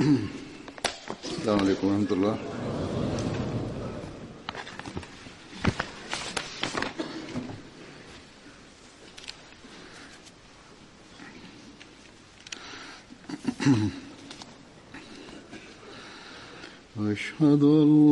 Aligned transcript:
السلام 0.00 1.58
عليكم 1.60 1.86
ورحمة 1.86 2.10
الله. 2.10 2.38
أشهد 16.98 17.62
أن 17.62 18.03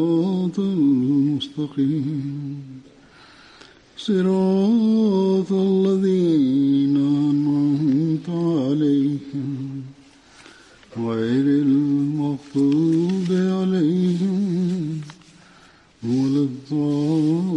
الصراط 0.00 0.58
المستقيم. 0.58 2.58
صراط 3.96 5.52
الذين 5.52 6.96
أنعمت 6.96 8.28
عليهم. 8.28 9.82
غير 10.98 11.62
المغضوب 11.62 13.26
عليهم 13.30 15.00
ولا 16.04 16.40
الضالين. 16.40 17.49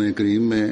कुरान 0.00 0.12
करीम 0.18 0.42
में 0.50 0.70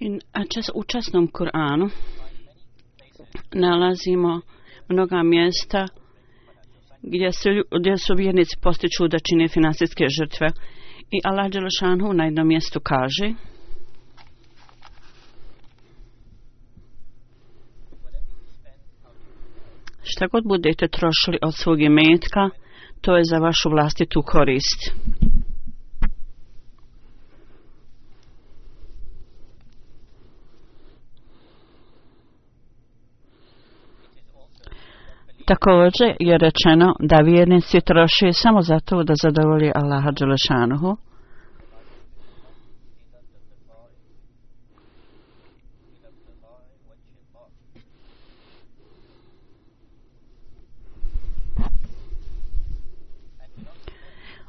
In, 0.00 0.20
a 0.32 0.42
čas, 0.54 0.70
u 0.74 0.82
časnom 0.82 1.26
Kur'anu 1.26 1.90
nalazimo 3.54 4.40
mnoga 4.88 5.22
mjesta 5.22 5.86
gdje, 7.02 7.32
se, 7.32 7.48
lju- 7.48 7.78
gdje 7.80 7.98
su 7.98 8.14
vjernici 8.14 8.56
postiču 8.62 9.08
da 9.08 9.18
čine 9.18 9.48
finansijske 9.48 10.04
žrtve. 10.18 10.48
I 11.10 11.20
Allah 11.24 11.50
Đelešanu 11.50 12.12
na 12.12 12.24
jednom 12.24 12.48
mjestu 12.48 12.80
kaže 12.80 13.34
Šta 20.09 20.27
god 20.27 20.43
budete 20.43 20.87
trošili 20.87 21.37
od 21.41 21.53
svog 21.55 21.81
imetka, 21.81 22.49
to 23.01 23.17
je 23.17 23.23
za 23.23 23.37
vašu 23.37 23.69
vlastitu 23.69 24.21
korist. 24.25 24.81
Također 35.45 36.15
je 36.19 36.37
rečeno 36.37 36.95
da 36.99 37.17
vjernici 37.17 37.81
troše 37.81 38.33
samo 38.33 38.61
zato 38.61 39.03
da 39.03 39.13
zadovolji 39.23 39.71
Allaha 39.75 40.11
Đelešanuhu. 40.11 41.06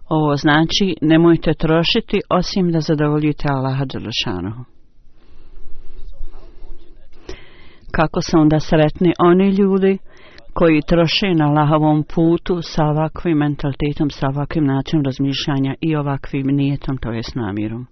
Ovo 0.09 0.37
znači 0.37 0.97
nemojte 1.03 1.55
trošiti 1.55 2.21
osim 2.31 2.73
da 2.73 2.81
zadovoljite 2.81 3.49
Allaha 3.51 3.85
Đelešanuhu. 3.85 4.65
Kako 7.91 8.23
su 8.23 8.39
onda 8.39 8.61
sretni 8.61 9.13
oni 9.19 9.51
ljudi 9.51 9.99
koji 10.53 10.83
troše 10.83 11.35
na 11.35 11.47
Allahovom 11.47 12.05
putu 12.15 12.63
sa 12.63 12.85
ovakvim 12.85 13.39
mentalitetom, 13.39 14.11
sa 14.11 14.29
ovakvim 14.29 14.65
načinom 14.65 15.05
razmišljanja 15.05 15.75
i 15.81 15.97
ovakvim 15.97 16.47
nijetom, 16.47 16.99
to 16.99 17.13
je 17.13 17.23
s 17.23 17.35
namirom. 17.35 17.87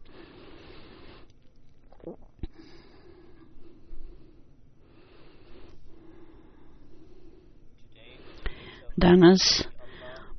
Danas, 8.97 9.69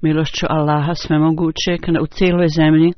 milošću 0.07 0.45
Allaha 0.49 0.93
svemogućeg 0.95 1.79
u 2.03 2.07
cijeloj 2.07 2.47
zemlji, 2.47 2.93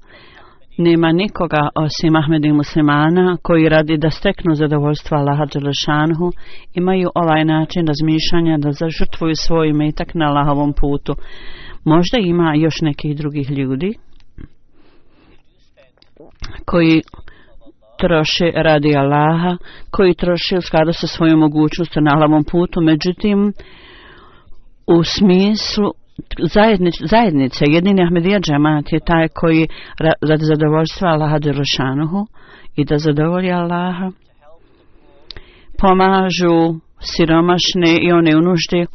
nema 0.77 1.11
nikoga 1.11 1.69
osim 1.75 2.15
Ahmedi 2.15 2.51
muslimana 2.51 3.37
koji 3.43 3.69
radi 3.69 3.97
da 3.97 4.09
steknu 4.09 4.55
zadovoljstvo 4.55 5.17
Allaha 5.17 5.45
Đelešanhu, 5.45 6.31
imaju 6.73 7.09
ovaj 7.15 7.45
način 7.45 7.87
razmišljanja 7.87 8.57
da 8.57 8.71
zažrtvuju 8.71 9.35
svoj 9.35 9.73
metak 9.73 10.13
na 10.13 10.25
Allahovom 10.25 10.73
putu. 10.73 11.15
Možda 11.83 12.17
ima 12.19 12.53
još 12.55 12.81
nekih 12.81 13.17
drugih 13.17 13.51
ljudi 13.51 13.93
koji 16.65 17.01
troše 17.99 18.51
radi 18.55 18.97
Allaha, 18.97 19.57
koji 19.91 20.13
troše 20.13 20.57
u 20.57 20.61
skladu 20.61 20.93
sa 20.93 21.07
svojom 21.07 21.39
mogućnosti 21.39 22.01
na 22.01 22.11
Allahovom 22.13 22.43
putu, 22.43 22.81
međutim, 22.81 23.53
u 24.87 25.03
smislu 25.03 25.91
zajednic, 26.53 26.93
zajednica 27.09 27.65
jedini 27.67 28.03
Ahmedija 28.03 28.39
džemat 28.39 28.91
je 28.91 28.99
taj 28.99 29.27
koji 29.27 29.67
radi 30.21 30.45
zadovoljstva 30.45 31.09
Allaha 31.09 31.39
Đerošanuhu 31.39 32.27
i 32.75 32.85
da 32.85 32.97
zadovolji 32.97 33.51
Allaha. 33.51 34.11
Pomažu 35.79 36.79
siromašne 36.99 37.97
i 38.01 38.11
one 38.11 38.37
u 38.37 38.41
nuždi 38.41 38.85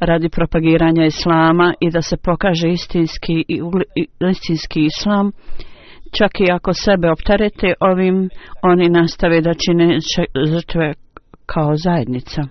radi 0.00 0.28
propagiranja 0.28 1.04
islama 1.04 1.74
i 1.80 1.90
da 1.90 2.02
se 2.02 2.16
pokaže 2.16 2.68
istinski, 2.68 3.44
i, 3.48 3.60
i, 3.96 4.06
istinski 4.30 4.84
islam. 4.84 5.32
Čak 6.18 6.30
i 6.40 6.52
ako 6.52 6.72
sebe 6.72 7.10
opterete 7.10 7.74
ovim 7.80 8.28
oni 8.62 8.88
nastave 8.88 9.40
da 9.40 9.54
čine 9.54 9.98
žrtve 10.52 10.94
kao 11.46 11.76
zajednica 11.76 12.42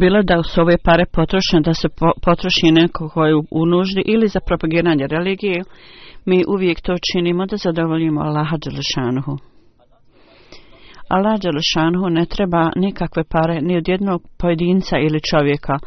bilo 0.00 0.22
da 0.22 0.42
su 0.42 0.60
ove 0.60 0.76
pare 0.84 1.04
potrošene, 1.12 1.62
da 1.62 1.74
se 1.74 1.88
po, 1.88 2.12
potroši 2.22 2.70
neko 2.70 3.08
koji 3.08 3.30
je 3.30 3.36
u 3.50 3.66
nuždi 3.66 4.02
ili 4.06 4.28
za 4.28 4.40
propagiranje 4.46 5.06
religije, 5.06 5.62
mi 6.24 6.44
uvijek 6.48 6.80
to 6.80 6.94
činimo 7.12 7.46
da 7.46 7.56
zadovoljimo 7.56 8.20
Allaha 8.20 8.56
Đelešanuhu. 8.64 9.36
Allah 11.08 11.40
Đelešanhu 11.40 12.08
ne 12.08 12.26
treba 12.26 12.70
nikakve 12.76 13.24
pare 13.24 13.60
ni 13.60 13.76
od 13.76 13.88
jednog 13.88 14.22
pojedinca 14.38 14.98
ili 14.98 15.20
čovjeka. 15.30 15.78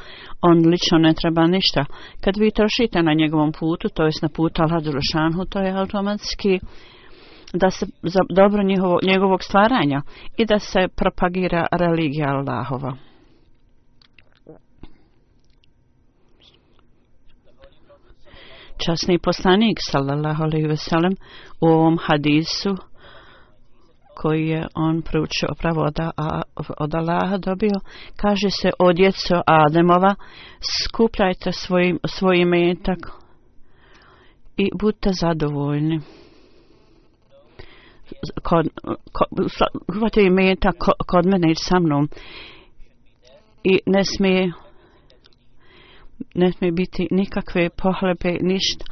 On 0.41 0.57
lično 0.57 0.97
ne 0.97 1.13
treba 1.13 1.47
ništa. 1.47 1.85
Kad 2.23 2.37
vi 2.37 2.51
trošite 2.51 3.03
na 3.03 3.13
njegovom 3.13 3.51
putu, 3.51 3.89
to 3.89 4.05
jest 4.05 4.21
na 4.21 4.29
putu 4.29 4.61
Allah 4.61 4.83
Đelešanhu, 4.83 5.45
to 5.45 5.59
je 5.59 5.71
automatski 5.71 6.59
da 7.53 7.71
se 7.71 7.85
za 8.03 8.19
dobro 8.29 8.63
njegovo, 8.63 8.99
njegovog 9.03 9.43
stvaranja 9.43 10.01
i 10.37 10.45
da 10.45 10.59
se 10.59 10.79
propagira 10.95 11.65
religija 11.71 12.29
Allahova. 12.29 13.06
Časni 18.85 19.19
poslanik 19.19 19.77
sallallahu 19.91 20.43
alejhi 20.43 20.67
ve 20.67 20.77
sellem 20.77 21.15
u 21.61 21.67
ovom 21.67 21.97
hadisu 22.01 22.77
koji 24.15 24.47
je 24.47 24.67
on 24.75 25.01
proučio 25.01 25.49
pravo 25.59 25.81
od, 25.81 25.99
od 26.77 26.95
Allaha 26.95 27.37
dobio, 27.37 27.79
kaže 28.15 28.49
se 28.49 28.71
o 28.79 28.93
djeco 28.93 29.41
Ademova, 29.45 30.15
skupljajte 30.83 31.51
svoj, 31.51 31.97
svoj 32.05 32.37
imetak 32.37 32.97
i 34.57 34.69
budite 34.79 35.09
zadovoljni. 35.13 35.99
Kod, 38.43 38.67
kod, 39.11 39.27
hvatite 39.93 40.21
imetak 40.21 40.75
kod 41.07 41.25
mene 41.25 41.51
i 41.51 41.55
sa 41.55 41.79
mnom 41.79 42.09
i 43.63 43.79
ne 43.85 44.03
smije 44.03 44.51
ne 46.35 46.51
smije 46.51 46.71
biti 46.71 47.07
nikakve 47.11 47.69
pohlepe, 47.69 48.31
ništa. 48.41 48.85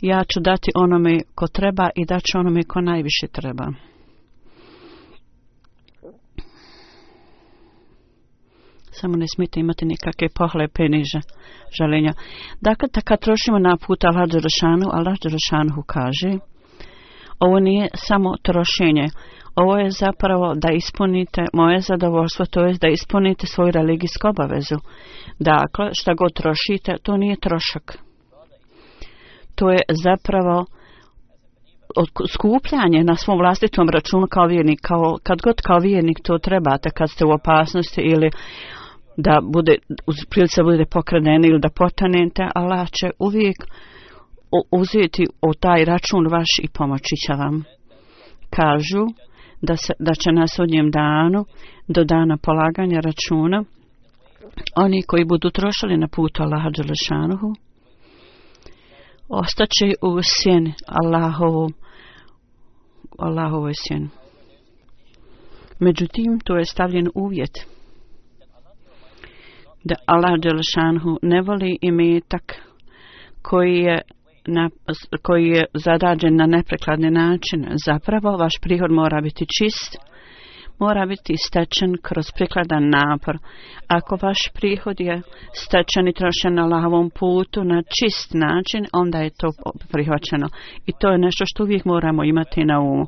Ja 0.00 0.24
ću 0.24 0.40
dati 0.40 0.70
onome 0.74 1.20
ko 1.34 1.46
treba 1.46 1.90
i 1.96 2.04
daću 2.04 2.38
onome 2.38 2.62
ko 2.62 2.80
najviše 2.80 3.26
treba. 3.26 3.72
Samo 8.90 9.16
ne 9.16 9.26
smijete 9.34 9.60
imati 9.60 9.84
nikakve 9.84 10.28
pohlepe 10.38 10.88
niže 10.88 11.20
želenja. 11.78 12.12
Dakle, 12.60 12.88
kad 13.04 13.20
trošimo 13.20 13.58
na 13.58 13.76
put 13.86 14.04
Allah 14.04 14.28
Đerašanu, 14.28 14.86
Allah 14.92 15.16
Đerašanu 15.22 15.82
kaže, 15.86 16.38
ovo 17.38 17.58
nije 17.60 17.88
samo 17.94 18.34
trošenje, 18.42 19.06
ovo 19.54 19.78
je 19.78 19.90
zapravo 19.90 20.54
da 20.54 20.72
ispunite 20.72 21.46
moje 21.52 21.80
zadovoljstvo, 21.80 22.46
to 22.46 22.60
je 22.60 22.74
da 22.80 22.88
ispunite 22.88 23.46
svoju 23.46 23.70
religijsku 23.70 24.28
obavezu. 24.28 24.76
Dakle, 25.38 25.90
šta 25.92 26.14
god 26.14 26.32
trošite, 26.34 26.96
to 27.02 27.16
nije 27.16 27.36
trošak. 27.36 27.98
To 29.54 29.70
je 29.70 29.80
zapravo 30.04 30.66
skupljanje 32.32 33.04
na 33.04 33.16
svom 33.16 33.38
vlastitom 33.38 33.88
računu 33.88 34.26
kao 34.30 34.46
vjernik, 34.46 34.80
kao, 34.82 35.18
kad 35.22 35.42
god 35.42 35.60
kao 35.60 35.78
vjernik 35.78 36.18
to 36.22 36.38
trebate, 36.38 36.90
kad 36.90 37.10
ste 37.10 37.24
u 37.24 37.30
opasnosti 37.30 38.00
ili 38.00 38.30
da 39.16 39.40
bude, 39.52 39.74
uz 40.06 40.16
prilice 40.30 40.62
bude 40.62 40.84
pokradeni 40.84 41.48
ili 41.48 41.60
da 41.60 41.68
potanete, 41.68 42.48
Allah 42.54 42.88
će 42.90 43.10
uvijek 43.18 43.56
uzeti 44.70 45.26
o 45.40 45.52
taj 45.60 45.84
račun 45.84 46.26
vaš 46.30 46.48
i 46.62 46.68
pomoći 46.68 47.16
će 47.26 47.32
vam. 47.32 47.64
Kažu 48.50 49.06
da, 49.62 49.76
se, 49.76 49.92
da 49.98 50.14
će 50.14 50.32
na 50.32 50.46
sudnjem 50.46 50.90
danu, 50.90 51.44
do 51.88 52.04
dana 52.04 52.36
polaganja 52.36 53.00
računa, 53.00 53.64
oni 54.76 55.02
koji 55.02 55.24
budu 55.24 55.50
trošili 55.50 55.96
na 55.96 56.08
putu 56.08 56.42
Allaha 56.42 56.70
Đelešanuhu, 56.70 57.52
ostaće 59.28 59.86
u 60.02 60.20
sjeni 60.22 60.74
Allahovu, 60.86 61.70
Allahovoj 63.18 63.72
sjeni. 63.74 64.08
Međutim, 65.78 66.40
to 66.44 66.56
je 66.56 66.64
stavljen 66.64 67.08
uvjet 67.14 67.66
da 69.84 69.94
Allah 70.06 70.40
Đelešanuhu 70.40 71.18
ne 71.22 71.42
voli 71.42 71.78
imetak 71.80 72.54
koji 73.42 73.78
je 73.78 74.00
na, 74.46 74.70
koji 75.22 75.48
je 75.48 75.64
zadađen 75.74 76.36
na 76.36 76.46
neprekladni 76.46 77.10
način. 77.10 77.66
Zapravo, 77.86 78.36
vaš 78.36 78.52
prihod 78.62 78.90
mora 78.90 79.20
biti 79.20 79.46
čist, 79.58 79.96
mora 80.78 81.06
biti 81.06 81.34
stečen 81.36 81.96
kroz 82.02 82.26
prikladan 82.36 82.90
napor. 82.90 83.38
Ako 83.88 84.18
vaš 84.22 84.38
prihod 84.54 85.00
je 85.00 85.22
stečen 85.52 86.08
i 86.08 86.12
trošen 86.12 86.54
na 86.54 86.66
lavom 86.66 87.10
putu 87.10 87.64
na 87.64 87.82
čist 87.82 88.34
način, 88.34 88.86
onda 88.92 89.18
je 89.18 89.30
to 89.30 89.48
prihvaćeno. 89.92 90.48
I 90.86 90.92
to 91.00 91.08
je 91.08 91.18
nešto 91.18 91.44
što 91.46 91.62
uvijek 91.62 91.84
moramo 91.84 92.24
imati 92.24 92.64
na 92.64 92.80
umu. 92.80 93.06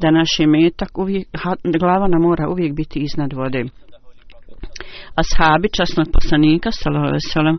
Da 0.00 0.10
naš 0.10 0.40
imetak 0.40 0.98
uvijek, 0.98 1.28
glava 1.80 2.08
nam 2.08 2.22
mora 2.22 2.48
uvijek 2.48 2.74
biti 2.74 2.98
iznad 3.00 3.32
vode. 3.32 3.64
Ashabi 5.22 5.68
časnog 5.76 6.06
poslanika, 6.12 6.70
sallallahu 6.72 7.14
alejhi 7.14 7.58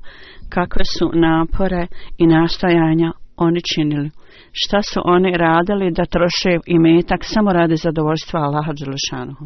kakve 0.50 0.86
su 0.98 1.12
napore 1.14 1.88
i 2.18 2.28
nastojanja 2.28 3.12
oni 3.38 3.62
činili. 3.74 4.10
Šta 4.52 4.82
su 4.82 5.00
oni 5.06 5.38
radili 5.38 5.92
da 5.92 6.06
troše 6.06 6.54
i 6.66 6.80
metak 6.80 7.22
samo 7.24 7.54
radi 7.54 7.76
zadovoljstva 7.76 8.40
Allaha 8.40 8.72
Đelešanuhu. 8.74 9.46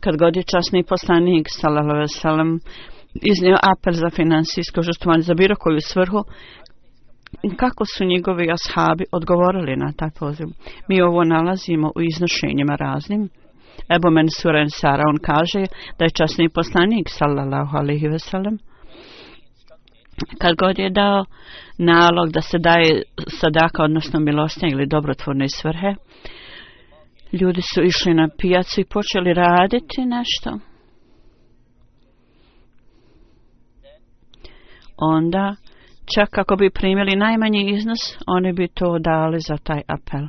Kad 0.00 0.16
god 0.16 0.36
je 0.36 0.42
časni 0.42 0.84
poslanik, 0.84 1.46
sallallahu 1.50 1.98
alejhi 1.98 2.58
iznio 3.22 3.56
apel 3.72 3.92
za 3.92 4.10
finansijsko 4.10 4.82
žrtvovanje 4.82 5.22
za 5.22 5.34
bilo 5.34 5.54
koju 5.58 5.78
svrhu, 5.80 6.20
kako 7.56 7.84
su 7.84 8.04
njegovi 8.04 8.50
ashabi 8.50 9.04
odgovorili 9.12 9.76
na 9.76 9.92
taj 9.96 10.10
poziv. 10.18 10.46
Mi 10.88 11.02
ovo 11.02 11.24
nalazimo 11.24 11.92
u 11.96 12.00
iznošenjima 12.02 12.76
raznim. 12.76 13.28
Ebu 13.96 14.10
Mansur 14.10 14.54
Sara, 14.68 15.02
on 15.08 15.18
kaže 15.22 15.66
da 15.98 16.04
je 16.04 16.10
časni 16.10 16.48
poslanik, 16.48 17.08
sallallahu 17.08 17.76
alaihi 17.76 18.08
ve 18.08 18.18
sellem, 18.18 18.58
kad 20.38 20.56
god 20.56 20.78
je 20.78 20.90
dao 20.90 21.24
nalog 21.78 22.32
da 22.32 22.40
se 22.40 22.58
daje 22.58 23.02
sadaka, 23.40 23.82
odnosno 23.82 24.20
milostnje 24.20 24.68
ili 24.72 24.86
dobrotvorne 24.86 25.48
svrhe, 25.48 25.94
ljudi 27.32 27.62
su 27.62 27.82
išli 27.82 28.14
na 28.14 28.28
pijacu 28.38 28.80
i 28.80 28.84
počeli 28.84 29.34
raditi 29.34 30.04
nešto. 30.04 30.58
Onda, 34.96 35.56
čak 36.14 36.38
ako 36.38 36.56
bi 36.56 36.70
primili 36.70 37.16
najmanji 37.16 37.70
iznos, 37.70 37.98
oni 38.26 38.52
bi 38.52 38.68
to 38.68 38.98
dali 38.98 39.38
za 39.40 39.56
taj 39.56 39.82
apel. 39.88 40.26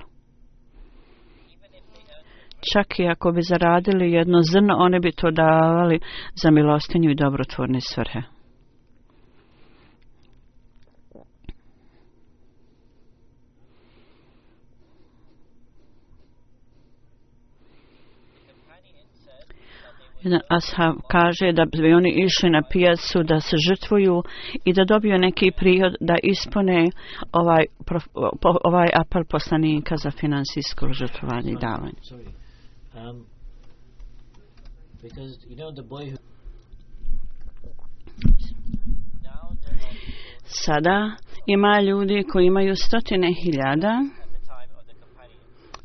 Čak 2.74 3.00
i 3.00 3.08
ako 3.08 3.32
bi 3.32 3.42
zaradili 3.42 4.12
jedno 4.12 4.42
zrno, 4.42 4.76
one 4.78 5.00
bi 5.00 5.12
to 5.12 5.32
davali 5.32 6.00
za 6.36 6.52
milostinju 6.52 7.12
i 7.12 7.16
dobrotvorne 7.16 7.82
svrhe. 7.82 8.22
jedan 20.28 20.42
ashab 20.50 20.96
kaže 21.12 21.52
da 21.52 21.66
bi 21.66 21.94
oni 21.94 22.10
išli 22.26 22.50
na 22.50 22.62
pijacu 22.72 23.24
da 23.24 23.40
se 23.40 23.56
žrtvuju 23.68 24.24
i 24.66 24.74
da 24.74 24.86
dobiju 24.86 25.18
neki 25.18 25.52
prihod 25.58 25.96
da 26.00 26.16
ispune 26.24 26.86
ovaj, 27.32 27.66
ovaj 28.64 28.90
apel 28.94 29.24
poslanika 29.30 29.98
za 29.98 30.12
finansijsko 30.12 30.94
žrtvovanje 30.94 31.52
i 31.52 31.62
davanje. 31.62 32.02
Um, 32.98 33.26
Sada 40.46 41.12
ima 41.46 41.82
ljudi 41.82 42.24
koji 42.32 42.46
imaju 42.46 42.76
stotine 42.76 43.34
hiljada 43.44 44.02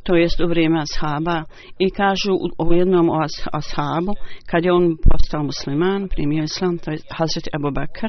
to 0.03 0.17
jest 0.17 0.41
u 0.41 0.47
vrijeme 0.47 0.83
ashaba 0.83 1.45
i 1.79 1.91
kažu 1.91 2.33
u 2.59 2.73
jednom 2.73 3.11
ashabu 3.53 4.15
kad 4.47 4.65
je 4.65 4.73
on 4.73 4.97
postao 5.11 5.43
musliman 5.43 6.09
primio 6.09 6.45
islam 6.45 6.79
to 6.79 6.91
je 6.91 6.99
Hazret 7.11 7.49
Abu 7.55 7.71
Bakr 7.71 8.09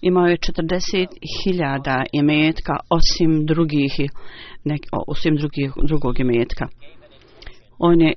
imao 0.00 0.26
je 0.26 0.36
40.000 0.36 2.04
imetka 2.12 2.76
osim 2.90 3.46
drugih 3.46 3.92
nek, 4.64 4.80
osim 5.06 5.36
drugih, 5.36 5.72
drugog 5.88 6.20
imetka 6.20 6.68
on 7.78 8.00
je 8.00 8.12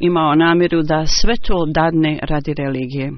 imao 0.00 0.34
namjeru 0.34 0.82
da 0.82 1.06
sve 1.06 1.36
to 1.36 1.66
dadne 1.66 2.18
radi 2.22 2.54
religije 2.54 3.12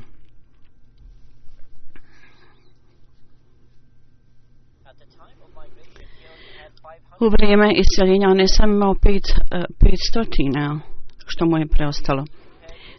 U 7.20 7.28
vrijeme 7.28 7.72
isceljenja 7.76 8.28
on 8.28 8.40
je 8.40 8.48
sam 8.48 8.70
imao 8.70 8.94
pet, 8.94 9.22
uh, 9.30 9.64
pet 9.80 9.98
stotina, 10.10 10.80
što 11.26 11.46
mu 11.46 11.58
je 11.58 11.66
preostalo. 11.66 12.24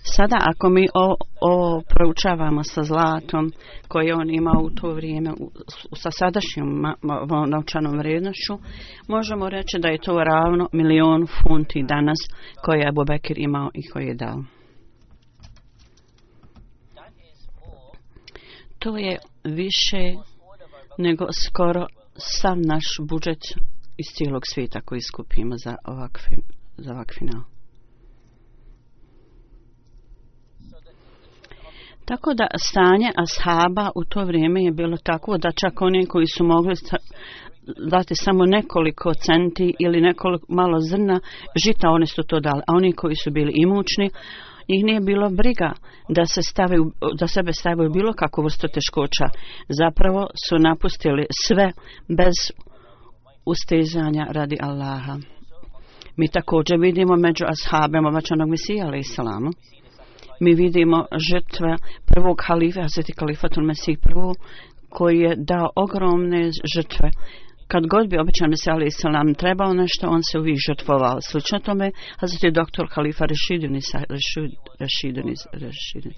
Sada 0.04 0.38
ako 0.42 0.70
mi 0.70 0.88
o, 0.94 1.16
o 1.42 1.82
proučavamo 1.90 2.64
sa 2.64 2.84
zlatom 2.84 3.52
koje 3.88 4.16
on 4.16 4.30
ima 4.30 4.52
u 4.64 4.70
to 4.70 4.94
vrijeme 4.94 5.32
u, 5.32 5.52
sa 5.96 6.12
sadašnjom 6.12 6.86
novčanom 7.48 7.98
vrijednošću, 7.98 8.54
možemo 9.08 9.50
reći 9.50 9.80
da 9.80 9.88
je 9.88 9.98
to 9.98 10.24
ravno 10.24 10.70
milion 10.72 11.28
funti 11.28 11.84
danas 11.84 12.18
koje 12.66 12.80
je 12.80 12.88
Abu 12.88 13.04
Bekir 13.06 13.38
imao 13.40 13.70
i 13.74 13.90
koje 13.90 14.08
je 14.08 14.16
dao. 14.16 14.44
To 18.80 18.98
je 18.98 19.18
više 19.44 20.14
nego 20.98 21.26
skoro 21.48 21.86
sam 22.18 22.62
naš 22.62 22.86
budžet 23.10 23.44
iz 23.98 24.06
cijelog 24.06 24.42
svijeta 24.46 24.82
koji 24.82 25.02
skupimo 25.02 25.58
za 25.58 25.76
ovak, 25.86 26.20
za 26.78 26.92
ovak 26.94 27.14
final. 27.20 27.42
Tako 32.12 32.34
da 32.34 32.48
stanje 32.70 33.10
ashaba 33.24 33.90
u 33.96 34.04
to 34.04 34.26
vrijeme 34.26 34.64
je 34.64 34.72
bilo 34.72 34.98
tako 34.98 35.38
da 35.38 35.52
čak 35.52 35.82
oni 35.82 36.06
koji 36.06 36.26
su 36.28 36.44
mogli 36.44 36.76
dati 37.90 38.16
samo 38.16 38.46
nekoliko 38.46 39.14
centi 39.14 39.74
ili 39.80 40.02
nekoliko 40.02 40.46
malo 40.50 40.80
zrna 40.80 41.20
žita, 41.66 41.90
oni 41.90 42.08
su 42.08 42.24
to 42.24 42.40
dali. 42.40 42.62
A 42.68 42.76
oni 42.76 42.92
koji 42.94 43.16
su 43.16 43.32
bili 43.32 43.52
imućni, 43.56 44.10
njih 44.70 44.84
nije 44.84 45.00
bilo 45.00 45.30
briga 45.30 45.72
da 46.10 46.26
se 46.26 46.42
stave 46.42 46.78
da 47.20 47.28
sebe 47.28 47.54
stavaju 47.54 47.90
bilo 47.90 48.14
kakvu 48.14 48.44
vrstu 48.44 48.68
teškoća. 48.74 49.26
Zapravo 49.70 50.28
su 50.48 50.56
napustili 50.58 51.26
sve 51.48 51.72
bez 52.08 52.36
ustezanja 53.46 54.26
radi 54.30 54.58
Allaha. 54.62 55.18
Mi 56.18 56.28
također 56.28 56.78
vidimo 56.80 57.16
među 57.16 57.46
ashabima 57.48 58.10
vačanog 58.10 58.50
Mesija, 58.50 58.86
ali 58.86 59.00
i 59.00 59.04
salamu, 59.04 59.50
mi 60.42 60.56
vidimo 60.56 61.06
žrtve 61.30 61.76
prvog 62.06 62.42
halifa, 62.48 62.82
Hazreti 62.82 63.14
Kalifatul 63.14 63.64
Mesih 63.64 63.98
prvo, 64.02 64.34
koji 64.90 65.20
je 65.20 65.36
dao 65.38 65.70
ogromne 65.76 66.50
žrtve. 66.76 67.10
Kad 67.68 67.88
god 67.88 68.10
bi 68.10 68.20
običan 68.20 68.50
Mesih 68.50 68.74
Ali 68.74 68.88
Isalam 68.88 69.34
trebao 69.34 69.74
nešto, 69.74 70.10
on 70.10 70.24
se 70.24 70.40
uvijek 70.40 70.58
žrtvovao. 70.68 71.22
Slično 71.22 71.60
tome, 71.60 71.92
Hazreti 72.20 72.52
doktor 72.52 72.88
Halifa 72.92 73.26
Rešidun, 73.26 73.74
Rešidun, 74.80 75.34
Rešidun, 75.54 76.14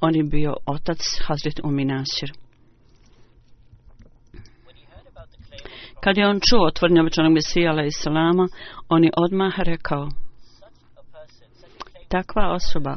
On 0.00 0.14
je 0.14 0.24
bio 0.24 0.54
otac 0.66 0.98
Hazreti 1.26 1.62
Uminasir. 1.64 2.32
Kad 6.00 6.16
je 6.16 6.28
on 6.28 6.40
čuo 6.40 6.66
otvornje 6.66 7.00
običanog 7.00 7.32
Mesija 7.32 7.70
Ali 7.70 7.86
Isalama, 7.86 8.48
on 8.88 9.04
je 9.04 9.10
odmah 9.16 9.54
rekao, 9.58 10.08
takva 12.08 12.52
osoba, 12.52 12.96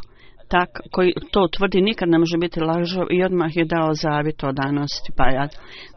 tak, 0.52 0.70
koji 0.92 1.14
to 1.32 1.48
tvrdi 1.58 1.82
nikad 1.82 2.10
ne 2.10 2.20
može 2.20 2.38
biti 2.38 2.60
lažo 2.60 3.06
i 3.12 3.24
odmah 3.24 3.58
je 3.58 3.66
dao 3.66 3.94
zavjet 3.94 4.44
o 4.44 4.52
danosti. 4.52 5.12
Pa 5.18 5.30
ja, 5.30 5.48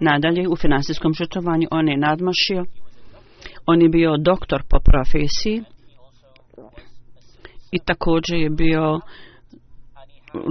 nadalje 0.01 0.49
u 0.49 0.57
finansijskom 0.57 1.15
žrtovanju 1.15 1.69
on 1.71 1.89
je 1.89 1.97
nadmašio. 1.97 2.65
On 3.67 3.83
je 3.83 3.89
bio 3.89 4.17
doktor 4.17 4.63
po 4.71 4.79
profesiji 4.85 5.63
i 7.73 7.79
također 7.87 8.39
je 8.39 8.51
bio 8.51 9.01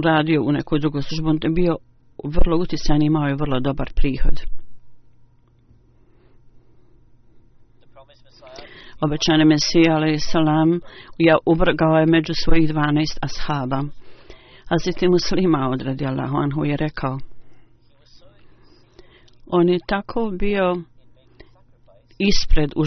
radio 0.04 0.42
u 0.42 0.52
nekoj 0.52 0.80
drugoj 0.80 1.02
službi. 1.02 1.28
On 1.28 1.38
je 1.42 1.50
bio 1.50 1.76
vrlo 2.24 2.56
utican 2.56 3.02
i 3.02 3.06
imao 3.06 3.26
je 3.28 3.34
vrlo 3.34 3.60
dobar 3.60 3.92
prihod. 3.96 4.40
Obećani 9.00 9.44
Mesija, 9.44 9.94
ali 9.94 10.18
salam, 10.18 10.80
ja 11.18 11.36
uvrgao 11.46 11.98
je 11.98 12.06
među 12.06 12.32
svojih 12.44 12.70
12 12.70 13.18
ashaba. 13.20 13.82
A 14.68 14.74
muslima 15.10 15.68
odradi 15.72 16.06
Allahu 16.06 16.36
anhu 16.36 16.64
je 16.64 16.76
rekao, 16.76 17.18
on 19.46 19.68
je 19.68 19.78
tako 19.86 20.32
bio 20.38 20.76
ispred 22.18 22.70
u 22.76 22.84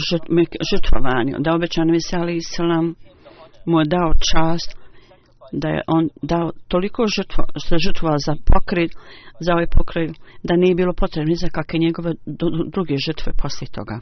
žrtvovanju, 0.71 1.35
da 1.39 1.55
obećani 1.55 1.91
Mesija, 1.91 2.21
ali 2.21 2.41
salam, 2.41 2.95
mu 3.65 3.79
je 3.79 3.85
dao 3.85 4.11
čast, 4.31 4.77
da 5.51 5.67
je 5.69 5.81
on 5.87 6.09
dao 6.21 6.51
toliko 6.67 7.05
žrtva, 7.17 7.43
se 7.67 7.75
žrtvova 7.85 8.17
za 8.25 8.35
pokret, 8.45 8.91
za 9.39 9.53
ovaj 9.53 9.67
pokret, 9.77 10.11
da 10.43 10.55
nije 10.55 10.75
bilo 10.75 10.93
potrebno 10.93 11.35
za 11.35 11.49
kakve 11.49 11.79
njegove 11.79 12.13
druge 12.73 12.95
žrtve 12.97 13.33
poslije 13.41 13.69
toga. 13.71 13.99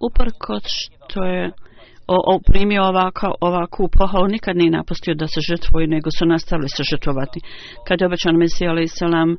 Uprkot 0.00 0.64
što 0.66 1.24
je 1.24 1.50
o, 2.06 2.16
o, 2.34 2.40
primio 2.46 2.82
ovako, 2.84 3.34
ovakvu 3.40 3.88
pohvalu, 3.98 4.26
nikad 4.28 4.56
nije 4.56 4.70
napustio 4.70 5.14
da 5.14 5.26
se 5.26 5.40
žrtvuju, 5.48 5.86
nego 5.86 6.10
su 6.18 6.26
nastavili 6.26 6.68
se 6.68 6.82
žrtvovati. 6.90 7.40
Kad 7.86 8.00
je 8.00 8.06
obećan 8.06 8.36
Mesija 8.36 8.70
alaih 8.70 8.90
salam 8.94 9.36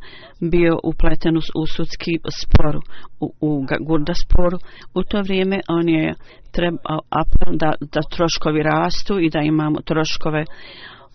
bio 0.51 0.79
upleten 0.83 1.38
u, 1.38 1.41
u 1.62 1.65
sudski 1.67 2.12
spor, 2.41 2.75
u, 3.19 3.33
u 3.41 3.65
Gurda 3.88 4.13
sporu, 4.13 4.57
u 4.93 5.03
to 5.03 5.21
vrijeme 5.21 5.59
on 5.67 5.89
je 5.89 6.13
trebao 6.51 7.00
apel 7.09 7.57
da, 7.57 7.74
da 7.93 8.01
troškovi 8.15 8.63
rastu 8.63 9.19
i 9.19 9.29
da 9.29 9.39
imamo 9.39 9.79
troškove 9.81 10.45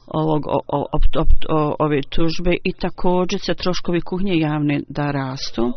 ovog, 0.06 0.46
o, 0.46 0.58
o, 0.68 0.78
o, 0.92 0.98
o, 1.18 1.24
o, 1.48 1.74
ove 1.78 2.00
tužbe 2.02 2.54
i 2.64 2.72
također 2.72 3.40
se 3.40 3.54
troškovi 3.54 4.00
kuhnje 4.00 4.32
javne 4.38 4.80
da 4.88 5.10
rastu 5.10 5.72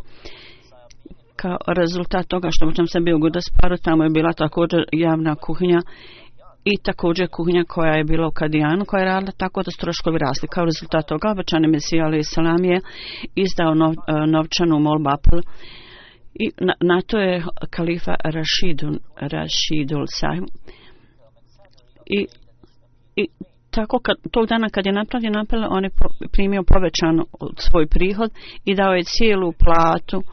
kao 1.44 1.58
rezultat 1.68 2.28
toga 2.28 2.48
što 2.52 2.72
sam 2.76 2.88
se 2.88 3.00
bio 3.00 3.16
u 3.16 3.20
Gudasparu, 3.20 3.78
tamo 3.78 4.04
je 4.04 4.10
bila 4.10 4.34
također 4.34 4.80
javna 4.92 5.36
kuhinja 5.36 5.80
i 6.72 6.74
također 6.84 7.28
kuhinja 7.32 7.64
koja 7.68 7.94
je 7.94 8.04
bila 8.04 8.28
u 8.28 8.32
Kadijanu, 8.32 8.86
koja 8.86 9.00
je 9.00 9.06
radila 9.06 9.32
tako 9.38 9.64
da 9.64 9.72
su 9.72 9.78
troškovi 9.80 10.18
rasli. 10.18 10.48
Kao 10.48 10.66
rezultat 10.66 11.08
toga, 11.08 11.32
obećani 11.32 11.68
Mesija 11.68 12.06
Ali 12.06 12.24
Salam 12.24 12.66
je 12.66 12.78
izdao 13.36 13.74
nov, 13.74 13.94
e, 13.94 14.28
novčanu 14.28 14.80
molbu 14.80 15.10
Apple 15.10 15.42
i 16.34 16.46
na, 16.68 16.74
na 16.82 17.02
to 17.08 17.18
je 17.20 17.44
kalifa 17.70 18.16
Rashidun, 18.24 19.00
Rashidul 19.34 20.06
Sahim. 20.08 20.46
I, 22.06 22.20
i 23.16 23.28
tako 23.72 24.00
kad, 24.00 24.16
tog 24.32 24.48
dana 24.48 24.70
kad 24.70 24.86
je 24.86 24.92
napravio 24.92 25.32
napel, 25.32 25.64
on 25.70 25.84
je 25.84 25.90
primio 26.32 26.64
povećan 26.64 27.16
svoj 27.58 27.88
prihod 27.88 28.32
i 28.66 28.76
dao 28.76 28.94
je 28.94 29.04
cijelu 29.04 29.52
platu 29.52 30.24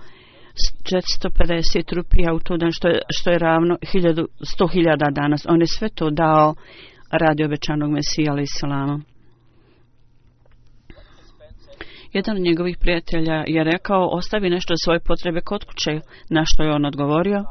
450 0.83 1.95
rupija 1.95 2.35
u 2.35 2.39
to 2.39 2.57
dan 2.57 2.73
što 2.73 2.89
je, 2.89 2.99
što 3.11 3.31
je 3.31 3.39
ravno 3.39 3.77
100.000 3.83 5.13
danas. 5.13 5.47
On 5.49 5.61
je 5.61 5.67
sve 5.67 5.89
to 5.89 6.11
dao 6.11 6.55
radi 7.11 7.45
obećanog 7.45 7.91
Mesija 7.91 8.33
ali 8.33 8.43
Islama. 8.43 9.01
Jedan 12.13 12.37
od 12.37 12.43
njegovih 12.43 12.77
prijatelja 12.81 13.45
je 13.47 13.65
rekao 13.65 14.09
ostavi 14.13 14.51
nešto 14.51 14.75
svoje 14.85 15.01
potrebe 15.01 15.41
kod 15.41 15.65
kuće, 15.65 16.01
na 16.31 16.45
što 16.47 16.63
je 16.63 16.73
on 16.73 16.85
odgovorio. 16.85 17.45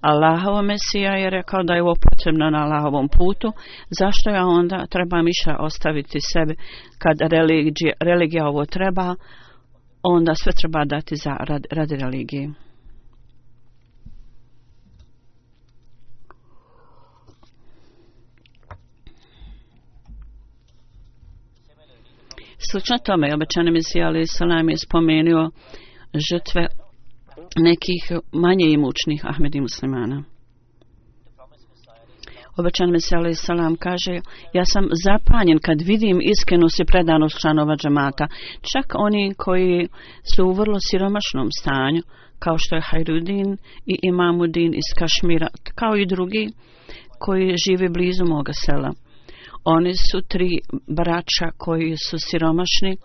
Allahovo 0.00 0.62
Mesija 0.62 1.12
je 1.12 1.30
rekao 1.30 1.62
da 1.62 1.74
je 1.74 1.82
ovo 1.82 1.94
potrebno 2.10 2.50
na 2.50 2.58
Allahovom 2.64 3.08
putu, 3.08 3.52
zašto 4.00 4.30
ja 4.30 4.46
onda 4.46 4.86
treba 4.86 5.22
miša 5.22 5.56
ostaviti 5.58 6.18
sebe 6.32 6.54
kad 6.98 7.16
religija, 7.32 7.92
religija 8.00 8.46
ovo 8.46 8.64
treba, 8.64 9.14
onda 10.04 10.34
sve 10.34 10.52
treba 10.52 10.84
dati 10.84 11.16
za 11.16 11.36
rad, 11.40 11.66
radi 11.70 11.96
religije. 11.96 12.52
Slično 22.70 22.98
tome, 22.98 23.34
obećani 23.34 23.70
Mesija 23.70 24.06
Ali 24.06 24.26
Salam 24.26 24.68
je 24.68 24.76
spomenuo 24.76 25.50
žrtve 26.30 26.66
nekih 27.56 28.12
manje 28.32 28.66
imućnih 28.70 29.20
Ahmedi 29.26 29.60
muslimana 29.60 30.33
obećan 32.56 32.90
Mesija 32.90 33.34
salam 33.34 33.76
kaže 33.76 34.20
ja 34.52 34.64
sam 34.64 34.88
zapanjen 35.04 35.58
kad 35.58 35.80
vidim 35.80 36.20
iskrenost 36.22 36.80
i 36.80 36.84
predanost 36.84 37.40
članova 37.40 37.76
džamata 37.76 38.26
čak 38.72 38.86
oni 38.94 39.34
koji 39.36 39.88
su 40.34 40.46
u 40.46 40.52
vrlo 40.52 40.78
siromašnom 40.90 41.48
stanju 41.60 42.02
kao 42.38 42.58
što 42.58 42.74
je 42.74 42.82
Hajrudin 42.84 43.56
i 43.86 43.98
Imamudin 44.02 44.74
iz 44.74 44.88
Kašmira 44.98 45.48
kao 45.74 45.96
i 45.96 46.06
drugi 46.06 46.48
koji 47.18 47.56
žive 47.66 47.88
blizu 47.88 48.24
moga 48.24 48.52
sela 48.52 48.90
oni 49.64 49.92
su 49.94 50.20
tri 50.28 50.58
braća 50.88 51.48
koji 51.56 51.96
su 51.96 52.16
siromašni 52.18 52.96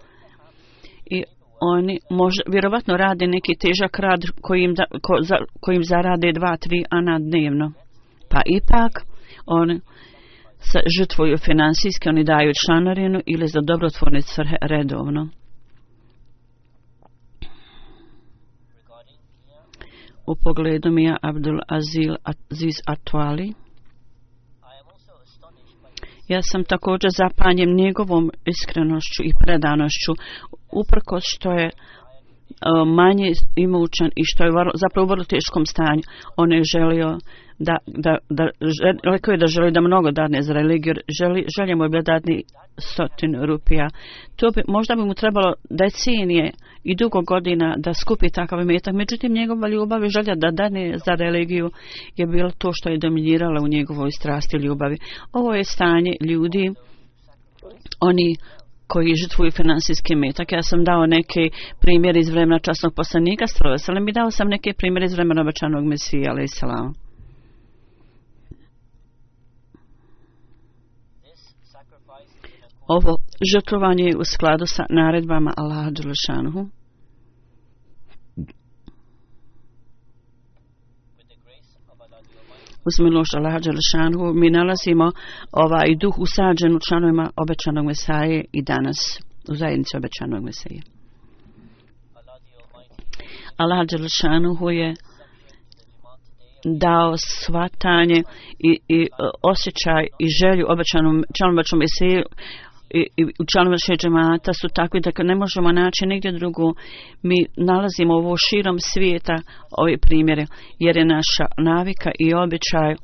i 1.06 1.24
oni 1.62 2.00
možda, 2.10 2.44
vjerovatno 2.48 2.98
rade 2.98 3.28
neki 3.28 3.56
težak 3.56 4.00
rad 4.00 4.22
kojim, 4.42 4.74
da, 4.74 4.86
ko, 5.02 5.18
za, 5.22 5.36
kojim 5.60 5.84
zarade 5.84 6.32
dva, 6.32 6.58
tri 6.58 6.84
ana 6.90 7.20
dnevno. 7.20 7.72
Pa 8.30 8.42
ipak, 8.46 9.06
oni 9.46 9.82
se 10.60 10.80
žrtvuju 11.00 11.38
finansijski, 11.38 12.10
oni 12.10 12.24
daju 12.24 12.52
članarinu 12.66 13.22
ili 13.26 13.48
za 13.48 13.62
dobrotvorne 13.62 14.22
svrhe 14.22 14.56
redovno. 14.62 15.30
u 20.32 20.36
pogledu 20.44 20.92
Mija 20.92 21.18
Abdul 21.22 21.60
Azil 21.68 22.16
Aziz 22.24 22.76
Atuali. 22.86 23.54
Ja 26.28 26.42
sam 26.42 26.64
također 26.64 27.10
zapanjem 27.18 27.76
njegovom 27.76 28.32
iskrenošću 28.46 29.22
i 29.24 29.32
predanošću, 29.44 30.12
uprko 30.82 31.20
što 31.22 31.52
je 31.52 31.66
e, 31.66 31.72
manje 32.86 33.32
imućan 33.56 34.10
i 34.16 34.24
što 34.26 34.44
je 34.44 34.52
zapravo 34.74 35.06
u 35.06 35.10
vrlo 35.10 35.24
teškom 35.24 35.66
stanju. 35.66 36.02
On 36.36 36.52
je 36.52 36.70
želio 36.74 37.18
da, 37.60 37.78
da, 37.88 38.18
da 38.30 38.50
rekao 39.04 39.32
je 39.32 39.38
da 39.38 39.48
želi 39.48 39.72
da 39.72 39.82
mnogo 39.82 40.12
dadne 40.12 40.42
za 40.42 40.54
religiju, 40.54 40.94
želi, 41.20 41.46
željemo 41.58 41.84
je 41.84 41.90
bilo 41.90 42.04
dadne 42.04 42.42
stotin 42.78 43.46
rupija. 43.46 43.88
To 44.36 44.52
bi, 44.56 44.62
možda 44.68 44.96
bi 44.96 45.02
mu 45.02 45.14
trebalo 45.14 45.54
decenije 45.70 46.52
i 46.84 46.96
dugo 46.96 47.22
godina 47.22 47.76
da 47.78 47.94
skupi 47.94 48.30
takav 48.30 48.62
imetak, 48.62 48.94
međutim 48.94 49.34
njegova 49.34 49.68
ljubav 49.68 50.04
i 50.04 50.10
želja 50.10 50.36
da 50.36 50.52
dadne 50.52 50.98
za 51.06 51.14
religiju 51.14 51.70
je 52.16 52.28
bilo 52.28 52.52
to 52.58 52.72
što 52.74 52.90
je 52.90 52.98
dominiralo 52.98 53.64
u 53.64 53.68
njegovoj 53.68 54.12
strasti 54.12 54.58
ljubavi. 54.58 54.98
Ovo 55.34 55.54
je 55.54 55.64
stanje 55.64 56.14
ljudi, 56.22 56.74
oni 58.00 58.36
koji 58.88 59.16
žrtvuju 59.16 59.52
finansijski 59.52 60.16
metak. 60.16 60.52
Ja 60.52 60.62
sam 60.62 60.84
dao 60.84 61.06
neke 61.06 61.44
primjere 61.82 62.20
iz 62.20 62.30
vremena 62.30 62.60
časnog 62.60 62.94
poslanika, 62.96 63.48
strojosali 63.48 64.02
mi 64.02 64.12
dao 64.12 64.32
sam 64.32 64.48
neke 64.48 64.74
primjere 64.74 65.06
iz 65.06 65.14
vremena 65.14 65.42
obećanog 65.42 65.86
mesija, 65.86 66.32
ali 66.32 66.44
i 66.44 66.48
salama. 66.48 67.09
Ovo 72.90 73.18
žrtvovanje 73.54 74.04
je 74.04 74.18
u 74.18 74.24
skladu 74.24 74.66
sa 74.66 74.84
naredbama 74.90 75.54
Allaha 75.58 75.90
Đelešanuhu. 75.90 76.68
Uz 82.86 83.00
miloš 83.00 83.30
Allaha 83.38 83.60
Đelešanuhu 83.60 84.34
mi 84.34 84.50
nalazimo 84.50 85.12
ovaj 85.52 85.96
duh 86.02 86.20
usađen 86.20 86.76
u 86.76 86.80
članovima 86.90 87.30
obećanog 87.36 87.86
Mesaje 87.86 88.46
i 88.52 88.64
danas 88.64 88.98
u 89.52 89.56
zajednici 89.56 89.98
obećanog 89.98 90.44
Mesaje. 90.44 90.82
Allah 93.58 93.86
Đelešanuhu 93.92 94.70
je 94.70 94.96
dao 96.66 97.14
svatanje 97.18 98.24
i, 98.60 98.80
i 98.88 99.02
e, 99.02 99.08
osjećaj 99.44 100.08
i 100.20 100.28
želju 100.42 100.66
obećanom 100.70 101.24
članom 101.38 101.56
obećanom 101.56 101.80
Mesaje 101.80 102.24
i, 102.90 103.02
i 103.18 103.24
članova 103.52 103.78
šeđemata 103.86 104.54
su 104.54 104.68
takvi 104.74 105.00
da 105.02 105.24
ne 105.24 105.36
možemo 105.36 105.72
naći 105.72 106.06
nigdje 106.06 106.32
drugu. 106.32 106.76
Mi 107.24 107.36
nalazimo 107.58 108.14
ovo 108.14 108.36
širom 108.38 108.78
svijeta 108.80 109.36
ove 109.78 109.98
primjere, 109.98 110.46
jer 110.80 110.98
je 110.98 111.06
naša 111.06 111.46
navika 111.58 112.12
i 112.20 112.34
običaj 112.34 112.96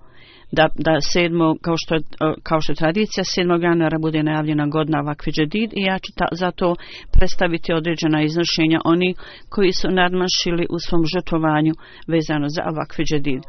da, 0.52 0.70
da 0.76 1.02
sedmo, 1.14 1.56
kao 1.62 1.76
što, 1.78 1.96
e, 1.96 2.00
kao 2.44 2.62
što 2.62 2.72
je 2.72 2.82
tradicija, 2.84 3.24
7. 3.24 3.64
januara 3.64 3.98
bude 4.02 4.24
najavljena 4.24 4.66
godina 4.68 5.00
vakfi 5.00 5.32
džedid 5.32 5.70
i 5.74 5.82
ja 5.82 6.00
ću 6.00 6.12
ta, 6.18 6.28
zato 6.32 6.76
predstaviti 7.12 7.74
određena 7.74 8.22
iznošenja 8.22 8.80
oni 8.86 9.16
koji 9.50 9.72
su 9.72 9.88
nadmašili 10.02 10.66
u 10.70 10.78
svom 10.80 11.04
žrtvovanju 11.14 11.74
vezano 12.08 12.48
za 12.50 12.64
vakfi 12.78 13.04
džedid 13.10 13.42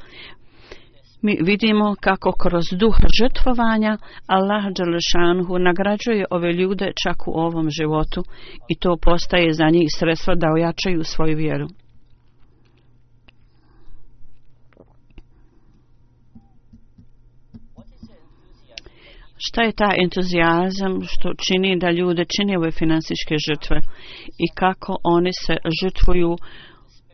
mi 1.23 1.39
vidimo 1.43 1.95
kako 2.01 2.33
kroz 2.33 2.65
duh 2.81 2.97
žrtvovanja 3.19 3.99
Allah 4.27 4.65
Đelešanhu 4.77 5.59
nagrađuje 5.59 6.25
ove 6.31 6.53
ljude 6.53 6.93
čak 7.03 7.29
u 7.29 7.31
ovom 7.31 7.71
životu 7.71 8.23
i 8.69 8.79
to 8.79 8.97
postaje 9.03 9.53
za 9.53 9.69
njih 9.71 9.89
sredstvo 9.99 10.35
da 10.35 10.53
ojačaju 10.53 11.05
svoju 11.05 11.37
vjeru. 11.37 11.67
Šta 19.39 19.63
je 19.63 19.73
ta 19.73 19.91
entuzijazam 20.03 21.01
što 21.03 21.33
čini 21.47 21.79
da 21.79 21.91
ljude 21.91 22.25
čini 22.37 22.57
ove 22.57 22.71
finansijske 22.71 23.35
žrtve 23.49 23.77
i 24.45 24.47
kako 24.55 24.97
oni 25.05 25.31
se 25.33 25.57
žrtvuju 25.83 26.37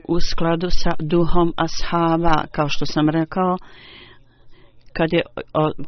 u 0.09 0.21
skladu 0.21 0.71
sa 0.71 0.91
duhom 1.01 1.53
ashaba, 1.57 2.45
kao 2.53 2.69
što 2.69 2.87
sam 2.87 3.09
rekao, 3.09 3.57
kad 4.93 5.13
je, 5.13 5.23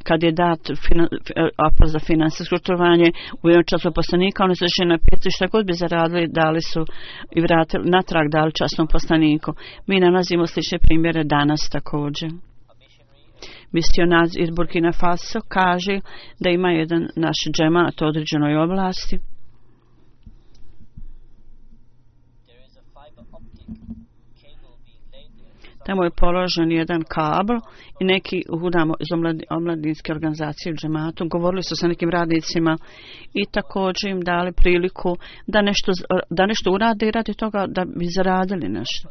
kad 0.05 0.23
je 0.23 0.33
dat 0.33 0.61
finan, 0.89 1.09
e, 1.37 1.87
za 1.87 1.99
finansijsko 1.99 2.59
trovanje 2.59 3.09
u 3.43 3.49
jednom 3.49 3.65
času 3.65 3.93
poslanika, 3.95 4.45
oni 4.45 4.57
su 4.57 4.65
išli 4.65 4.87
na 4.87 4.99
pijecu 4.99 5.29
šta 5.37 5.47
god 5.47 5.67
bi 5.67 5.73
zaradili, 5.73 6.29
dali 6.29 6.63
su 6.63 6.87
i 7.37 7.41
vratili 7.41 7.91
natrag 7.91 8.27
dali 8.31 8.53
časnom 8.53 8.87
poslaniku. 8.87 9.53
Mi 9.87 10.01
nalazimo 10.01 10.47
slične 10.47 10.79
primjere 10.79 11.25
danas 11.25 11.69
također. 11.71 12.31
Misionaz 13.73 14.31
iz 14.39 14.51
Burkina 14.57 14.93
Faso 14.93 15.41
kaže 15.49 16.01
da 16.41 16.51
ima 16.51 16.71
jedan 16.71 17.09
naš 17.17 17.39
džemat 17.57 18.03
u 18.03 18.05
određenoj 18.05 18.57
oblasti. 18.57 19.19
Tamo 25.87 26.05
je 26.05 26.11
položen 26.11 26.73
jedan 26.73 27.03
kabel 27.09 27.57
i 28.01 28.05
neki 28.05 28.43
hudamo 28.61 28.95
iz 29.01 29.07
omladinske 29.51 30.13
organizacije 30.13 30.73
u 30.73 30.77
džematu 30.77 31.29
govorili 31.29 31.63
su 31.63 31.77
sa 31.77 31.89
nekim 31.89 32.11
radnicima 32.11 32.77
i 33.35 33.47
također 33.51 34.11
im 34.11 34.21
dali 34.21 34.53
priliku 34.53 35.17
da 35.47 35.63
nešto, 35.63 35.93
da 36.31 36.47
nešto 36.47 36.73
urade 36.73 37.09
i 37.09 37.11
radi 37.11 37.35
toga 37.35 37.67
da 37.69 37.85
bi 37.85 38.07
zaradili 38.17 38.69
nešto. 38.69 39.09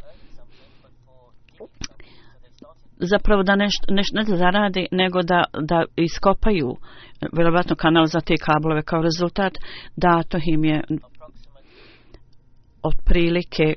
Zapravo 2.98 3.44
da 3.44 3.56
nešto, 3.56 3.86
nešto 3.90 4.18
ne 4.18 4.24
da 4.24 4.38
zaradi, 4.38 4.88
nego 4.92 5.22
da, 5.22 5.44
da 5.62 5.86
iskopaju 5.96 6.76
vjerovatno 7.34 7.76
kanal 7.76 8.06
za 8.06 8.22
te 8.22 8.36
kablove 8.38 8.82
kao 8.82 9.02
rezultat 9.02 9.54
dato 9.96 10.38
im 10.46 10.66
je 10.66 10.82
otprilike 12.84 13.74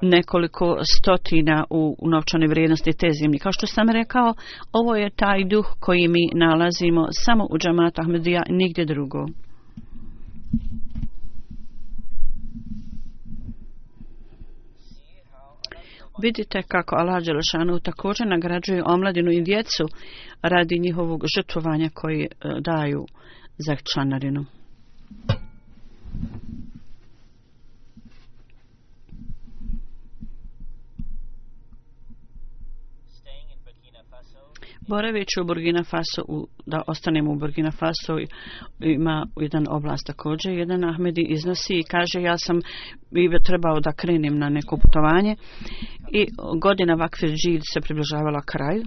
nekoliko 0.00 0.78
stotina 0.96 1.64
u, 1.70 1.96
novčanoj 2.02 2.10
novčane 2.10 2.46
vrijednosti 2.46 2.92
te 2.92 3.10
zemlje. 3.22 3.38
Kao 3.38 3.52
što 3.52 3.66
sam 3.66 3.88
rekao, 3.88 4.34
ovo 4.72 4.96
je 4.96 5.10
taj 5.10 5.44
duh 5.44 5.66
koji 5.80 6.08
mi 6.08 6.30
nalazimo 6.34 7.08
samo 7.10 7.46
u 7.50 7.58
džamatu 7.58 8.00
Ahmedija, 8.00 8.42
nigdje 8.48 8.84
drugo. 8.84 9.26
Vidite 16.22 16.62
kako 16.62 16.96
Allah 16.96 17.24
Đelešanu 17.24 17.80
također 17.80 18.26
nagrađuje 18.26 18.84
omladinu 18.86 19.30
i 19.30 19.42
djecu 19.42 19.88
radi 20.42 20.78
njihovog 20.78 21.24
žrtvovanja 21.36 21.90
koji 21.94 22.22
e, 22.22 22.28
daju 22.60 23.06
za 23.58 23.76
članarinu. 23.92 24.44
Boraveći 34.88 35.40
u 35.40 35.44
Burkina 35.44 35.84
Faso, 35.84 36.22
u, 36.28 36.46
da 36.66 36.82
ostanemo 36.86 37.32
u 37.32 37.38
Burkina 37.38 37.70
Faso, 37.70 38.18
ima 38.80 39.26
jedan 39.40 39.66
oblast 39.70 40.06
također. 40.06 40.52
Jedan 40.52 40.84
Ahmedi 40.84 41.26
iznosi 41.28 41.74
i 41.74 41.82
kaže 41.82 42.22
ja 42.22 42.38
sam 42.38 42.60
trebao 43.44 43.80
da 43.80 43.92
krenem 43.92 44.38
na 44.38 44.48
neko 44.48 44.76
putovanje 44.76 45.36
i 46.12 46.26
godina 46.60 46.94
vakfir 46.94 47.30
džid 47.30 47.62
se 47.72 47.80
približavala 47.80 48.42
kraju. 48.46 48.82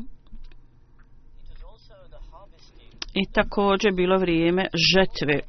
I 3.13 3.31
također 3.33 3.93
bilo 3.93 4.17
vrijeme 4.17 4.65
žetve. 4.91 5.39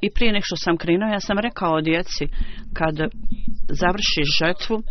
I 0.00 0.10
prije 0.14 0.32
nek 0.32 0.42
što 0.46 0.56
sam 0.56 0.76
krenuo, 0.76 1.08
ja 1.08 1.20
sam 1.20 1.38
rekao 1.38 1.80
djeci, 1.80 2.28
kad 2.74 2.96
završi 3.68 4.22
žetvu, 4.38 4.82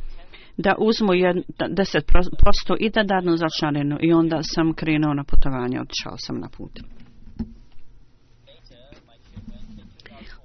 da 0.57 0.75
uzmu 0.79 1.13
10% 1.13 2.75
i 2.79 2.89
da 2.89 3.03
dadnu 3.03 3.37
za 3.37 3.47
članinu 3.59 3.97
i 4.01 4.13
onda 4.13 4.39
sam 4.43 4.73
krenuo 4.73 5.13
na 5.13 5.23
putovanje, 5.23 5.81
odšao 5.81 6.17
sam 6.17 6.39
na 6.39 6.49
put. 6.57 6.71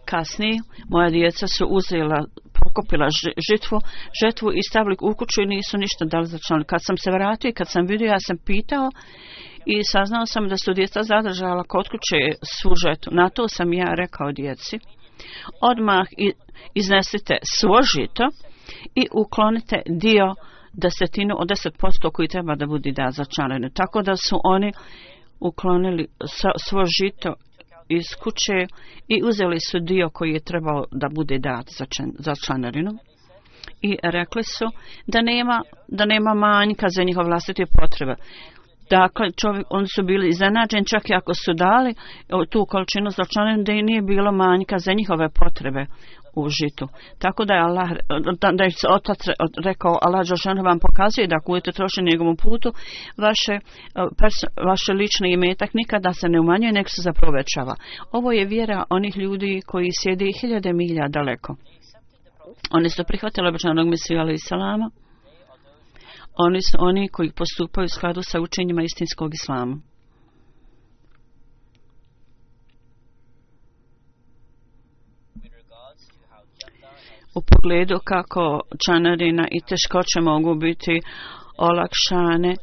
Kasnije, 0.05 0.61
moja 0.89 1.11
djeca 1.11 1.47
su 1.47 1.67
uzela, 1.67 2.25
pokopila 2.63 3.09
žitvu, 3.51 3.81
žetvu 4.23 4.53
i 4.53 4.63
stavili 4.71 4.97
u 5.01 5.15
kuću 5.15 5.43
i 5.43 5.47
nisu 5.47 5.79
ništa 5.79 6.05
dali 6.05 6.27
za 6.27 6.39
članinu. 6.39 6.65
Kad 6.69 6.81
sam 6.85 6.97
se 6.97 7.11
vratio 7.11 7.49
i 7.49 7.53
kad 7.53 7.69
sam 7.71 7.87
vidio, 7.87 8.07
ja 8.07 8.21
sam 8.21 8.37
pitao 8.45 8.91
i 9.67 9.85
saznao 9.85 10.27
sam 10.27 10.49
da 10.49 10.57
su 10.57 10.73
djeca 10.73 11.03
zadržala 11.03 11.63
kod 11.63 11.89
kuće 11.89 12.19
svu 12.43 12.73
žetu. 12.85 13.11
Na 13.13 13.29
to 13.29 13.49
sam 13.49 13.73
ja 13.73 13.95
rekao 14.03 14.33
djeci, 14.33 14.79
odmah 15.61 16.07
iznesite 16.75 17.35
svo 17.59 17.83
žito, 17.83 18.25
i 18.95 19.07
uklonite 19.13 19.83
dio 19.87 20.35
desetinu 20.73 21.35
od 21.39 21.49
10% 21.49 22.11
koji 22.13 22.29
treba 22.29 22.55
da 22.55 22.67
budi 22.67 22.93
da 22.93 23.11
za. 23.11 23.25
Tako 23.75 24.03
da 24.03 24.17
su 24.17 24.41
oni 24.45 24.73
uklonili 25.41 26.07
svo 26.69 26.85
žito 27.01 27.35
iz 27.89 28.05
kuće 28.23 28.67
i 29.09 29.23
uzeli 29.25 29.61
su 29.61 29.79
dio 29.79 30.11
koji 30.11 30.33
je 30.33 30.45
trebao 30.45 30.85
da 30.93 31.09
bude 31.09 31.39
dat 31.39 31.67
za, 31.79 31.87
čan, 31.97 32.13
za 32.19 32.33
članarinu. 32.47 32.93
i 33.83 33.97
rekli 34.03 34.43
su 34.43 34.65
da 35.07 35.23
nema, 35.23 35.63
da 35.89 36.05
nema 36.05 36.35
manjka 36.35 36.87
za 36.89 37.03
njihove 37.03 37.27
vlastite 37.27 37.65
potrebe. 37.81 38.15
Dakle, 38.91 39.31
čovjek, 39.41 39.67
oni 39.71 39.87
su 39.89 40.03
bili 40.03 40.29
iznenađeni 40.29 40.87
čak 40.87 41.11
i 41.11 41.15
ako 41.15 41.35
su 41.35 41.53
dali 41.55 41.91
e, 41.91 41.95
tu 42.51 42.67
količinu 42.69 43.11
za 43.11 43.25
članarinu 43.33 43.65
da 43.65 43.73
i 43.73 43.83
nije 43.83 44.03
bilo 44.03 44.33
manjka 44.33 44.79
za 44.79 44.93
njihove 44.93 45.29
potrebe 45.29 45.87
u 46.37 46.49
žitu. 46.49 46.89
Tako 47.19 47.45
da 47.45 47.55
je 47.55 47.61
Allah, 47.61 47.89
da, 48.41 48.53
da 48.53 48.65
je 48.65 48.71
otac 48.89 49.19
rekao, 49.65 49.99
Allah 50.03 50.25
Žešanu 50.25 50.63
vam 50.63 50.79
pokazuje 50.79 51.27
da 51.27 51.37
ako 51.37 51.53
budete 51.53 51.73
trošeni 51.73 52.11
njegovom 52.11 52.37
putu, 52.37 52.73
vaše, 53.19 53.55
pers, 54.19 54.39
vaše 54.71 54.93
lične 54.93 55.33
imetak 55.33 55.71
nikada 55.75 56.13
se 56.13 56.29
ne 56.29 56.41
umanjuje, 56.41 56.73
nek 56.73 56.89
se 56.89 57.03
zaprovećava. 57.03 57.75
Ovo 58.13 58.33
je 58.33 58.45
vjera 58.45 58.85
onih 58.91 59.17
ljudi 59.17 59.63
koji 59.67 59.99
sjedi 60.03 60.33
hiljade 60.41 60.73
milja 60.73 61.09
daleko. 61.09 61.57
Oni 62.71 62.91
su 62.91 63.05
prihvatili 63.05 63.49
običanog 63.49 63.89
misiju 63.89 64.21
ali 64.21 64.35
i 64.35 64.39
salama. 64.39 64.91
Oni 66.39 66.61
su 66.63 66.77
oni 66.79 67.09
koji 67.09 67.31
postupaju 67.33 67.85
u 67.85 67.89
skladu 67.89 68.23
sa 68.23 68.41
učenjima 68.41 68.83
istinskog 68.83 69.35
islama. 69.35 69.77
U 77.37 77.41
pogledu 77.51 77.99
kako 78.05 78.61
čanarina 78.87 79.49
i 79.51 79.61
teškoće 79.69 80.21
mogu 80.21 80.55
biti 80.55 81.01
olakšane, 81.59 82.57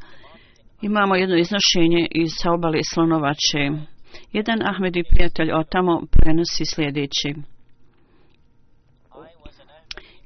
imamo 0.82 1.16
jedno 1.16 1.36
iznošenje 1.36 2.08
iz 2.10 2.32
obale 2.54 2.78
Slonovače. 2.92 3.64
Jedan 4.32 4.58
Ahmedi 4.68 5.02
prijatelj 5.10 5.52
otamo 5.52 5.92
tamo 5.92 6.06
prenosi 6.12 6.64
sljedeći. 6.74 7.34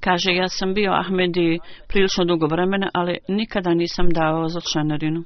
Kaže, 0.01 0.31
ja 0.33 0.49
sam 0.49 0.75
bio 0.75 0.93
Ahmedi 0.93 1.59
prilično 1.89 2.25
dugo 2.25 2.47
vremena, 2.47 2.91
ali 2.95 3.19
nikada 3.29 3.75
nisam 3.75 4.09
davao 4.11 4.49
za 4.49 4.61
članarinu. 4.73 5.25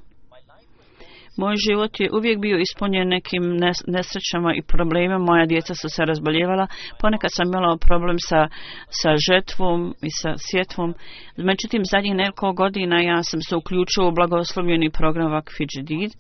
Moj 1.37 1.55
život 1.57 2.01
je 2.01 2.11
uvijek 2.13 2.41
bio 2.41 2.59
ispunjen 2.59 3.09
nekim 3.09 3.43
nesrećama 3.87 4.55
i 4.55 4.63
problemima. 4.63 5.19
Moja 5.19 5.47
djeca 5.47 5.75
su 5.75 5.89
se 5.89 6.05
razboljevala. 6.05 6.67
Ponekad 7.01 7.31
sam 7.33 7.49
imala 7.49 7.77
problem 7.77 8.17
sa, 8.29 8.49
sa 8.89 9.11
žetvom 9.29 9.95
i 10.03 10.11
sa 10.11 10.35
sjetvom. 10.51 10.95
Međutim, 11.37 11.83
zadnjih 11.85 12.15
nekoliko 12.15 12.53
godina 12.53 13.01
ja 13.01 13.23
sam 13.23 13.41
se 13.41 13.57
uključio 13.57 14.09
u 14.09 14.13
blagoslovljeni 14.13 14.91
program 14.91 15.33
Vakfidžidid. 15.33 16.13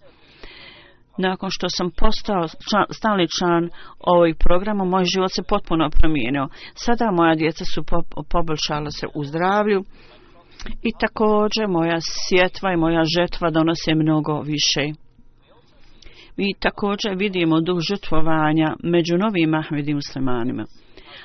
Nakon 1.18 1.48
što 1.52 1.68
sam 1.68 1.90
postao 1.96 2.42
član, 2.70 2.84
stalni 2.90 3.26
član 3.38 3.70
ovog 3.98 4.36
programa, 4.38 4.84
moj 4.84 5.04
život 5.04 5.30
se 5.34 5.42
potpuno 5.48 5.90
promijenio. 5.90 6.48
Sada 6.74 7.10
moja 7.10 7.34
djeca 7.34 7.64
su 7.64 7.82
po, 7.84 7.98
poboljšala 8.30 8.90
se 8.90 9.06
u 9.14 9.24
zdravlju 9.24 9.84
i 10.82 10.90
također 11.00 11.68
moja 11.68 11.98
sjetva 12.00 12.72
i 12.72 12.76
moja 12.76 13.02
žetva 13.16 13.50
donose 13.50 13.94
mnogo 13.94 14.40
više. 14.40 15.01
Mi 16.36 16.54
također 16.60 17.14
vidimo 17.16 17.60
duh 17.60 17.78
žrtvovanja 17.88 18.76
među 18.82 19.18
novim 19.18 19.54
Ahmedi 19.54 19.94
muslimanima. 19.94 20.64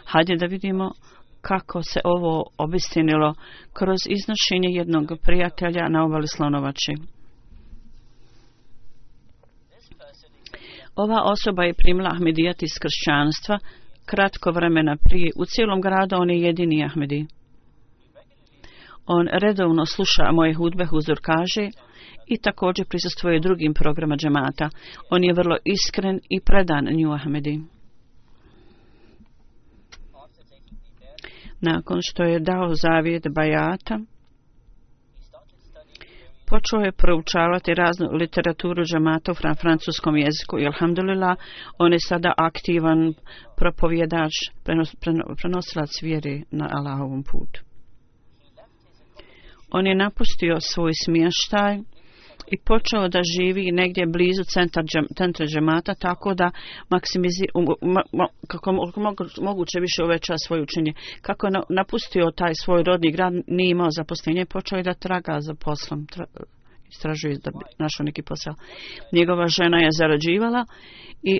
Hajde 0.06 0.36
da 0.36 0.46
vidimo 0.46 0.92
kako 1.42 1.84
se 1.84 2.00
ovo 2.04 2.46
obistinilo 2.58 3.34
kroz 3.74 3.98
iznošenje 4.10 4.70
jednog 4.70 5.12
prijatelja 5.26 5.90
na 5.90 6.04
ovali 6.04 6.28
Slonovači. 6.28 6.94
Ova 10.96 11.22
osoba 11.24 11.64
je 11.64 11.74
primila 11.74 12.10
Ahmedijat 12.10 12.64
iz 12.64 12.74
kršćanstva 12.82 13.60
kratko 14.06 14.52
vremena 14.52 14.98
prije. 15.04 15.32
U 15.36 15.46
cijelom 15.46 15.82
gradu 15.82 16.16
on 16.16 16.30
je 16.30 16.42
jedini 16.42 16.86
Ahmedi. 16.86 17.26
On 19.06 19.28
redovno 19.32 19.86
sluša 19.86 20.32
moje 20.32 20.54
hudbe, 20.54 20.86
huzur 20.86 21.20
kaže, 21.22 21.70
i 22.28 22.38
također 22.38 22.86
prisustvuje 22.86 23.40
drugim 23.40 23.74
programa 23.74 24.16
džemata. 24.16 24.70
On 25.10 25.24
je 25.24 25.34
vrlo 25.34 25.58
iskren 25.66 26.20
i 26.30 26.40
predan 26.42 26.86
New 26.86 27.14
Ahmedi. 27.14 27.60
Nakon 31.62 32.00
što 32.02 32.24
je 32.24 32.40
dao 32.40 32.74
zavjet 32.76 33.28
Bajata, 33.36 34.00
počeo 36.48 36.80
je 36.80 36.92
proučavati 36.92 37.74
raznu 37.74 38.08
literaturu 38.12 38.84
džamata 38.84 39.32
u 39.32 39.36
francuskom 39.62 40.18
jeziku 40.18 40.60
i 40.60 40.66
alhamdulillah, 40.66 41.38
on 41.78 41.94
je 41.94 42.00
sada 42.00 42.34
aktivan 42.38 43.14
propovjedač, 43.58 44.32
prenos, 44.64 44.96
prenosilac 45.42 46.02
vjeri 46.02 46.44
na 46.52 46.70
Allahovom 46.72 47.24
putu. 47.24 47.62
On 49.72 49.88
je 49.88 49.96
napustio 49.96 50.58
svoj 50.60 50.92
smještaj 51.06 51.80
i 52.52 52.58
počeo 52.58 53.08
da 53.08 53.22
živi 53.38 53.72
negdje 53.72 54.06
blizu 54.06 54.44
centra, 54.44 54.84
centra 55.18 55.46
džemata 55.46 55.94
tako 55.94 56.34
da 56.34 56.52
maksimizi, 56.90 57.46
um, 57.54 57.66
ma, 57.82 58.02
ma, 58.14 58.28
kako 58.48 58.72
moguće 59.42 59.80
više 59.80 60.04
uveća 60.04 60.34
svoje 60.46 60.62
učenje. 60.62 60.94
Kako 61.22 61.48
je 61.48 61.52
napustio 61.70 62.32
taj 62.36 62.54
svoj 62.64 62.84
rodni 62.84 63.12
grad, 63.12 63.34
nije 63.48 63.70
imao 63.70 63.92
zaposlenje, 63.92 64.46
počeo 64.46 64.78
je 64.78 64.84
da 64.84 64.94
traga 64.94 65.38
za 65.40 65.54
poslom, 65.54 66.08
tra, 66.08 66.26
istražuje 66.90 67.38
da 67.44 67.52
bi 67.52 67.58
našao 67.78 68.04
neki 68.04 68.22
posao. 68.22 68.54
Njegova 69.12 69.48
žena 69.48 69.78
je 69.78 69.90
zarađivala 69.98 70.66
i 71.24 71.40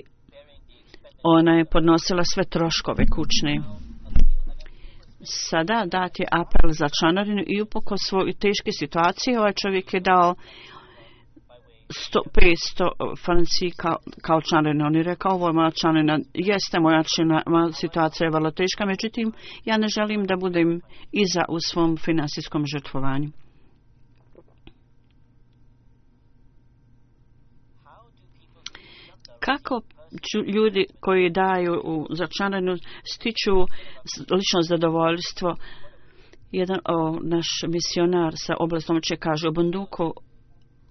ona 1.22 1.52
je 1.52 1.64
podnosila 1.64 2.22
sve 2.24 2.44
troškove 2.44 3.04
kućne. 3.14 3.60
Sada 5.22 5.84
dati 5.90 6.22
apel 6.30 6.70
za 6.70 6.86
članarinu 7.00 7.42
i 7.46 7.62
upoko 7.62 7.96
svoj 7.96 8.32
teške 8.32 8.70
situacije, 8.72 9.40
ovaj 9.40 9.52
čovjek 9.62 9.94
je 9.94 10.00
dao 10.00 10.34
100, 11.88 12.20
500 12.32 12.86
eh, 12.86 13.16
franci 13.24 13.70
kao, 13.76 13.96
kao 14.22 14.40
članarina. 14.40 14.86
On 14.86 14.94
je 14.94 15.02
rekao, 15.02 15.32
ovo 15.32 15.46
je 15.46 15.52
moja 15.52 15.70
članina, 15.70 16.18
jeste 16.34 16.80
moja 16.80 17.02
članina, 17.02 17.72
situacija 17.72 18.26
je 18.26 18.30
vrlo 18.30 18.50
teška, 18.50 18.86
međutim, 18.86 19.32
ja 19.64 19.76
ne 19.76 19.88
želim 19.88 20.24
da 20.24 20.36
budem 20.36 20.80
iza 21.12 21.44
u 21.48 21.56
svom 21.70 21.96
finansijskom 21.96 22.64
žrtvovanju. 22.66 23.30
Kako 29.40 29.80
ljudi 30.54 30.86
koji 31.00 31.30
daju 31.30 31.80
u 31.84 32.06
začanarinu 32.10 32.76
stiču 33.04 33.56
lično 34.18 34.62
zadovoljstvo 34.62 35.56
jedan 36.52 36.78
o, 36.84 37.18
naš 37.22 37.46
misionar 37.68 38.32
sa 38.36 38.54
oblastom 38.58 39.00
će 39.00 39.16
kaže 39.16 39.48
u 39.48 39.52
Bunduku 39.52 40.12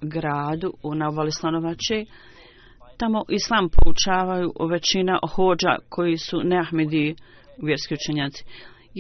gradu 0.02 0.74
u 0.84 0.96
Navali 0.96 1.32
Slanovače. 1.32 2.06
Tamo 2.98 3.24
islam 3.30 3.70
poučavaju 3.70 4.54
većina 4.70 5.20
hođa 5.36 5.78
koji 5.90 6.18
su 6.18 6.38
neahmedi 6.44 7.16
vjerski 7.62 7.94
učenjaci. 7.94 8.44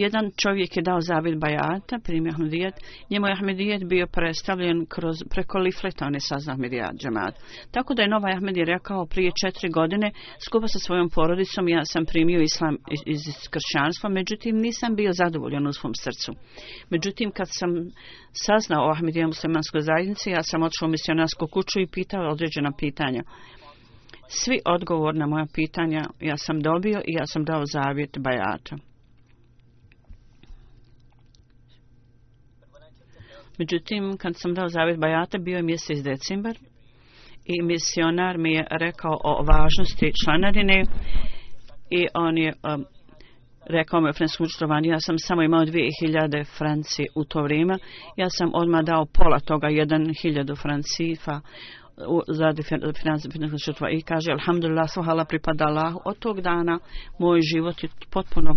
Jedan 0.03 0.31
čovjek 0.41 0.77
je 0.77 0.83
dao 0.83 1.01
zavid 1.01 1.39
bajata, 1.39 1.99
primio 2.03 2.31
Ahmedijet. 2.33 2.75
Njemu 3.09 3.27
je 3.27 3.33
Ahmedijet 3.33 3.83
bio 3.83 4.07
predstavljen 4.07 4.85
kroz, 4.85 5.15
preko 5.29 5.57
lifleta, 5.57 6.05
on 6.05 6.13
je 6.13 6.19
sazna 6.19 6.53
Ahmedijat 6.53 6.95
džemat. 7.01 7.35
Tako 7.71 7.93
da 7.93 8.01
je 8.01 8.07
Nova 8.07 8.29
Ahmedi 8.35 8.65
rekao 8.65 9.05
prije 9.05 9.31
četiri 9.41 9.69
godine, 9.69 10.11
skupa 10.45 10.67
sa 10.67 10.79
svojom 10.79 11.09
porodicom, 11.09 11.67
ja 11.67 11.85
sam 11.85 12.05
primio 12.05 12.41
islam 12.41 12.75
iz, 12.91 13.01
iz 13.05 13.23
kršćanstva, 13.53 14.09
međutim 14.09 14.55
nisam 14.57 14.95
bio 14.95 15.11
zadovoljan 15.13 15.67
u 15.67 15.73
svom 15.73 15.93
srcu. 15.95 16.31
Međutim, 16.89 17.31
kad 17.31 17.47
sam 17.49 17.69
saznao 18.31 18.85
o 18.85 18.91
Ahmedijat 18.91 19.27
muslimanskoj 19.27 19.81
zajednici, 19.81 20.29
ja 20.29 20.43
sam 20.43 20.63
otišao 20.63 20.87
u 20.87 20.91
misionarsku 20.91 21.47
kuću 21.47 21.79
i 21.79 21.91
pitao 21.91 22.31
određena 22.31 22.71
pitanja. 22.79 23.23
Svi 24.27 24.59
odgovor 24.65 25.15
na 25.15 25.27
moja 25.27 25.45
pitanja 25.53 26.01
ja 26.19 26.37
sam 26.37 26.61
dobio 26.61 26.99
i 27.05 27.13
ja 27.19 27.25
sam 27.25 27.43
dao 27.43 27.63
zavjet 27.65 28.17
bajata. 28.17 28.75
Međutim, 33.57 34.17
kad 34.17 34.33
sam 34.35 34.53
dao 34.53 34.67
zavjet 34.67 34.99
Bajata, 34.99 35.37
bio 35.37 35.57
je 35.57 35.63
mjesec 35.63 36.03
decembar 36.03 36.57
i 37.45 37.61
misionar 37.61 38.37
mi 38.37 38.53
je 38.53 38.67
rekao 38.69 39.17
o 39.23 39.43
važnosti 39.43 40.11
članarine 40.25 40.83
i 41.89 42.07
on 42.13 42.37
je 42.37 42.53
um, 42.73 42.85
rekao 43.65 44.01
mi 44.01 44.09
o 44.09 44.13
franskom 44.13 44.47
ja 44.83 44.99
sam 44.99 45.19
samo 45.19 45.43
imao 45.43 45.65
2000 45.65 46.57
franci 46.57 47.03
u 47.15 47.23
to 47.23 47.41
vrijeme, 47.41 47.77
ja 48.15 48.29
sam 48.29 48.51
odmah 48.53 48.83
dao 48.83 49.05
pola 49.05 49.39
toga, 49.39 49.67
1000 49.67 50.61
francifa 50.61 51.39
za 52.27 52.53
financije 53.01 53.31
financije 53.31 53.89
i 53.91 54.01
kaže, 54.01 54.31
alhamdulillah, 54.31 54.89
svohala 54.89 55.25
pripada 55.25 55.65
Allahu. 55.65 55.99
Od 56.05 56.19
tog 56.19 56.41
dana 56.41 56.79
moj 57.19 57.41
život 57.41 57.83
je 57.83 57.89
potpuno 58.11 58.55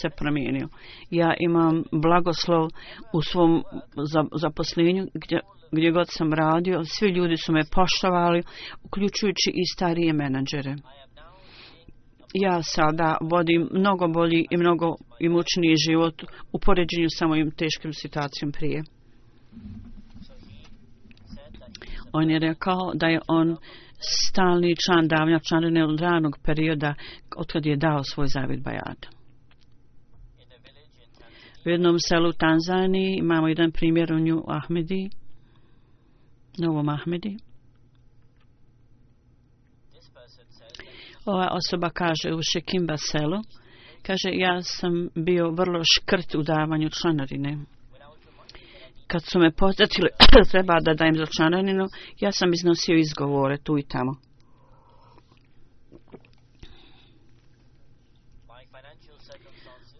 se 0.00 0.08
promijenio. 0.10 0.68
Ja 1.10 1.34
imam 1.38 1.84
blagoslov 1.92 2.68
u 3.12 3.22
svom 3.22 3.62
zaposlenju 4.40 5.06
gdje, 5.14 5.40
gdje 5.72 5.90
god 5.90 6.06
sam 6.08 6.32
radio. 6.32 6.84
Svi 6.84 7.08
ljudi 7.08 7.36
su 7.36 7.52
me 7.52 7.62
poštovali, 7.74 8.42
uključujući 8.84 9.50
i 9.54 9.64
starije 9.74 10.12
menadžere. 10.12 10.74
ja 12.34 12.62
sada 12.62 13.16
vodim 13.20 13.68
mnogo 13.72 14.08
bolji 14.08 14.46
i 14.50 14.56
mnogo 14.56 14.94
imućniji 15.20 15.76
život 15.88 16.22
u 16.52 16.58
poređenju 16.58 17.06
sa 17.08 17.26
mojim 17.26 17.50
teškim 17.50 17.92
situacijom 17.92 18.52
prije. 18.52 18.82
On 22.12 22.30
je 22.30 22.38
rekao 22.38 22.92
da 22.94 23.06
je 23.06 23.20
on 23.28 23.56
stalni 24.02 24.76
član 24.86 25.08
davnja 25.08 25.38
članine 25.48 25.84
od 25.84 26.00
ranog 26.00 26.38
perioda 26.44 26.94
od 27.36 27.52
kad 27.52 27.66
je 27.66 27.76
dao 27.76 28.04
svoj 28.04 28.26
zavid 28.26 28.62
Bajadu. 28.62 29.21
U 31.66 31.68
jednom 31.68 31.96
selu 32.08 32.28
u 32.28 32.32
Tanzaniji 32.32 33.16
imamo 33.18 33.48
jedan 33.48 33.72
primjer 33.72 34.12
u 34.12 34.18
nju 34.18 34.42
Ahmedi, 34.48 35.10
Novom 36.58 36.88
Ahmedi. 36.88 37.36
Ova 41.24 41.48
osoba 41.52 41.90
kaže 41.90 42.34
u 42.34 42.40
Šekimba 42.52 42.96
selu, 42.96 43.42
kaže 44.02 44.30
ja 44.32 44.62
sam 44.62 45.08
bio 45.14 45.50
vrlo 45.50 45.82
škrt 45.94 46.34
u 46.34 46.42
davanju 46.42 46.90
članarine. 46.90 47.58
Kad 49.06 49.22
su 49.24 49.38
me 49.38 49.52
podsjetili 49.52 50.08
treba 50.50 50.80
da 50.80 50.94
dajem 50.94 51.16
za 51.16 51.26
članarinu, 51.36 51.86
ja 52.20 52.32
sam 52.32 52.52
iznosio 52.52 52.96
izgovore 52.96 53.58
tu 53.58 53.78
i 53.78 53.82
tamo. 53.82 54.31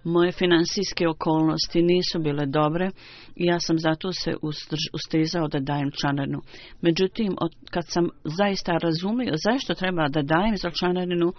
Moje 0.05 0.33
finansijske 0.33 1.09
okolnosti 1.09 1.83
nisu 1.83 2.19
bile 2.19 2.47
dobre 2.47 2.91
i 3.37 3.45
ja 3.45 3.61
sam 3.61 3.79
zato 3.79 4.13
se 4.13 4.35
ustezao 4.93 5.49
da 5.49 5.61
dajem 5.61 5.91
članarinu. 6.01 6.41
Međutim, 6.81 7.37
od, 7.41 7.53
kad 7.71 7.85
sam 7.89 8.09
zaista 8.25 8.73
razumio 8.73 9.35
zašto 9.45 9.75
treba 9.75 10.09
da 10.09 10.23
dajem 10.23 10.57
za 10.57 10.71
članarinu, 10.71 11.33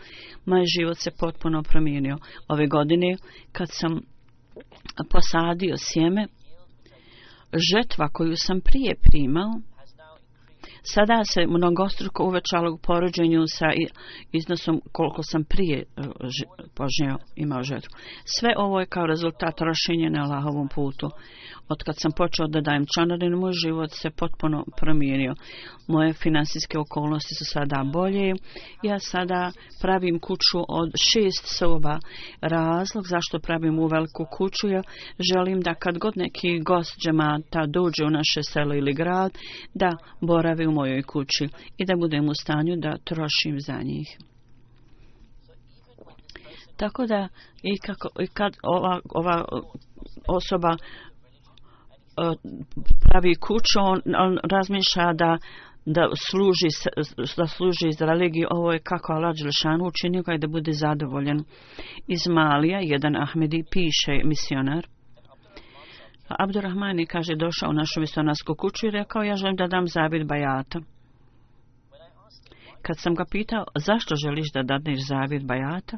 moj 0.45 0.63
život 0.77 0.97
se 0.97 1.11
potpuno 1.19 1.63
promijenio. 1.63 2.17
Ove 2.47 2.67
godine, 2.67 3.15
kad 3.51 3.67
sam 3.71 4.01
posadio 5.09 5.75
sjeme, 5.77 6.27
žetva 7.71 8.09
koju 8.09 8.35
sam 8.35 8.61
prije 8.61 8.95
primao, 9.01 9.51
sada 10.83 11.23
se 11.23 11.47
mnogostruko 11.47 12.23
uvećalo 12.23 12.73
u 12.73 12.77
porođenju 12.77 13.43
sa 13.47 13.65
iznosom 14.31 14.81
koliko 14.91 15.23
sam 15.23 15.43
prije 15.43 15.79
e, 15.79 15.83
imao 17.35 17.63
žetvu. 17.63 17.89
Sve 18.25 18.53
ovo 18.57 18.79
je 18.79 18.85
kao 18.85 19.05
rezultat 19.05 19.61
rašenja 19.61 20.09
na 20.09 20.23
Allahovom 20.23 20.67
putu. 20.67 21.09
Od 21.69 21.83
kad 21.83 21.95
sam 21.97 22.11
počeo 22.11 22.47
da 22.47 22.61
dajem 22.61 22.85
članarinu, 22.95 23.37
moj 23.37 23.51
život 23.53 23.91
se 23.91 24.09
potpuno 24.09 24.65
promijenio. 24.77 25.33
Moje 25.87 26.13
finansijske 26.13 26.79
okolnosti 26.79 27.35
su 27.35 27.45
sada 27.45 27.83
bolje. 27.93 28.33
Ja 28.83 28.99
sada 28.99 29.51
pravim 29.81 30.19
kuću 30.19 30.59
od 30.67 30.91
šest 31.11 31.57
soba. 31.57 31.99
Razlog 32.41 33.07
zašto 33.07 33.39
pravim 33.39 33.79
u 33.79 33.87
veliku 33.87 34.25
kuću 34.37 34.67
je 34.67 34.81
želim 35.33 35.61
da 35.61 35.73
kad 35.73 35.97
god 35.97 36.13
neki 36.17 36.59
gost 36.59 36.99
džemata 36.99 37.65
dođe 37.65 38.03
u 38.05 38.09
naše 38.09 38.43
selo 38.43 38.75
ili 38.75 38.93
grad, 38.93 39.31
da 39.73 39.91
boravi 40.21 40.67
u 40.67 40.71
mojoj 40.73 41.01
kući 41.01 41.47
i 41.77 41.85
da 41.85 41.95
budem 41.95 42.29
u 42.29 42.33
stanju 42.33 42.75
da 42.75 42.97
trošim 42.97 43.59
za 43.59 43.81
njih. 43.83 44.17
Tako 46.77 47.05
da 47.05 47.27
i, 47.63 47.77
kako, 47.77 48.09
i 48.21 48.27
kad 48.27 48.53
ova, 48.63 48.99
ova 49.09 49.45
osoba 50.27 50.71
e, 50.71 50.77
pravi 53.01 53.35
kuću, 53.35 53.79
on, 53.79 54.01
on 54.17 54.37
razmišlja 54.43 55.13
da 55.13 55.37
da 55.85 56.09
služi, 56.29 56.67
da 57.37 57.47
služi 57.47 57.91
za 57.91 58.05
religiju, 58.05 58.47
ovo 58.49 58.73
je 58.73 58.79
kako 58.79 59.13
Allah 59.13 59.35
Đelšanu 59.35 59.87
učinio 59.87 60.23
ga 60.23 60.37
da 60.37 60.47
bude 60.47 60.71
zadovoljen. 60.71 61.43
Iz 62.07 62.27
Malija, 62.27 62.79
jedan 62.79 63.15
Ahmedi 63.15 63.63
piše 63.71 64.23
misionar, 64.23 64.87
Abdurrahmani 66.39 67.05
kaže 67.05 67.35
došao 67.35 67.69
u 67.69 67.73
našu 67.73 67.99
misionarsku 67.99 68.55
kuću 68.55 68.87
i 68.87 68.91
rekao 68.91 69.23
ja 69.23 69.35
želim 69.35 69.55
da 69.55 69.67
dam 69.67 69.87
zabit 69.87 70.27
bajata. 70.27 70.79
Kad 72.81 72.99
sam 72.99 73.15
ga 73.15 73.25
pitao 73.31 73.65
zašto 73.75 74.15
želiš 74.15 74.51
da 74.53 74.63
dadneš 74.63 74.99
zabit 75.07 75.43
bajata, 75.43 75.97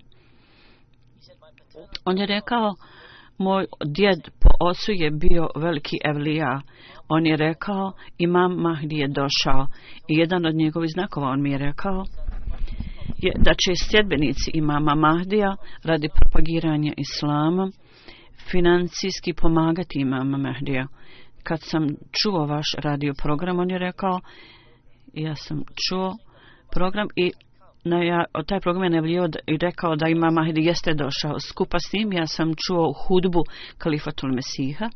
on 2.06 2.18
je 2.18 2.26
rekao 2.26 2.74
moj 3.38 3.66
djed 3.86 4.20
po 4.42 4.50
ocu 4.60 4.92
je 4.92 5.12
bio 5.12 5.50
veliki 5.56 5.98
evlija. 6.04 6.62
On 7.08 7.26
je 7.26 7.38
rekao 7.38 7.94
imam 8.18 8.56
Mahdi 8.56 8.96
je 8.96 9.08
došao 9.08 9.68
i 10.08 10.18
jedan 10.18 10.46
od 10.46 10.56
njegovih 10.56 10.90
znakova 10.94 11.28
on 11.28 11.42
mi 11.42 11.52
je 11.52 11.58
rekao 11.58 12.06
je 13.18 13.32
da 13.38 13.54
će 13.54 13.86
sljedbenici 13.90 14.52
imama 14.54 14.96
Mahdija 14.96 15.56
radi 15.84 16.10
propagiranja 16.20 16.94
islama 16.98 17.72
financijski 18.52 19.34
pomagati 19.34 20.00
imama 20.00 20.38
Mehdija. 20.38 20.88
Kad 21.44 21.62
sam 21.62 21.88
čuo 22.12 22.46
vaš 22.46 22.68
radio 22.78 23.14
program, 23.24 23.60
on 23.60 23.70
je 23.70 23.78
rekao, 23.78 24.20
ja 25.14 25.36
sam 25.36 25.64
čuo 25.88 26.14
program 26.72 27.08
i 27.16 27.32
na, 27.84 28.04
ja, 28.04 28.26
taj 28.48 28.60
program 28.60 28.84
je 28.84 28.90
nevlio 28.90 29.30
i 29.48 29.58
rekao 29.58 29.96
da 29.96 30.08
ima 30.08 30.32
Mahdi 30.32 30.66
jeste 30.66 30.94
došao. 30.94 31.40
Skupa 31.40 31.80
s 31.80 31.90
tim 31.92 32.14
ja 32.14 32.28
sam 32.28 32.54
čuo 32.68 32.94
hudbu 32.94 33.44
Kalifatul 33.78 34.34
Mesiha 34.34 34.90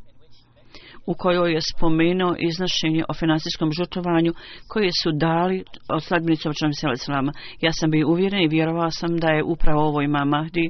u 1.09 1.13
kojoj 1.13 1.53
je 1.53 1.61
spomenuo 1.61 2.35
iznošenje 2.39 3.03
o 3.09 3.13
finansijskom 3.13 3.71
žrtovanju 3.71 4.33
koje 4.67 4.89
su 5.03 5.11
dali 5.11 5.63
od 5.93 6.03
sladbenicom 6.03 6.53
članom 6.53 6.73
Sela 6.73 7.31
Ja 7.61 7.71
sam 7.73 7.91
bio 7.91 8.07
uvjeren 8.07 8.41
i 8.41 8.47
vjerovao 8.47 8.91
sam 8.91 9.17
da 9.17 9.27
je 9.27 9.43
upravo 9.43 9.81
ovo 9.81 10.01
ima 10.01 10.25
Mahdi 10.25 10.67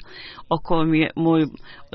o 0.50 0.58
kojem 0.64 0.94
je 0.94 1.10
moj 1.16 1.42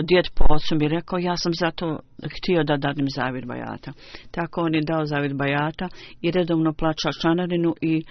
djed 0.08 0.26
po 0.36 0.44
ocu 0.54 0.76
mi 0.76 0.88
rekao 0.88 1.18
ja 1.18 1.36
sam 1.36 1.52
zato 1.60 1.98
htio 2.36 2.64
da 2.64 2.76
dadim 2.76 3.06
zavid 3.08 3.46
bajata. 3.46 3.92
Tako 4.30 4.60
on 4.60 4.74
je 4.74 4.80
dao 4.80 5.06
zavid 5.06 5.36
bajata 5.36 5.88
i 6.20 6.30
redovno 6.30 6.72
plaća 6.72 7.10
članarinu 7.20 7.74
i 7.80 8.04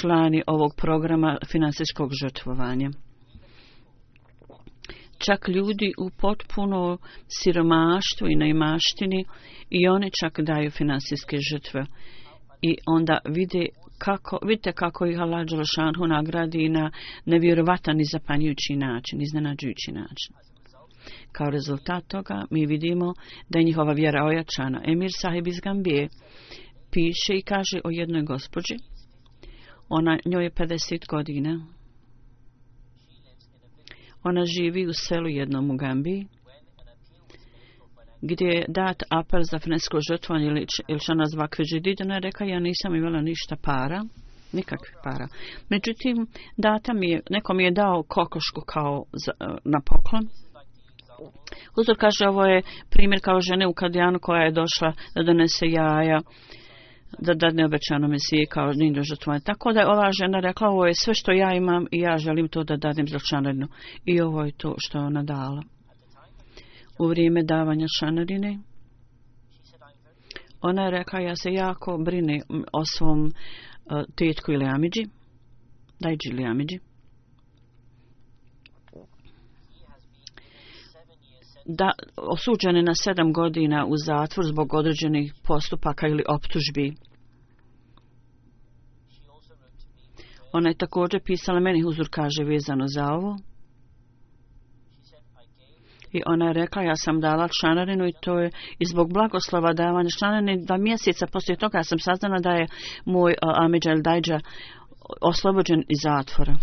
člani 0.00 0.42
ovog 0.46 0.70
programa 0.76 1.38
finansijskog 1.50 2.10
žrtvovanja. 2.22 2.90
Čak 5.18 5.48
ljudi 5.48 5.92
u 5.98 6.10
potpuno 6.20 6.98
siromaštvu 7.28 8.28
i 8.28 8.36
neimaštini 8.36 9.24
i 9.70 9.88
oni 9.88 10.10
čak 10.20 10.40
daju 10.40 10.70
finansijske 10.70 11.36
žrtve. 11.50 11.86
I 12.62 12.76
onda 12.86 13.18
vide 13.24 13.66
kako, 13.98 14.38
vidite 14.46 14.72
kako 14.72 15.06
ih 15.06 15.18
Allah 15.18 15.46
Đalašanhu 15.46 16.06
nagradi 16.06 16.68
na 16.68 16.90
nevjerovatan 17.24 18.00
i 18.00 18.04
zapanjujući 18.12 18.76
način, 18.76 19.22
iznenađujući 19.22 19.92
način. 19.92 20.34
Kao 21.32 21.50
rezultat 21.50 22.04
toga 22.08 22.44
mi 22.50 22.66
vidimo 22.66 23.14
da 23.48 23.58
je 23.58 23.64
njihova 23.64 23.92
vjera 23.92 24.24
ojačana. 24.24 24.82
Emir 24.84 25.10
sahib 25.20 25.46
iz 25.46 25.60
Gambije 25.60 26.08
piše 26.90 27.34
i 27.34 27.42
kaže 27.42 27.80
o 27.84 27.90
jednoj 27.90 28.22
gospođi, 28.22 28.76
Ona 29.88 30.18
njoj 30.24 30.44
je 30.44 30.50
50 30.50 31.08
godina. 31.08 31.66
Ona 34.28 34.44
živi 34.44 34.86
u 34.86 34.92
selu 34.92 35.28
jednom 35.28 35.70
u 35.70 35.76
Gambiji, 35.76 36.26
gdje 38.22 38.46
je 38.46 38.64
dat 38.68 39.02
apel 39.10 39.40
za 39.50 39.58
frenesko 39.58 39.98
žrtvanje 40.10 40.46
ili, 40.46 40.66
ili 40.88 41.00
što 41.00 41.14
nazva 41.14 41.48
ona 42.00 42.14
je 42.14 42.20
reka, 42.20 42.44
ja 42.44 42.60
nisam 42.60 42.94
imala 42.94 43.20
ništa 43.20 43.56
para, 43.62 44.04
nikakvih 44.52 44.94
para. 45.04 45.26
Međutim, 45.68 46.26
data 46.56 46.92
mi 46.92 47.10
je, 47.10 47.20
neko 47.30 47.54
mi 47.54 47.64
je 47.64 47.70
dao 47.70 48.02
kokošku 48.08 48.60
kao 48.66 49.04
za, 49.12 49.32
na 49.64 49.80
poklon. 49.86 50.28
Uzor 51.78 51.96
kaže, 51.98 52.28
ovo 52.28 52.44
je 52.44 52.62
primjer 52.90 53.20
kao 53.22 53.40
žene 53.40 53.66
u 53.66 53.74
Kadijanu 53.74 54.18
koja 54.22 54.42
je 54.42 54.50
došla 54.50 54.92
da 55.14 55.22
donese 55.22 55.66
jaja 55.66 56.20
da 57.18 57.34
dadne 57.34 57.64
obećano 57.64 58.08
mesije 58.08 58.46
kao 58.46 58.72
ninja 58.72 59.02
žrtvovanje. 59.02 59.44
Tako 59.44 59.72
da 59.72 59.80
je 59.80 59.86
ova 59.86 60.12
žena 60.12 60.40
rekla, 60.40 60.68
ovo 60.68 60.86
je 60.86 60.92
sve 60.94 61.14
što 61.14 61.32
ja 61.32 61.54
imam 61.54 61.86
i 61.90 62.00
ja 62.00 62.18
želim 62.18 62.48
to 62.48 62.64
da 62.64 62.76
dadem 62.76 63.08
za 63.08 63.18
članarinu. 63.18 63.66
I 64.04 64.20
ovo 64.20 64.44
je 64.44 64.52
to 64.52 64.74
što 64.78 64.98
je 64.98 65.04
ona 65.04 65.22
dala. 65.22 65.62
U 66.98 67.06
vrijeme 67.06 67.42
davanja 67.42 67.86
članarine, 67.98 68.58
ona 70.60 70.84
je 70.84 70.90
rekla, 70.90 71.20
ja 71.20 71.36
se 71.36 71.52
jako 71.52 71.98
brine 71.98 72.40
o 72.72 72.84
svom 72.84 73.24
uh, 73.24 73.32
tetku 74.16 74.52
ili 74.52 74.64
amidži, 74.64 75.06
dajđi 76.00 76.28
ili 76.30 76.44
amidži. 76.44 76.78
Da 81.66 81.92
osuđene 82.16 82.82
na 82.82 82.94
sedam 82.94 83.32
godina 83.32 83.86
u 83.86 83.96
zatvor 83.96 84.46
zbog 84.46 84.74
određenih 84.74 85.34
postupaka 85.44 86.08
ili 86.08 86.24
optužbi. 86.28 86.94
Ona 90.52 90.68
je 90.68 90.78
također 90.78 91.20
pisala 91.24 91.60
meni 91.60 91.80
Huzur 91.82 92.08
kaže 92.10 92.44
vezano 92.44 92.84
za 92.88 93.12
ovo. 93.12 93.36
I 96.12 96.22
ona 96.26 96.46
je 96.46 96.52
rekla, 96.52 96.82
ja 96.82 96.96
sam 96.96 97.20
dala 97.20 97.48
članarinu 97.60 98.06
i 98.06 98.12
to 98.20 98.38
je 98.38 98.50
i 98.78 98.84
zbog 98.86 99.12
blagoslova 99.12 99.72
davanja 99.72 100.08
članarine 100.18 100.56
dva 100.56 100.76
mjeseca 100.76 101.26
poslije 101.26 101.56
toga 101.56 101.78
ja 101.78 101.84
sam 101.84 101.98
saznala 101.98 102.38
da 102.38 102.50
je 102.50 102.66
moj 103.04 103.32
uh, 103.32 103.64
Amidžel 103.64 104.02
Dajđa 104.02 104.40
oslobođen 105.20 105.84
iz 105.88 105.98
zatvora. 106.02 106.56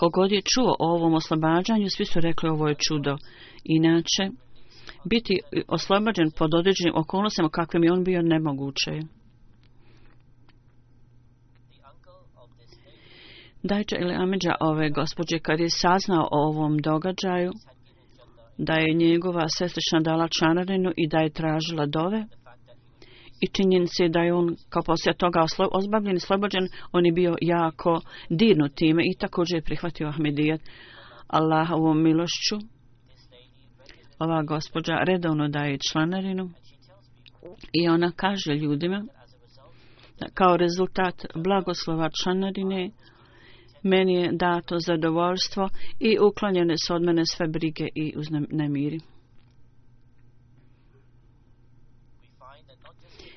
Kogod 0.00 0.32
je 0.32 0.42
čuo 0.54 0.76
o 0.78 0.94
ovom 0.94 1.14
oslobađanju, 1.14 1.88
svi 1.88 2.04
su 2.04 2.20
rekli 2.20 2.48
ovo 2.48 2.68
je 2.68 2.74
čudo. 2.88 3.16
Inače, 3.64 4.24
biti 5.04 5.40
oslobađen 5.68 6.30
pod 6.38 6.54
određenim 6.54 6.94
okolnostima 6.96 7.48
kakvim 7.48 7.84
je 7.84 7.92
on 7.92 8.04
bio 8.04 8.22
nemoguće. 8.22 8.90
Dajđa 13.62 13.96
ili 14.00 14.14
Amidža 14.14 14.54
ove 14.60 14.90
gospođe, 14.90 15.38
kad 15.38 15.60
je 15.60 15.70
saznao 15.70 16.28
o 16.30 16.48
ovom 16.48 16.78
događaju, 16.78 17.52
da 18.58 18.72
je 18.72 18.94
njegova 18.94 19.46
sestrična 19.48 20.00
dala 20.00 20.28
čanarinu 20.38 20.92
i 20.96 21.08
da 21.08 21.18
je 21.18 21.30
tražila 21.30 21.86
dove, 21.86 22.24
i 23.40 23.46
činjenice 23.46 24.08
da 24.08 24.20
je 24.20 24.34
on 24.34 24.56
kao 24.68 24.82
poslije 24.82 25.14
toga 25.14 25.44
ozbavljen 25.72 26.16
i 26.16 26.20
slobođen, 26.20 26.68
on 26.92 27.06
je 27.06 27.12
bio 27.12 27.36
jako 27.40 28.00
dirnut 28.30 28.74
time 28.74 29.02
i 29.02 29.18
također 29.18 29.56
je 29.56 29.62
prihvatio 29.62 30.08
Ahmedijet 30.08 30.60
Allahovom 31.26 32.02
milošću. 32.02 32.56
Ova 34.18 34.42
gospođa 34.42 34.92
redovno 35.06 35.48
daje 35.48 35.78
članarinu 35.90 36.50
i 37.72 37.88
ona 37.88 38.12
kaže 38.16 38.52
ljudima 38.54 39.04
da 40.20 40.26
kao 40.34 40.56
rezultat 40.56 41.26
blagoslova 41.34 42.08
članarine 42.22 42.90
meni 43.82 44.14
je 44.14 44.30
dato 44.32 44.78
zadovoljstvo 44.78 45.68
i 46.00 46.16
uklonjene 46.30 46.74
su 46.86 46.94
od 46.94 47.02
mene 47.02 47.22
sve 47.26 47.48
brige 47.48 47.88
i 47.94 48.14
uznemiri. 48.16 49.00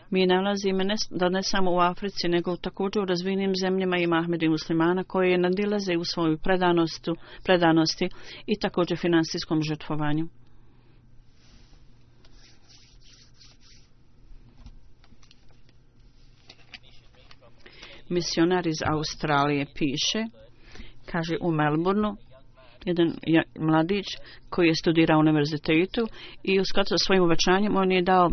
Mi 0.10 0.26
nalazimo 0.26 0.84
ne, 0.84 0.96
da 1.10 1.30
ne 1.30 1.44
samo 1.44 1.72
u 1.72 1.80
Africi, 1.80 2.28
nego 2.28 2.58
također 2.58 3.02
u 3.02 3.06
razvijenim 3.06 3.54
zemljama 3.62 3.98
i 3.98 4.08
Mahmedi 4.08 4.50
muslimana 4.50 5.04
koji 5.04 5.32
je 5.32 5.38
nadilaze 5.38 5.98
u 5.98 6.06
svoju 6.06 6.38
predanosti 7.44 8.10
i 8.48 8.60
također 8.60 8.98
finansijskom 8.98 9.62
žrtvovanju. 9.64 10.28
Misionar 18.10 18.68
iz 18.68 18.78
Australije 18.86 19.66
piše, 19.66 20.26
kaže 21.06 21.38
u 21.42 21.52
Melbourneu, 21.52 22.16
jedan 22.86 23.14
mladić 23.60 24.06
koji 24.50 24.68
je 24.68 24.76
studirao 24.76 25.18
u 25.18 25.20
univerzitetu 25.20 26.08
i 26.44 26.60
u 26.60 26.66
skladu 26.66 26.88
sa 26.88 26.98
svojim 26.98 27.24
uvećanjem 27.24 27.76
on 27.76 27.92
je 27.92 28.02
dao 28.02 28.32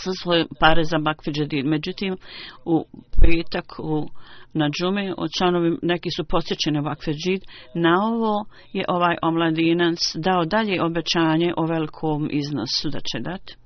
sa 0.00 0.10
svoje 0.22 0.46
pare 0.60 0.84
za 0.84 0.98
bakvi. 0.98 1.62
Međutim, 1.64 2.16
u 2.64 2.84
petak 3.20 3.78
u, 3.78 4.08
na 4.52 4.70
džume 4.70 5.14
od 5.16 5.30
članovi 5.38 5.78
neki 5.82 6.10
su 6.16 6.24
posjećeni 6.24 6.82
bakvi. 6.82 7.14
Na 7.74 8.04
ovo 8.04 8.44
je 8.72 8.84
ovaj 8.88 9.16
omladinac 9.22 9.98
dao 10.14 10.44
dalje 10.44 10.82
obećanje 10.82 11.52
o 11.56 11.66
velikom 11.66 12.28
iznosu 12.32 12.90
da 12.90 12.98
će 13.00 13.18
dati. 13.20 13.56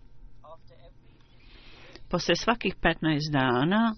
Posle 2.11 2.35
svakih 2.37 2.75
15 2.83 3.33
dana 3.33 3.95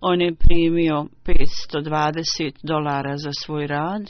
on 0.00 0.20
je 0.20 0.34
primio 0.34 1.06
520 1.24 2.52
dolara 2.62 3.16
za 3.16 3.30
svoj 3.32 3.66
rad 3.66 4.02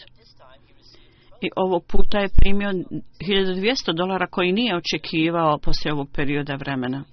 i 1.41 1.51
ovog 1.57 1.85
puta 1.87 2.19
je 2.19 2.29
primio 2.37 2.71
1200 2.71 3.97
dolara 3.97 4.27
koji 4.27 4.53
nije 4.53 4.77
očekivao 4.77 5.59
poslije 5.59 5.93
ovog 5.93 6.09
perioda 6.15 6.55
vremena. 6.55 7.05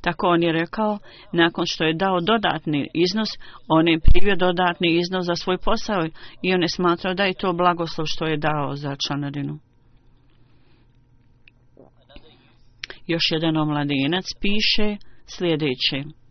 Tako 0.00 0.26
on 0.26 0.42
je 0.42 0.52
rekao, 0.52 0.98
nakon 1.32 1.64
što 1.66 1.84
je 1.84 1.94
dao 1.94 2.20
dodatni 2.20 2.88
iznos, 2.94 3.28
on 3.68 3.88
je 3.88 4.00
privio 4.00 4.36
dodatni 4.36 4.98
iznos 4.98 5.26
za 5.26 5.34
svoj 5.34 5.58
posao 5.58 6.06
i 6.42 6.54
on 6.54 6.62
je 6.62 6.68
smatrao 6.68 7.14
da 7.14 7.24
je 7.24 7.34
to 7.34 7.52
blagoslov 7.52 8.06
što 8.06 8.26
je 8.26 8.36
dao 8.36 8.74
za 8.74 8.96
članarinu. 9.06 9.58
Još 13.06 13.22
jedan 13.30 13.56
omladinac 13.56 14.24
piše 14.40 14.96
sljedeće. 15.26 16.25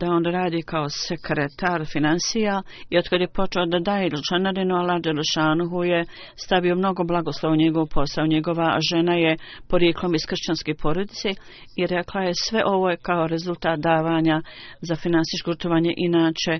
Da 0.00 0.06
on 0.10 0.24
radi 0.24 0.62
kao 0.62 0.86
sekretar 0.88 1.84
financija 1.92 2.62
i 2.90 2.98
otkad 2.98 3.20
je 3.20 3.28
počeo 3.28 3.66
da 3.66 3.78
daje 3.78 4.06
Ilčanarinu, 4.06 4.74
Allah 4.74 5.00
Đelšanuhu 5.02 5.84
je 5.84 6.04
stavio 6.36 6.74
mnogo 6.76 7.04
blagoslova 7.04 7.52
u 7.52 7.56
njegov 7.56 7.86
posao. 7.86 8.26
Njegova 8.26 8.78
žena 8.90 9.14
je 9.14 9.36
porijeklom 9.68 10.14
iz 10.14 10.24
kršćanske 10.28 10.74
porodice 10.82 11.28
i 11.76 11.86
rekla 11.86 12.20
je 12.20 12.32
sve 12.34 12.62
ovo 12.66 12.90
je 12.90 12.96
kao 12.96 13.26
rezultat 13.26 13.78
davanja 13.80 14.42
za 14.80 14.96
finansijsko 14.96 15.50
gotovanje. 15.50 15.94
Inače, 15.96 16.58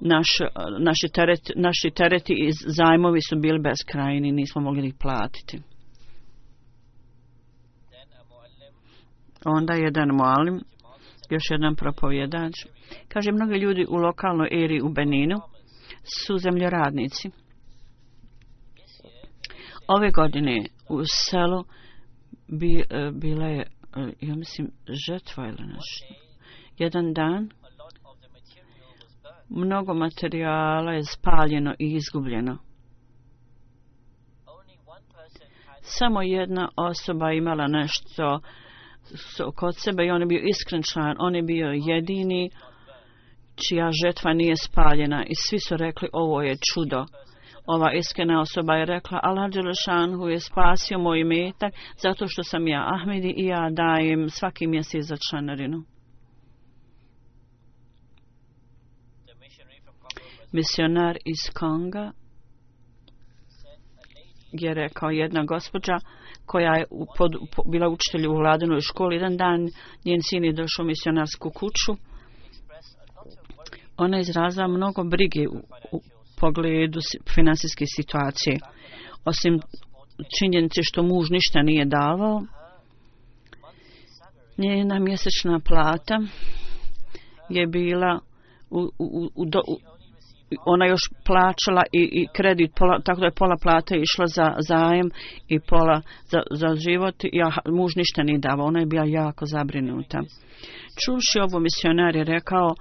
naš, 0.00 0.28
naši, 0.78 1.08
teret, 1.14 1.40
naši 1.56 1.90
tereti 1.90 2.32
i 2.32 2.52
zajmovi 2.52 3.20
su 3.28 3.36
bili 3.40 3.58
beskrajni, 3.58 4.32
nismo 4.32 4.60
mogli 4.62 4.86
ih 4.86 4.94
platiti. 5.00 5.58
Onda 9.44 9.74
jedan 9.74 10.08
mualim 10.12 10.60
još 11.30 11.42
jedan 11.50 11.76
propovjedač. 11.76 12.52
Kaže, 13.08 13.32
mnogi 13.32 13.54
ljudi 13.54 13.86
u 13.88 13.96
lokalnoj 13.96 14.48
eri 14.64 14.80
u 14.82 14.88
Beninu 14.88 15.36
su 16.02 16.38
zemljoradnici. 16.38 17.30
Ove 19.88 20.10
godine 20.10 20.64
u 20.88 21.02
selu 21.04 21.64
bi, 22.48 22.84
e, 22.90 23.10
bila 23.12 23.46
je, 23.46 23.60
e, 23.60 23.66
ja 24.20 24.34
mislim, 24.34 24.70
žetva 25.06 25.44
ili 25.48 25.66
nešto. 25.66 26.14
Jedan 26.78 27.12
dan 27.12 27.50
mnogo 29.48 29.94
materijala 29.94 30.92
je 30.92 31.04
spaljeno 31.04 31.74
i 31.78 31.94
izgubljeno. 31.94 32.58
Samo 35.82 36.22
jedna 36.22 36.68
osoba 36.76 37.32
imala 37.32 37.66
nešto 37.66 38.40
kod 39.54 39.74
sebe 39.78 40.06
i 40.06 40.10
on 40.10 40.20
je 40.20 40.26
bio 40.26 40.42
iskren 40.44 40.82
član, 40.82 41.16
on 41.18 41.34
je 41.34 41.42
bio 41.42 41.66
jedini 41.66 42.50
čija 43.68 43.90
žetva 44.04 44.32
nije 44.32 44.56
spaljena 44.56 45.24
i 45.24 45.34
svi 45.34 45.58
su 45.60 45.76
rekli 45.76 46.08
ovo 46.12 46.42
je 46.42 46.56
čudo. 46.74 47.06
Ova 47.66 47.92
iskrena 47.92 48.40
osoba 48.40 48.74
je 48.74 48.84
rekla 48.84 49.20
Allah 49.22 49.50
Đelešanhu 49.50 50.28
je 50.28 50.40
spasio 50.40 50.98
moj 50.98 51.24
metak 51.24 51.74
zato 51.96 52.28
što 52.28 52.42
sam 52.42 52.68
ja 52.68 52.84
Ahmedi 52.94 53.34
i 53.36 53.46
ja 53.46 53.70
dajem 53.70 54.30
svaki 54.30 54.66
mjesec 54.66 55.04
za 55.04 55.16
članarinu. 55.30 55.82
Misionar 60.52 61.16
iz 61.24 61.52
Konga 61.54 62.12
je 64.52 64.74
rekao 64.74 65.10
jedna 65.10 65.44
gospođa 65.44 65.98
koja 66.46 66.74
je 66.74 66.84
pod, 67.18 67.32
po, 67.56 67.62
bila 67.70 67.88
učitelj 67.88 68.26
u 68.26 68.36
vladanoj 68.36 68.80
školi. 68.80 69.14
Jedan 69.14 69.36
dan 69.36 69.60
njen 70.04 70.20
sin 70.30 70.44
je 70.44 70.52
došao 70.52 70.82
u 70.82 70.86
misionarsku 70.86 71.50
kuću. 71.50 72.02
Ona 73.96 74.16
je 74.16 74.20
izrazila 74.20 74.68
mnogo 74.68 75.04
brige 75.04 75.48
u, 75.48 75.56
u 75.92 76.00
pogledu 76.40 77.00
finansijske 77.34 77.84
situacije. 77.96 78.58
Osim 79.24 79.60
činjenice 80.38 80.80
što 80.82 81.02
muž 81.02 81.30
ništa 81.30 81.62
nije 81.62 81.84
davao, 81.84 82.42
njena 84.58 84.98
mjesečna 84.98 85.60
plata 85.60 86.20
je 87.48 87.66
bila 87.66 88.20
u, 88.70 88.80
u, 88.98 89.30
u, 89.34 89.44
do, 89.44 89.60
u, 89.68 89.95
ona 90.64 90.86
još 90.86 91.00
plaćala 91.26 91.82
i, 91.92 92.02
i 92.12 92.26
kredit, 92.36 92.70
pola, 92.78 93.00
tako 93.04 93.20
da 93.20 93.26
je 93.26 93.38
pola 93.38 93.56
plate 93.62 93.96
išla 93.96 94.26
za 94.26 94.54
zajem 94.58 95.10
i 95.48 95.60
pola 95.60 96.02
za, 96.24 96.42
za 96.50 96.74
život. 96.74 97.14
Ja, 97.32 97.52
muž 97.68 97.96
ništa 97.96 98.22
nije 98.22 98.38
davao, 98.38 98.66
ona 98.66 98.80
je 98.80 98.86
bila 98.86 99.04
jako 99.04 99.46
zabrinuta. 99.46 100.18
Čuši 101.04 101.38
ovo 101.40 101.58
misionar 101.58 102.16
je 102.16 102.24
rekao 102.24 102.74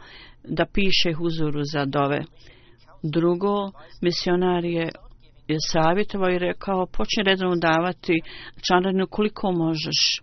da 0.44 0.66
piše 0.66 1.14
huzuru 1.18 1.62
za 1.74 1.86
dove. 1.86 2.24
Drugo, 3.04 3.72
misionar 4.02 4.66
je, 4.66 4.90
je 5.48 5.58
savjetovao 5.72 6.30
i 6.30 6.40
rekao 6.40 6.86
počni 6.86 7.24
redno 7.24 7.56
davati 7.56 8.22
članarinu 8.68 9.08
koliko 9.08 9.52
možeš. 9.52 10.22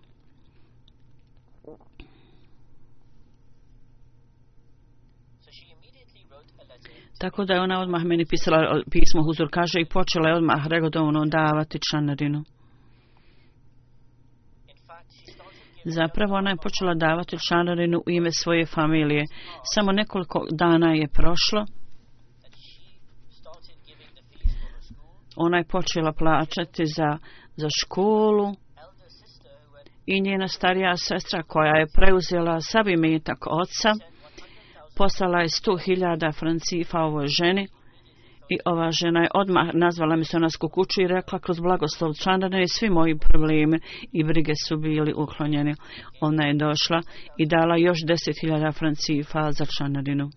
Tako 7.23 7.45
da 7.45 7.53
je 7.53 7.61
ona 7.61 7.79
odmah 7.79 8.03
meni 8.03 8.25
pisala 8.25 8.81
pismo 8.91 9.23
Huzur 9.23 9.47
kaže 9.51 9.81
i 9.81 9.85
počela 9.85 10.29
je 10.29 10.35
odmah 10.35 10.67
regodovno 10.67 11.25
davati 11.25 11.79
članarinu. 11.89 12.43
Zapravo 15.85 16.35
ona 16.35 16.49
je 16.49 16.57
počela 16.57 16.93
davati 16.93 17.37
članarinu 17.47 17.97
u 17.97 18.09
ime 18.09 18.29
svoje 18.31 18.65
familije. 18.65 19.23
Samo 19.73 19.91
nekoliko 19.91 20.45
dana 20.51 20.93
je 20.93 21.07
prošlo. 21.07 21.65
Ona 25.35 25.57
je 25.57 25.63
počela 25.63 26.13
plaćati 26.13 26.85
za, 26.85 27.17
za 27.55 27.67
školu 27.81 28.53
i 30.05 30.21
njena 30.21 30.47
starija 30.47 30.97
sestra 30.97 31.43
koja 31.43 31.75
je 31.75 31.87
preuzela 31.95 32.61
sav 32.61 32.87
imetak 32.87 33.37
oca 33.47 34.12
poslala 34.95 35.39
je 35.39 35.49
sto 35.49 35.77
hiljada 35.77 36.31
francifa 36.31 36.99
ovoj 36.99 37.27
ženi 37.27 37.67
i 38.49 38.57
ova 38.65 38.91
žena 38.91 39.21
je 39.21 39.29
odmah 39.33 39.67
nazvala 39.73 40.15
misionasku 40.15 40.69
kuću 40.69 41.01
i 41.01 41.07
rekla 41.07 41.39
kroz 41.39 41.59
blagoslov 41.59 42.13
članane 42.13 42.63
i 42.63 42.67
svi 42.67 42.89
moji 42.89 43.17
problemi 43.17 43.79
i 44.11 44.23
brige 44.23 44.53
su 44.67 44.77
bili 44.77 45.13
uklonjeni. 45.13 45.75
Ona 46.21 46.45
je 46.45 46.53
došla 46.53 47.01
i 47.37 47.45
dala 47.45 47.77
još 47.77 47.97
deset 48.07 48.35
hiljada 48.41 48.71
francifa 48.71 49.51
za 49.51 49.65
članarinu. 49.77 50.29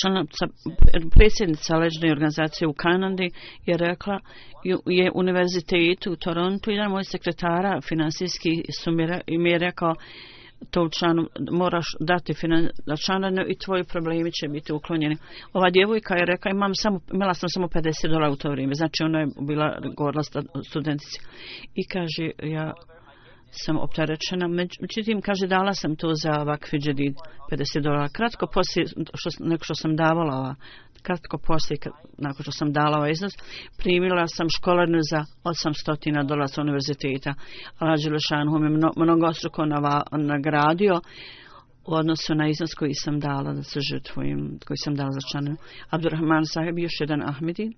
Članica, 0.00 0.46
predsjednica 1.14 1.76
ležne 1.76 2.12
organizacije 2.12 2.68
u 2.68 2.72
Kanadi 2.72 3.30
je 3.66 3.76
rekla 3.76 4.20
je 4.86 5.10
univerzitetu 5.14 6.12
u 6.12 6.16
Torontu 6.16 6.70
jedan 6.70 6.90
moj 6.90 7.04
sekretara 7.04 7.80
finansijski 7.80 8.64
su 8.82 8.90
mi 9.38 9.50
je 9.50 9.58
rekao 9.58 9.94
to 10.70 10.88
članu 10.98 11.28
moraš 11.50 11.86
dati 12.00 12.34
članarinu 13.06 13.42
i 13.48 13.58
tvoji 13.58 13.84
problemi 13.84 14.32
će 14.32 14.48
biti 14.48 14.72
uklonjeni. 14.72 15.16
Ova 15.52 15.70
djevojka 15.70 16.14
je 16.14 16.26
rekla 16.26 16.50
imam 16.50 16.74
samo, 16.74 17.00
imala 17.12 17.34
sam 17.34 17.48
samo 17.48 17.66
50 17.66 18.08
dolara 18.08 18.30
u 18.30 18.36
to 18.36 18.50
vrijeme, 18.50 18.74
znači 18.74 19.02
ona 19.02 19.20
je 19.20 19.26
bila 19.46 19.78
govorila 19.96 20.22
studentici. 20.68 21.20
I 21.74 21.86
kaže, 21.88 22.30
ja 22.42 22.72
sam 23.50 23.78
optarečena. 23.78 24.48
međutim, 24.80 25.20
kaže, 25.20 25.46
dala 25.46 25.74
sam 25.74 25.96
to 25.96 26.14
za 26.14 26.30
vakfi 26.30 26.78
džedid 26.78 27.14
50 27.52 27.80
dolara. 27.80 28.08
Kratko 28.08 28.46
poslije, 28.46 28.86
što, 29.14 29.44
neko 29.44 29.64
što 29.64 29.74
sam 29.74 29.96
davala 29.96 30.38
ova 30.38 30.54
kratko 31.06 31.38
poslije, 31.38 31.78
nakon 32.18 32.42
što 32.42 32.52
sam 32.52 32.72
dala 32.72 32.98
ovaj 32.98 33.10
iznos, 33.10 33.32
primila 33.78 34.26
sam 34.26 34.46
školarnu 34.56 34.98
za 35.10 35.24
800 35.44 36.26
dolara 36.26 36.48
sa 36.48 36.60
univerziteta. 36.60 37.34
Allah 37.78 37.98
Đelešanu 38.04 38.58
me 38.58 38.68
mno, 38.68 38.90
mnogo 38.96 39.26
nagradio 40.12 41.00
u 41.86 41.94
odnosu 41.94 42.34
na 42.34 42.48
iznos 42.48 42.74
koji 42.74 42.94
sam 42.94 43.20
dala 43.20 43.52
da 43.52 43.62
se 43.62 43.80
žrtvujem, 43.80 44.58
koji 44.66 44.76
sam 44.76 44.94
dala 44.94 45.10
za 45.10 45.20
članu. 45.30 45.56
Abdurrahman 45.90 46.46
Saheb, 46.46 46.78
još 46.78 47.00
jedan 47.00 47.22
Ahmedi. 47.28 47.72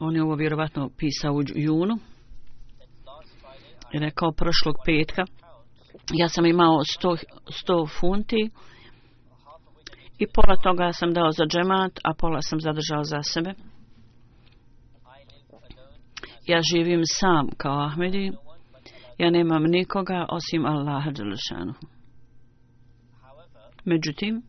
On 0.00 0.16
je 0.16 0.22
ovo 0.22 0.34
vjerovatno 0.34 0.90
pisao 0.98 1.32
u 1.32 1.42
junu. 1.54 1.98
I 3.94 3.98
rekao 3.98 4.32
prošlog 4.32 4.74
petka 4.86 5.24
ja 6.12 6.28
sam 6.28 6.46
imao 6.46 6.78
100, 6.78 7.16
100 7.66 8.00
funti 8.00 8.50
i 10.18 10.26
pola 10.34 10.56
toga 10.62 10.92
sam 10.92 11.14
dao 11.14 11.32
za 11.32 11.44
džemat, 11.44 12.00
a 12.04 12.14
pola 12.18 12.42
sam 12.42 12.60
zadržao 12.60 13.04
za 13.04 13.22
sebe. 13.22 13.54
Ja 16.46 16.60
živim 16.72 17.02
sam 17.04 17.48
kao 17.56 17.80
Ahmedi. 17.80 18.32
Ja 19.18 19.30
nemam 19.30 19.62
nikoga 19.62 20.26
osim 20.28 20.66
Allaha 20.66 21.10
Đelešanu. 21.10 21.74
Međutim, 23.84 24.42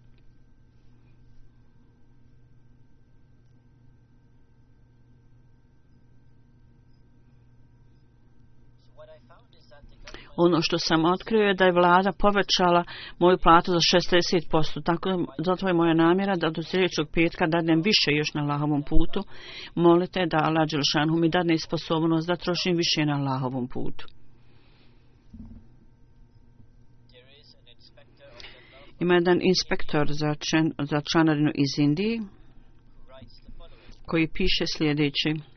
ono 10.36 10.62
što 10.62 10.78
sam 10.80 11.06
otkrio 11.06 11.42
je 11.42 11.54
da 11.54 11.66
je 11.66 11.72
vlada 11.72 12.12
povećala 12.12 12.84
moju 13.20 13.38
platu 13.38 13.72
za 13.72 14.00
60%. 14.00 14.84
Tako 14.86 15.26
zato 15.46 15.68
je 15.68 15.74
moja 15.74 15.94
namjera 15.94 16.36
da 16.36 16.50
do 16.50 16.64
sljedećeg 16.64 17.08
petka 17.14 17.48
dadnem 17.48 17.82
više 17.82 18.12
još 18.12 18.34
na 18.34 18.42
Allahovom 18.42 18.84
putu. 18.84 19.24
Molite 19.76 20.26
da 20.26 20.38
Allah 20.38 20.68
Đelšanu 20.70 21.20
mi 21.20 21.30
dadne 21.30 21.58
sposobnost 21.58 22.28
da 22.28 22.36
trošim 22.36 22.78
više 22.78 23.06
na 23.06 23.14
Allahovom 23.14 23.68
putu. 23.68 24.06
Ima 29.00 29.14
jedan 29.14 29.40
inspektor 29.42 30.08
za, 30.12 30.36
čen, 30.50 30.72
za 30.80 31.02
članarinu 31.12 31.52
iz 31.56 31.80
Indije 31.80 32.22
koji 34.06 34.28
piše 34.28 34.66
sljedeći 34.78 35.53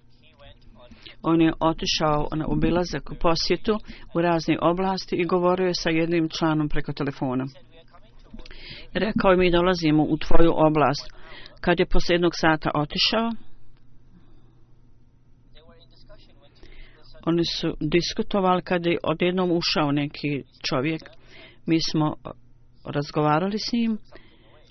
on 1.27 1.41
je 1.41 1.53
otišao 1.61 2.29
na 2.37 2.47
obilazak 2.49 3.11
u 3.11 3.15
posjetu 3.15 3.79
u 4.15 4.21
razne 4.21 4.59
oblasti 4.63 5.17
i 5.17 5.25
govorio 5.25 5.67
je 5.67 5.75
sa 5.75 5.91
jednim 5.91 6.29
članom 6.29 6.69
preko 6.69 6.93
telefona. 6.93 7.47
Rekao 8.93 9.31
je 9.31 9.37
mi 9.37 9.51
dolazimo 9.51 10.03
u 10.03 10.17
tvoju 10.17 10.53
oblast. 10.55 11.11
Kad 11.61 11.81
je 11.81 11.87
posle 11.87 12.15
jednog 12.15 12.33
sata 12.35 12.71
otišao, 12.75 13.31
oni 17.27 17.45
su 17.45 17.77
diskutovali 17.81 18.63
kad 18.63 18.87
je 18.87 18.99
odjednom 19.03 19.51
ušao 19.51 19.93
neki 19.93 20.43
čovjek. 20.69 21.03
Mi 21.67 21.79
smo 21.91 22.15
razgovarali 22.85 23.59
s 23.59 23.73
njim 23.73 23.99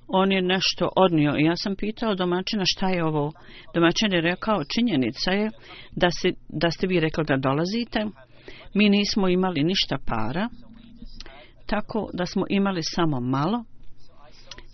on 0.08 0.32
je 0.32 0.41
nešto 0.41 0.89
odnio 0.95 1.36
i 1.38 1.43
ja 1.43 1.56
sam 1.56 1.76
pitao 1.76 2.16
domaćina 2.16 2.64
šta 2.66 2.89
je 2.89 3.03
ovo. 3.03 3.32
Domaćin 3.74 4.14
je 4.14 4.22
rekao 4.22 4.64
činjenica 4.76 5.32
je 5.32 5.49
da, 5.91 6.12
se, 6.12 6.30
da 6.49 6.72
ste 6.72 6.88
vi 6.88 6.99
rekli 6.99 7.24
da 7.28 7.38
dolazite. 7.38 8.06
Mi 8.74 8.89
nismo 8.89 9.28
imali 9.28 9.64
ništa 9.64 9.97
para, 10.06 10.49
tako 11.66 12.10
da 12.14 12.26
smo 12.26 12.45
imali 12.49 12.84
samo 12.84 13.20
malo. 13.20 13.64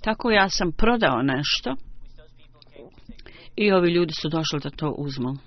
Tako 0.04 0.32
ja 0.32 0.50
sam 0.50 0.72
prodao 0.72 1.22
nešto 1.22 1.76
i 3.56 3.72
ovi 3.72 3.92
ljudi 3.92 4.14
su 4.14 4.30
došli 4.30 4.60
da 4.64 4.70
to 4.70 4.96
uzmu. 4.98 5.38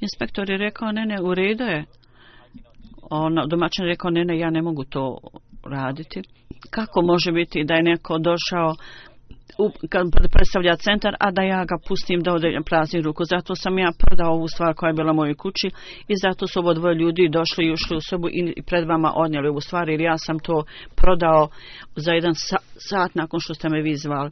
Inspektor 0.00 0.50
je 0.50 0.58
rekao, 0.58 0.92
ne, 0.92 1.06
ne, 1.06 1.20
u 1.22 1.34
redu 1.34 1.64
je. 1.64 1.84
On, 3.10 3.34
domaćin 3.48 3.84
je 3.84 3.88
rekao, 3.88 4.10
ne, 4.10 4.24
ne, 4.24 4.38
ja 4.38 4.50
ne 4.50 4.62
mogu 4.62 4.84
to 4.84 5.18
raditi 5.64 6.22
kako 6.70 7.02
može 7.02 7.32
biti 7.32 7.64
da 7.64 7.74
je 7.74 7.82
neko 7.82 8.18
došao 8.18 8.74
u, 9.58 9.70
kad 9.88 10.06
predstavlja 10.32 10.76
centar, 10.76 11.16
a 11.20 11.30
da 11.30 11.42
ja 11.42 11.64
ga 11.64 11.76
pustim 11.88 12.20
da 12.20 12.32
ode 12.32 12.58
prazni 12.66 13.00
ruku. 13.00 13.24
Zato 13.24 13.54
sam 13.54 13.78
ja 13.78 13.92
prodao 13.98 14.32
ovu 14.32 14.48
stvar 14.48 14.74
koja 14.74 14.88
je 14.88 14.94
bila 14.94 15.12
u 15.12 15.14
mojoj 15.14 15.34
kući 15.34 15.70
i 16.08 16.14
zato 16.22 16.46
su 16.46 16.60
ovo 16.60 16.74
dvoje 16.74 16.94
ljudi 16.94 17.28
došli 17.28 17.66
i 17.66 17.72
ušli 17.72 17.96
u 17.96 18.00
sobu 18.00 18.28
i 18.28 18.62
pred 18.66 18.88
vama 18.88 19.12
odnijeli 19.16 19.48
ovu 19.48 19.60
stvar 19.60 19.88
jer 19.88 20.00
ja 20.00 20.18
sam 20.18 20.38
to 20.38 20.64
prodao 20.96 21.48
za 21.96 22.12
jedan 22.12 22.34
sa, 22.34 22.56
sat 22.76 23.14
nakon 23.14 23.40
što 23.40 23.54
ste 23.54 23.68
me 23.68 23.82
vi 23.82 23.96
zvali. 23.96 24.30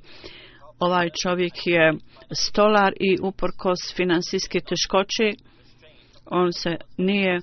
Ovaj 0.78 1.08
čovjek 1.22 1.66
je 1.66 1.92
stolar 2.32 2.92
i 3.00 3.18
uporkos 3.22 3.78
finansijske 3.96 4.60
teškoće 4.60 5.32
on 6.30 6.52
se 6.52 6.76
nije 6.96 7.40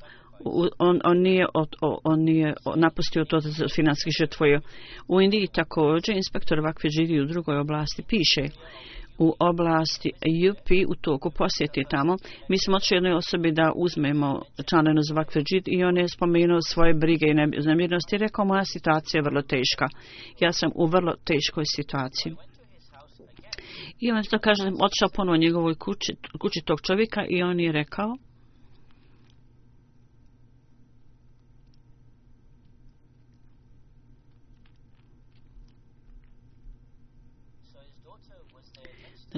on, 0.80 1.00
on 1.04 1.22
nije 1.22 1.46
od, 1.54 1.76
on 2.04 2.20
nije 2.20 2.54
napustio 2.76 3.26
to 3.26 3.40
za 3.40 3.68
finanski 3.76 4.10
žrtvoje. 4.20 4.60
U 5.08 5.22
Indiji 5.22 5.48
također 5.48 6.16
inspektor 6.16 6.60
vakve 6.60 6.90
živi 6.90 7.22
u 7.22 7.26
drugoj 7.26 7.58
oblasti 7.58 8.04
piše 8.08 8.42
u 9.18 9.34
oblasti 9.40 10.12
UP 10.52 10.90
u 10.92 10.96
toku 10.96 11.32
posjeti 11.32 11.84
tamo. 11.90 12.16
Mi 12.50 12.58
smo 12.60 12.76
odšli 12.76 12.98
jednoj 12.98 13.14
osobi 13.14 13.52
da 13.52 13.72
uzmemo 13.76 14.42
članenu 14.70 15.02
za 15.02 15.14
vakve 15.14 15.42
i 15.66 15.84
on 15.84 15.98
je 15.98 16.08
spomenuo 16.08 16.62
svoje 16.62 16.94
brige 16.94 17.26
i 17.28 17.34
nemirnosti 17.68 18.16
i 18.16 18.20
rekao 18.20 18.46
moja 18.46 18.66
situacija 18.66 19.20
je 19.20 19.24
vrlo 19.24 19.42
teška. 19.42 19.86
Ja 20.40 20.52
sam 20.52 20.72
u 20.76 20.86
vrlo 20.86 21.14
teškoj 21.26 21.64
situaciji. 21.76 22.36
I 24.00 24.12
on 24.12 24.24
to 24.24 24.40
kaže, 24.40 24.64
odšao 24.64 25.16
ponovo 25.16 25.38
njegovoj 25.38 25.76
kući, 25.76 26.16
kući 26.40 26.62
tog 26.66 26.82
čovjeka 26.82 27.26
i 27.30 27.44
on 27.44 27.60
je 27.60 27.72
rekao 27.72 28.18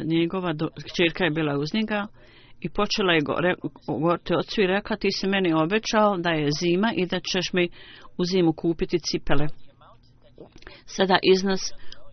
njegova 0.04 0.54
čerka 0.96 1.24
je 1.24 1.32
bila 1.32 1.60
uz 1.60 1.74
njega 1.74 2.08
i 2.62 2.70
počela 2.70 3.14
je 3.14 3.22
govoriti 3.88 4.36
ocu 4.36 4.62
i 4.62 4.68
reka 4.68 4.96
ti 4.96 5.12
si 5.12 5.28
meni 5.28 5.54
obećao 5.54 6.18
da 6.18 6.30
je 6.30 6.50
zima 6.62 6.94
i 6.96 7.06
da 7.06 7.20
ćeš 7.20 7.54
mi 7.54 7.70
u 8.18 8.26
zimu 8.26 8.54
kupiti 8.54 9.00
cipele. 9.00 9.48
Sada 10.86 11.18
iznos 11.24 11.62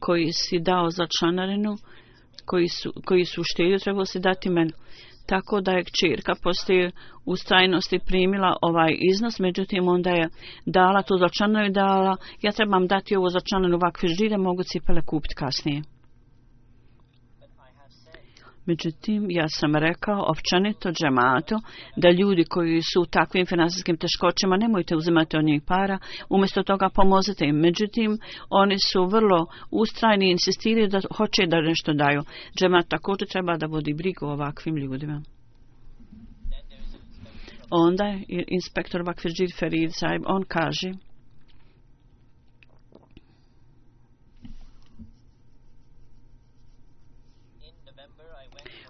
koji 0.01 0.33
si 0.33 0.59
dao 0.59 0.91
za 0.91 1.07
članarinu, 1.19 1.77
koji 2.47 2.69
su, 2.69 2.93
koji 3.05 3.25
su 3.25 3.43
štelju, 3.45 3.79
trebalo 3.79 4.05
si 4.05 4.21
dati 4.21 4.51
meni. 4.51 4.73
Tako 5.27 5.61
da 5.61 5.73
je 5.73 5.85
čirka 6.01 6.35
poslije 6.43 6.91
u 7.25 7.37
stajnosti 7.37 7.99
primila 8.07 8.57
ovaj 8.63 8.97
iznos, 9.13 9.39
međutim 9.39 9.89
onda 9.89 10.11
je 10.11 10.29
dala 10.67 11.03
to 11.03 11.17
za 11.17 11.29
članarinu 11.39 11.71
i 11.71 11.75
dala, 11.75 12.17
ja 12.43 12.53
trebam 12.53 12.87
dati 12.87 13.17
ovo 13.17 13.29
za 13.29 13.41
članarinu 13.51 13.77
ovakve 13.77 14.09
žide, 14.09 14.37
mogu 14.37 14.63
cipele 14.63 15.03
kupiti 15.03 15.35
kasnije. 15.35 15.83
Međutim, 18.67 19.27
ja 19.31 19.49
sam 19.49 19.75
rekao 19.75 20.27
općanito 20.29 20.93
džematu 20.93 21.57
da 21.97 22.11
ljudi 22.11 22.45
koji 22.45 22.83
su 22.83 23.03
u 23.03 23.07
takvim 23.07 23.47
finansijskim 23.47 23.97
teškoćama 23.97 24.57
nemojte 24.57 24.97
uzimati 24.97 25.37
od 25.37 25.45
njih 25.45 25.63
para, 25.67 25.99
umjesto 26.29 26.63
toga 26.63 26.89
pomozite 26.89 27.45
im. 27.45 27.57
Međutim, 27.57 28.19
oni 28.51 28.77
su 28.79 29.07
vrlo 29.07 29.47
ustrajni 29.71 30.27
i 30.27 30.31
insistiraju 30.31 30.89
da 30.89 31.01
hoće 31.17 31.47
da 31.47 31.61
nešto 31.61 31.93
daju. 31.93 32.23
Džemat 32.61 32.89
također 32.89 33.29
treba 33.29 33.57
da 33.57 33.67
vodi 33.67 33.95
brigu 33.95 34.27
o 34.27 34.33
ovakvim 34.33 34.77
ljudima. 34.77 35.23
Onda 37.71 38.05
je 38.05 38.45
inspektor 38.49 39.03
Bakfirđir 39.05 39.49
Ferid 39.59 39.91
Saib, 39.95 40.23
on 40.27 40.45
kaže 40.49 40.93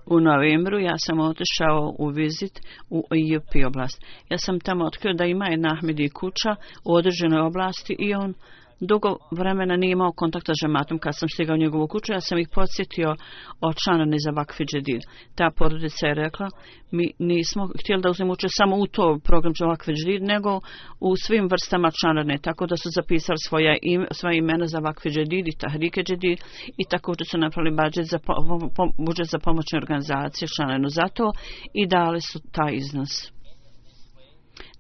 U 0.07 0.20
novembru 0.20 0.78
ja 0.78 0.94
sam 0.98 1.20
otišao 1.20 1.94
u 1.98 2.09
vizit 2.09 2.61
u 2.90 3.04
IUP 3.14 3.66
oblast. 3.66 4.04
Ja 4.28 4.38
sam 4.38 4.61
tamo 4.61 4.84
otkrio 4.84 5.14
da 5.14 5.24
ima 5.24 5.46
jedna 5.46 5.72
Ahmedi 5.72 6.09
kuća 6.09 6.57
u 6.84 6.94
određenoj 6.94 7.40
oblasti 7.40 7.96
i 7.98 8.14
on 8.14 8.34
dugo 8.80 9.16
vremena 9.30 9.76
nije 9.76 9.92
imao 9.92 10.12
kontakta 10.12 10.52
s 10.52 10.60
žematom 10.64 10.98
kad 10.98 11.18
sam 11.18 11.28
stigao 11.28 11.54
u 11.54 11.58
njegovu 11.58 11.88
kuću. 11.88 12.12
Ja 12.12 12.20
sam 12.20 12.38
ih 12.38 12.48
podsjetio 12.54 13.16
o 13.60 13.72
članarni 13.84 14.16
za 14.18 14.30
Vakfi 14.30 14.64
Džedid. 14.64 15.00
Ta 15.34 15.50
porodica 15.56 16.06
je 16.06 16.14
rekla, 16.14 16.48
mi 16.90 17.12
nismo 17.18 17.68
htjeli 17.80 18.02
da 18.02 18.10
uzmemo 18.10 18.32
uče 18.32 18.46
samo 18.50 18.76
u 18.76 18.86
to 18.86 19.18
program 19.24 19.52
za 19.58 19.66
Vakfi 19.66 19.92
Džedid, 19.92 20.22
nego 20.22 20.60
u 21.00 21.16
svim 21.16 21.48
vrstama 21.50 21.90
članarne. 22.00 22.38
Tako 22.38 22.66
da 22.66 22.76
su 22.76 22.88
zapisali 22.94 23.38
svoja 23.48 23.76
im, 23.82 24.06
svoje 24.10 24.38
imena 24.38 24.66
za 24.66 24.78
Vakfi 24.78 25.10
Džedid 25.10 25.48
i 25.48 25.58
Tahrike 25.58 26.02
Džedid 26.02 26.38
i 26.76 26.84
tako 26.90 27.14
da 27.18 27.24
su 27.24 27.38
napravili 27.38 27.76
budžet 27.76 28.06
za, 28.10 28.18
po, 28.18 28.32
po, 28.76 28.84
budžet 29.06 29.26
za 29.26 29.38
pomoćne 29.38 29.78
organizacije 29.78 30.48
članenu 30.56 30.88
za 30.88 31.08
to 31.14 31.32
i 31.74 31.86
dali 31.86 32.20
su 32.20 32.38
taj 32.52 32.74
iznos. 32.74 33.32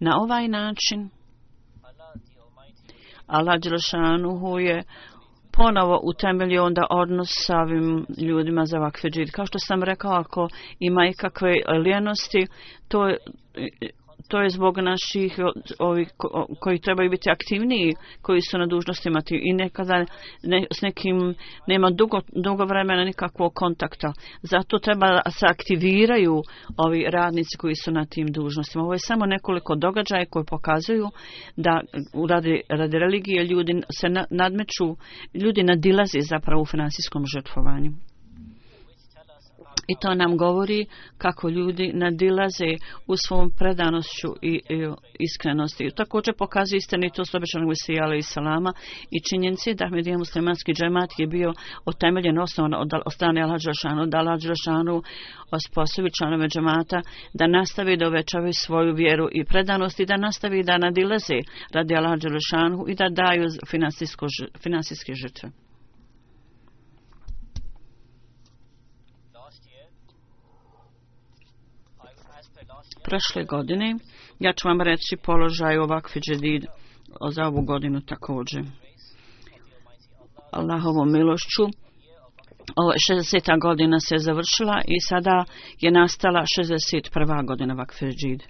Na 0.00 0.12
ovaj 0.20 0.48
način 0.48 1.10
Allah 3.26 3.58
Đelešanuhu 3.58 4.58
je 4.58 4.82
ponovo 5.52 6.00
utemelio 6.02 6.64
onda 6.64 6.86
odnos 6.90 7.28
sa 7.46 7.58
ovim 7.58 8.06
ljudima 8.18 8.64
za 8.64 8.78
vakfe 8.78 9.08
džid. 9.08 9.30
Kao 9.30 9.46
što 9.46 9.58
sam 9.58 9.82
rekao, 9.82 10.12
ako 10.12 10.48
ima 10.78 11.06
ikakve 11.06 11.54
lijenosti, 11.82 12.46
to 12.88 13.06
je 13.08 13.18
to 14.28 14.40
je 14.40 14.50
zbog 14.50 14.78
naših 14.78 15.38
ovih 15.78 16.08
koji 16.60 16.78
trebaju 16.78 17.10
biti 17.10 17.30
aktivniji, 17.30 17.94
koji 18.22 18.40
su 18.40 18.58
na 18.58 18.66
dužnostima 18.66 19.22
i 19.30 19.52
nekada 19.52 20.04
ne, 20.42 20.66
s 20.72 20.82
nekim 20.82 21.34
nema 21.66 21.90
dugo, 21.90 22.20
dugo 22.32 22.64
vremena 22.64 23.04
nikakvog 23.04 23.54
kontakta. 23.54 24.12
Zato 24.42 24.78
treba 24.78 25.06
da 25.06 25.30
se 25.30 25.46
aktiviraju 25.46 26.42
ovi 26.76 27.06
radnici 27.10 27.56
koji 27.58 27.74
su 27.74 27.90
na 27.90 28.06
tim 28.06 28.26
dužnostima. 28.26 28.84
Ovo 28.84 28.92
je 28.92 28.98
samo 28.98 29.26
nekoliko 29.26 29.74
događaja 29.74 30.26
koji 30.30 30.44
pokazuju 30.44 31.08
da 31.56 31.80
radi, 32.28 32.60
radi 32.68 32.98
religije 32.98 33.44
ljudi 33.44 33.82
se 34.00 34.08
nadmeću, 34.30 34.96
ljudi 35.34 35.62
nadilazi 35.62 36.20
zapravo 36.20 36.62
u 36.62 36.66
finansijskom 36.66 37.24
žrtvovanju. 37.34 37.92
I 39.86 39.94
to 40.00 40.14
nam 40.14 40.36
govori 40.36 40.86
kako 41.18 41.48
ljudi 41.48 41.92
nadilaze 41.94 42.70
u 43.06 43.14
svom 43.16 43.50
predanošću 43.58 44.28
i, 44.42 44.54
i 44.68 44.88
iskrenosti. 45.18 45.90
Također 45.96 46.34
pokazuje 46.38 46.78
istinitost 46.78 47.34
obećanog 47.34 47.68
Mesija 47.68 48.14
i 48.14 48.22
Salama 48.22 48.72
i 49.10 49.18
činjenci 49.30 49.74
da 49.74 49.84
Ahmedija 49.84 50.18
muslimanski 50.18 50.72
džemat 50.72 51.10
je 51.18 51.26
bio 51.26 51.52
otemeljen 51.84 52.38
osnovan 52.38 52.74
od, 52.74 52.90
od 53.06 53.12
strane 53.12 53.42
Allah 53.42 53.60
Đelšanu, 53.64 54.06
da 54.06 54.18
Allah 54.18 54.40
Đelšanu 54.42 55.02
osposobi 55.50 56.10
članove 56.18 56.48
džemata 56.48 57.00
da 57.34 57.46
nastavi 57.46 57.96
da 57.96 58.08
uvećavaju 58.08 58.52
svoju 58.52 58.94
vjeru 58.94 59.28
i 59.32 59.44
predanost 59.44 60.00
i 60.00 60.06
da 60.06 60.16
nastavi 60.16 60.62
da 60.62 60.78
nadilaze 60.78 61.38
radi 61.72 61.94
Allah 61.94 62.18
Đelšanu 62.18 62.84
i 62.88 62.94
da 62.94 63.08
daju 63.08 63.44
finansijske 64.62 65.14
žrtve. 65.14 65.65
Prošle 73.06 73.44
godine. 73.44 73.94
Ja 74.38 74.52
ću 74.52 74.68
vam 74.68 74.80
reći 74.80 75.16
položaj 75.22 75.78
ovakve 75.78 76.20
džedid 76.20 76.66
za 77.30 77.46
ovu 77.46 77.62
godinu 77.62 78.00
također. 78.00 78.64
Allahovom 80.52 81.12
milošću. 81.12 81.64
Ovo 82.76 82.92
60. 83.10 83.60
godina 83.60 84.00
se 84.00 84.16
završila 84.18 84.82
i 84.88 85.00
sada 85.00 85.44
je 85.80 85.90
nastala 85.90 86.42
61. 86.58 87.46
godina 87.46 87.74
vakfe 87.74 88.06
džid. 88.06 88.42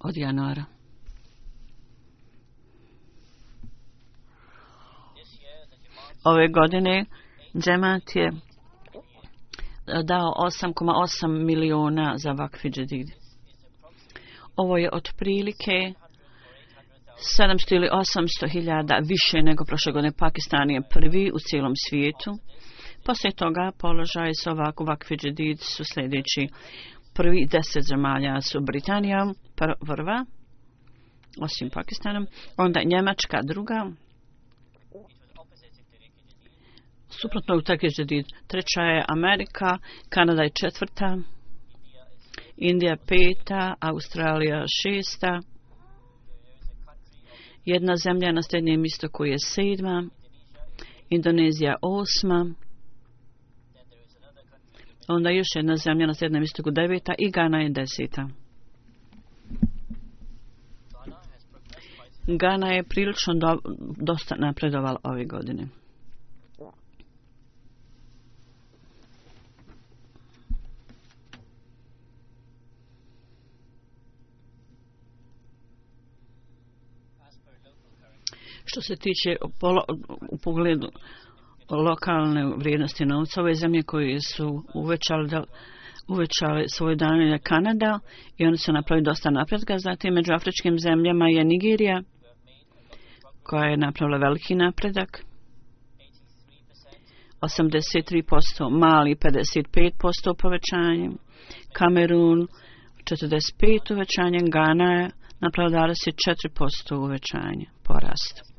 Od 0.00 0.16
januara. 0.16 0.64
Ove 6.24 6.48
godine 6.48 7.04
džemat 7.58 8.16
je 8.16 8.32
dao 9.86 10.34
8,8 10.36 11.44
miliona 11.44 12.14
za 12.16 12.32
vakfi 12.32 12.70
džedid. 12.70 13.06
Ovo 14.56 14.78
je 14.78 14.90
otprilike 14.92 15.92
700 17.38 17.74
ili 17.74 17.88
800 17.88 18.48
hiljada 18.52 18.98
više 19.08 19.42
nego 19.42 19.64
prošle 19.64 19.92
godine. 19.92 20.12
Pakistan 20.18 20.70
je 20.70 20.82
prvi 20.90 21.30
u 21.34 21.38
cijelom 21.38 21.72
svijetu. 21.88 22.38
Poslije 23.04 23.34
toga 23.34 23.72
položaj 23.78 24.30
s 24.34 24.46
ovako 24.46 24.84
vakfi 24.84 25.16
džedid 25.16 25.58
su 25.60 25.84
sljedeći. 25.84 26.48
Prvi 27.14 27.46
deset 27.46 27.82
zemalja 27.82 28.40
su 28.40 28.60
Britanija, 28.60 29.32
prva, 29.86 30.24
osim 31.40 31.70
Pakistanom, 31.70 32.26
onda 32.56 32.82
Njemačka 32.84 33.42
druga, 33.42 33.90
suprotno 37.20 37.56
u 37.56 37.62
takve 37.62 37.88
žedid. 37.98 38.26
Treća 38.46 38.80
je 38.80 39.04
Amerika, 39.08 39.78
Kanada 40.08 40.42
je 40.42 40.50
četvrta, 40.60 41.16
Indija 42.56 42.96
peta, 42.96 43.74
Australija 43.80 44.64
šesta, 44.82 45.40
jedna 47.64 47.96
zemlja 47.96 48.32
na 48.32 48.42
srednjem 48.42 48.84
istoku 48.84 49.24
je 49.24 49.36
sedma, 49.38 50.04
Indonezija 51.10 51.76
osma, 51.82 52.54
onda 55.08 55.30
još 55.30 55.46
jedna 55.54 55.76
zemlja 55.76 56.06
na 56.06 56.14
srednjem 56.14 56.42
istoku 56.42 56.70
deveta 56.70 57.14
i 57.18 57.30
Gana 57.30 57.60
je 57.60 57.70
deseta. 57.70 58.28
Gana 62.26 62.72
je 62.72 62.82
prilično 62.82 63.34
do, 63.34 63.58
dosta 63.96 64.36
napredovala 64.36 65.00
ove 65.02 65.24
godine. 65.24 65.81
Što 78.72 78.80
se 78.80 78.96
tiče 78.96 79.36
u 80.30 80.38
pogledu 80.44 80.88
lokalne 81.70 82.46
vrijednosti 82.56 83.04
novca, 83.04 83.40
ove 83.40 83.54
zemlje 83.54 83.82
koje 83.82 84.20
su 84.20 84.62
uvećali 84.74 85.28
da 85.28 85.44
uvećali 86.08 86.64
svoje 86.68 86.96
dane 86.96 87.30
na 87.30 87.38
Kanada 87.38 87.98
i 88.38 88.46
oni 88.46 88.56
su 88.56 88.72
napravili 88.72 89.04
dosta 89.04 89.30
napretka. 89.30 89.78
Zatim 89.78 90.14
među 90.14 90.32
afričkim 90.32 90.78
zemljama 90.78 91.28
je 91.28 91.44
Nigerija 91.44 92.02
koja 93.42 93.64
je 93.64 93.76
napravila 93.76 94.18
veliki 94.18 94.54
napredak. 94.54 95.24
83%, 97.40 98.70
Mali 98.70 99.14
55% 99.14 100.34
povećanje, 100.38 101.10
Kamerun 101.72 102.46
45% 103.10 103.94
uvećanje, 103.94 104.38
Gana 104.52 104.92
je 104.92 105.10
napravila 105.40 105.86
24% 105.86 106.94
uvećanje, 106.96 107.66
porast. 107.84 108.51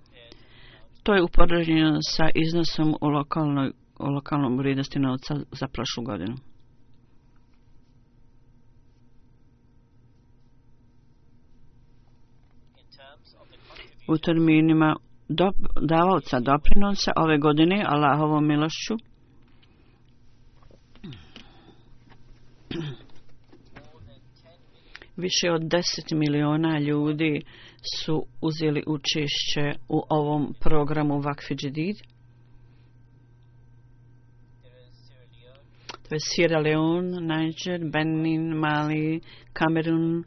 To 1.04 1.14
je 1.14 1.24
upoređeno 1.24 1.99
sa 2.01 2.30
iznosom 2.36 2.95
u, 3.01 3.08
lokalnoj, 3.08 3.72
u 3.99 4.08
lokalnom 4.08 4.58
vrijednosti 4.58 4.99
novca 4.99 5.36
za 5.51 5.68
prošlu 5.68 6.04
godinu. 6.04 6.36
U 14.08 14.18
terminima 14.18 14.95
do, 15.30 15.51
davalca 15.82 16.39
doprinosa 16.39 17.12
ove 17.16 17.38
godine 17.38 17.86
Allahovom 17.88 18.47
milošću 18.47 18.93
više 25.16 25.51
od 25.51 25.62
10 25.62 26.16
miliona 26.16 26.80
ljudi 26.80 27.41
su 28.00 28.26
uzeli 28.42 28.84
učešće 28.88 29.80
u 29.90 30.02
ovom 30.10 30.54
programu 30.60 31.20
Vakfi 31.20 31.56
Džedid. 31.56 31.96
To 36.10 36.16
je 36.16 36.20
Sierra 36.20 36.60
Leone, 36.60 37.22
Niger, 37.22 37.92
Benin, 37.92 38.54
Mali, 38.54 39.22
Kamerun, 39.54 40.24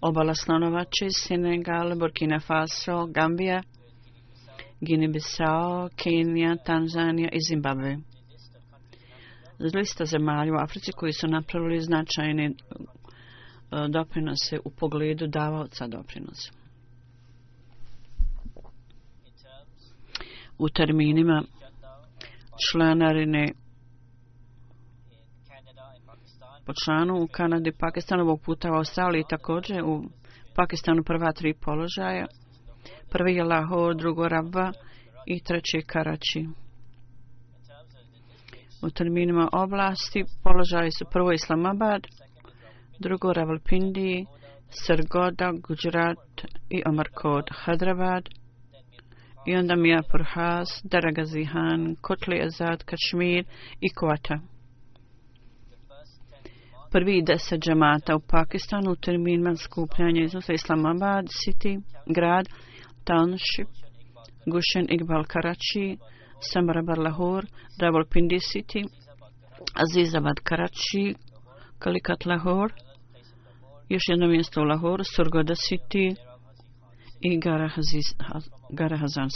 obala 0.00 0.34
Slonovače, 0.34 1.08
Senegal, 1.10 1.94
Burkina 1.98 2.40
Faso, 2.40 3.06
Gambija, 3.06 3.62
Guinea-Bissau, 4.80 5.88
Kenija, 5.96 6.56
Tanzanija 6.56 7.28
i 7.32 7.38
Zimbabwe. 7.50 7.98
Lista 9.58 10.04
zemalja 10.04 10.52
u 10.52 10.56
Africi 10.56 10.92
koji 10.92 11.12
su 11.12 11.28
napravili 11.28 11.80
značajne 11.80 12.44
e, 12.44 12.52
doprinose 13.88 14.58
u 14.64 14.70
pogledu 14.70 15.26
davaoca 15.26 15.86
doprinosa. 15.86 16.57
U 20.58 20.68
terminima 20.68 21.42
članarine 22.70 23.52
po 26.66 26.72
članu 26.84 27.22
u 27.22 27.26
Kanadi, 27.26 27.72
Pakistanu, 27.72 28.22
ovog 28.22 28.40
puta 28.40 28.72
u 28.72 28.74
Australiji 28.74 29.24
također 29.30 29.82
u 29.84 30.02
Pakistanu 30.56 31.02
prva 31.02 31.32
tri 31.32 31.54
položaja. 31.54 32.26
Prvi 33.10 33.34
je 33.34 33.44
Lahore, 33.44 33.94
drugo 33.94 34.28
Rabba 34.28 34.72
i 35.26 35.40
treći 35.40 35.80
Karači. 35.86 36.46
U 38.82 38.90
terminima 38.90 39.48
oblasti 39.52 40.24
položaje 40.42 40.90
su 40.90 41.04
prvo 41.12 41.32
Islamabad, 41.32 42.02
drugo 42.98 43.32
Ravalpindi, 43.32 44.26
Srgoda, 44.70 45.52
Gujarat 45.52 46.44
i 46.70 46.82
Amarkot, 46.86 47.50
Hadrabad, 47.52 48.28
i 49.46 49.56
onda 49.56 49.76
Mijapur 49.76 50.24
Daraga 50.34 50.64
Daragazihan, 50.82 51.96
Kotli 52.00 52.42
Azad, 52.42 52.84
Kašmir 52.84 53.44
i 53.80 53.88
Kvata. 53.94 54.40
Prvi 56.90 57.22
deset 57.22 57.60
džemata 57.60 58.16
u 58.16 58.20
Pakistanu 58.20 58.90
u 58.90 58.96
terminima 58.96 59.56
skupljanja 59.56 60.22
iznosa 60.22 60.52
Islamabad 60.52 61.24
City, 61.24 61.82
grad, 62.06 62.46
Township, 63.04 63.68
Gushen 64.46 64.86
Iqbal 64.88 65.24
Karachi, 65.24 65.98
Samarabar 66.40 66.98
Lahore, 66.98 67.46
Rawalpindi 67.80 68.38
City, 68.38 68.88
Azizabad 69.74 70.40
Karachi, 70.44 71.14
Kalikat 71.78 72.26
Lahore, 72.26 72.74
još 73.88 74.02
jedno 74.08 74.26
mjesto 74.26 74.60
u 74.60 74.64
Lahore, 74.64 75.04
Surgoda 75.04 75.54
City 75.54 76.16
i 77.20 77.40
Gara 78.70 78.96
Hazan 78.96 79.28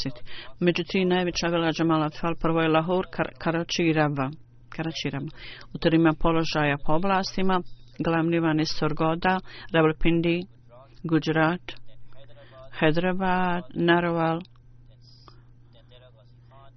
Među 0.61 0.83
tri 0.85 1.05
najveća 1.05 1.47
vela 1.47 1.72
Džamala 1.72 2.11
Fal 2.20 2.35
prvo 2.41 2.61
je 2.61 2.68
Lahore, 2.68 3.09
Kar 3.11 3.28
Karachi 3.39 3.83
i 3.83 3.93
Rabba. 3.93 4.30
Karačiram. 4.68 5.26
U 5.74 5.78
trima 5.78 6.14
položaja 6.20 6.76
po 6.87 6.93
oblastima, 6.93 7.61
glavni 7.99 8.41
van 8.41 8.59
je 8.59 8.66
Sorgoda, 8.66 9.41
Rawalpindi, 9.72 10.43
Gujarat, 11.03 11.72
Hyderabad, 12.80 13.62
Naroval, 13.74 14.41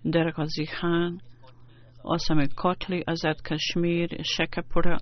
Deragazi 0.03 0.65
Khan, 0.65 1.19
osame 2.03 2.47
Kotli, 2.47 3.03
Azad 3.07 3.41
Kashmir, 3.41 4.09
Shekapura 4.23 4.97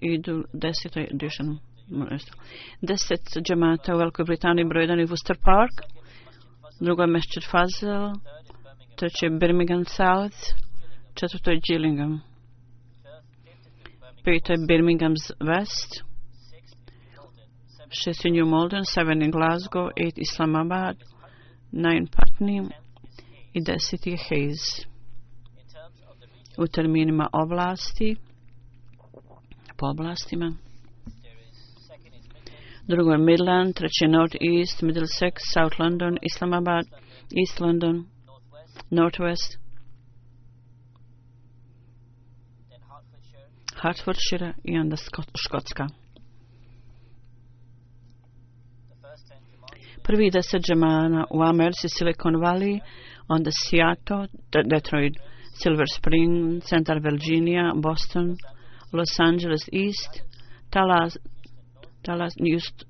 i 0.00 0.22
deset 0.52 0.96
edition. 0.96 1.58
Deset 2.80 3.36
džemata 3.48 3.94
u 3.94 3.98
Velikoj 3.98 4.24
Britaniji 4.24 4.64
broj 4.64 4.82
jedan 4.82 4.98
je 4.98 5.06
Worcester 5.06 5.36
Park, 5.44 5.72
drugo 6.80 7.02
je 7.02 7.06
Mešćer 7.06 7.44
Fazel, 7.50 8.12
treće 8.96 9.26
je 9.26 9.30
Birmingham 9.30 9.84
South, 9.84 10.38
četvrto 11.14 11.50
je 11.50 11.60
Gillingham. 11.68 12.20
Peto 14.24 14.52
je 14.52 14.66
Birmingham 14.68 15.14
West. 15.40 16.02
Šest 17.90 18.24
je 18.24 18.30
New 18.30 18.46
Malden, 18.46 18.84
seven 18.84 19.22
je 19.22 19.30
Glasgow, 19.30 19.90
eight 19.96 20.18
Islamabad, 20.18 20.96
nine 21.72 22.06
Putney 22.06 22.70
i 23.52 23.60
deset 23.62 24.06
je 24.06 24.16
Hayes. 24.16 24.86
U 26.58 26.66
terminima 26.66 27.28
oblasti, 27.32 28.16
po 29.76 29.86
oblastima. 29.86 30.63
Drugo 32.88 33.10
je 33.10 33.18
Midland, 33.18 33.74
treće 33.74 34.08
North 34.08 34.36
East, 34.40 34.82
Middlesex, 34.82 35.34
South 35.54 35.80
London, 35.80 36.18
Islamabad, 36.22 36.84
East 37.40 37.60
London, 37.60 38.06
North 38.90 39.20
West, 39.20 39.58
Hertfordshire 43.82 44.52
i 44.64 44.78
onda 44.78 44.96
Škotska. 45.46 45.86
Prvi 50.02 50.30
deset 50.30 50.62
džemana 50.62 51.26
u 51.30 51.42
Americi, 51.42 51.88
Silicon 51.88 52.34
Valley, 52.34 52.80
onda 53.28 53.50
Seattle, 53.50 54.26
Detroit, 54.70 55.12
Silver 55.62 55.86
Spring, 55.96 56.62
Central 56.62 57.00
Virginia, 57.00 57.72
Boston, 57.74 58.36
Los 58.92 59.20
Angeles 59.20 59.68
East, 59.72 60.12
Talas, 60.70 61.18
Dallas, 62.04 62.34
Just, 62.52 62.84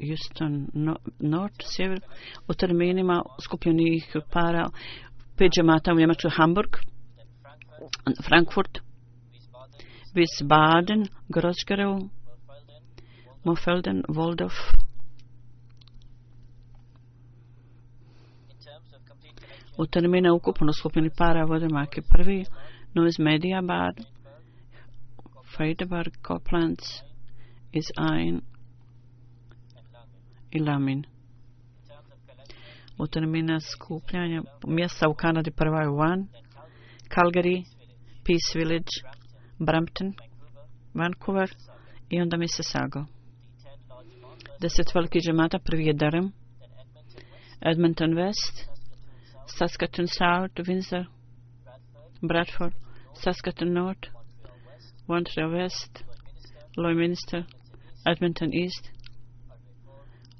Houston, 0.00 0.68
no, 0.74 0.96
North, 1.18 1.64
Sjever, 1.64 2.00
u 2.48 2.54
terminima 2.54 3.22
skupljenih 3.44 4.16
para, 4.32 4.68
pet 5.36 5.52
džemata 5.52 5.92
u 5.92 5.96
Njemačku, 5.96 6.28
Hamburg, 6.36 6.76
Frankfurt, 8.28 8.78
Wiesbaden, 10.14 11.06
Großgerow, 11.28 12.08
Mofelden, 13.44 14.02
Waldorf. 14.08 14.54
U 19.78 19.86
termina 19.86 20.32
ukupno 20.34 20.72
skupljeni 20.72 21.10
para 21.18 21.44
vode 21.44 21.68
maki 21.68 22.02
prvi, 22.02 22.44
Noise 22.94 23.22
Media 23.22 23.62
Bar, 23.62 23.94
Freideberg, 25.56 26.12
Coplands, 26.26 27.05
iz 27.78 27.90
Ein 27.96 28.40
i 30.50 30.58
Lamin. 30.58 31.04
U 32.98 33.06
termina 33.06 33.60
skupljanja 33.60 34.42
mjesta 34.66 35.08
u 35.08 35.14
Kanadi 35.14 35.50
prva 35.50 35.80
je 35.80 35.88
Van, 35.88 36.28
Calgary, 37.14 37.64
Peace 38.24 38.58
Village, 38.58 38.94
Brampton, 39.58 40.14
Vancouver 40.94 41.50
i 42.10 42.20
onda 42.20 42.36
Mississauga. 42.36 43.06
Deset 44.60 44.94
velikih 44.94 45.22
džemata, 45.22 45.58
prvi 45.58 45.86
je 45.86 45.92
Durham, 45.92 46.32
Edmonton 47.60 48.14
West, 48.14 48.54
Saskatoon 49.46 50.08
South, 50.08 50.68
Windsor, 50.68 51.04
Bradford, 52.22 52.74
Saskatoon 53.14 53.72
North, 53.72 54.08
Montreal 55.06 55.50
West, 55.50 56.04
Lloydminster, 56.76 57.44
Edmonton 58.06 58.54
East, 58.54 58.90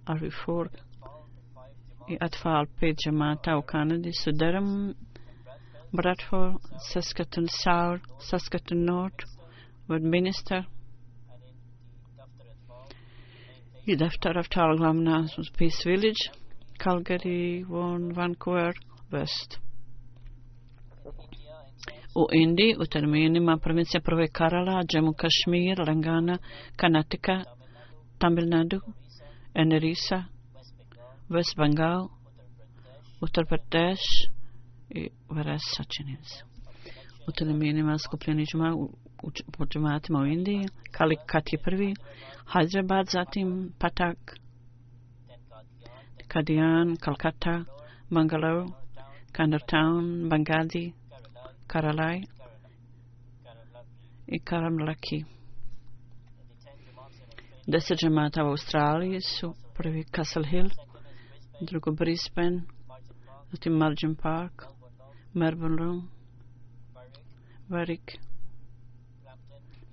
Arby 0.06 0.30
Ford 0.44 0.70
i 2.08 2.16
Atfal, 2.20 2.66
pet 2.80 2.96
džemata 3.04 3.56
u 3.56 3.62
Kanadi 3.62 4.12
su 4.12 4.32
Durham, 4.32 4.94
Bradford, 5.92 6.54
Saskatoon 6.92 7.48
South, 7.48 8.04
Saskatoon 8.20 8.84
North, 8.84 9.24
Westminster 9.88 10.64
i 13.86 13.96
Daftar 13.96 14.38
of 14.38 14.48
glavna 14.78 15.28
su 15.28 15.42
Peace 15.58 15.82
Village, 15.84 16.22
Calgary, 16.78 17.64
Vaughan, 17.68 18.12
Vancouver, 18.12 18.74
West. 19.12 19.58
U 22.14 22.26
Indiji, 22.32 22.76
u 22.78 22.86
terminima 22.86 23.58
provincija 23.58 24.00
prve 24.00 24.26
Karala, 24.28 24.84
Jammu 24.92 25.12
Kashmir, 25.12 25.78
Langana, 25.78 26.38
Kanatika, 26.76 27.44
Tamil 28.18 28.48
Nadu, 28.48 28.80
Enerisa, 29.54 30.24
West 31.28 31.56
Bengal, 31.56 32.08
Uttar 33.20 33.44
Pradesh, 33.46 34.36
i 34.90 35.08
Varasa 35.28 35.84
činjenica. 35.88 36.28
se. 36.28 36.44
U 37.28 37.32
teleminima 37.32 37.98
skupljeni 37.98 38.44
džuma 38.44 38.74
u, 38.74 38.82
u, 39.22 39.28
u 40.12 40.18
u 40.22 40.26
Indiji. 40.26 40.68
Kalikat 40.90 41.52
je 41.52 41.58
prvi. 41.58 41.94
Hyderabad, 42.52 43.10
zatim 43.12 43.72
Patak, 43.78 44.36
Kadian, 46.28 46.96
Kalkata, 46.96 47.64
Bangalore, 48.10 48.66
Kandartown, 49.32 50.28
Bangadi, 50.28 50.92
Karalai 51.66 52.22
i 54.26 54.38
Karamlaki. 54.38 55.36
Deset 57.66 57.98
džemata 57.98 58.44
u 58.44 58.48
Australiji 58.48 59.20
su 59.20 59.54
prvi 59.74 60.04
Castle 60.04 60.48
Hill, 60.48 60.68
drugo 61.60 61.92
Brisbane, 61.92 62.62
zatim 63.50 63.72
Margin 63.72 64.14
Park, 64.14 64.62
Melbourne, 65.32 66.02
Warwick, 67.68 68.18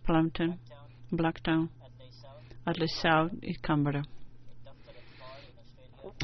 Plumpton, 0.06 0.58
Blacktown, 1.12 1.68
Adley 2.66 2.88
South 2.88 3.34
i 3.42 3.56
Canberra. 3.62 4.04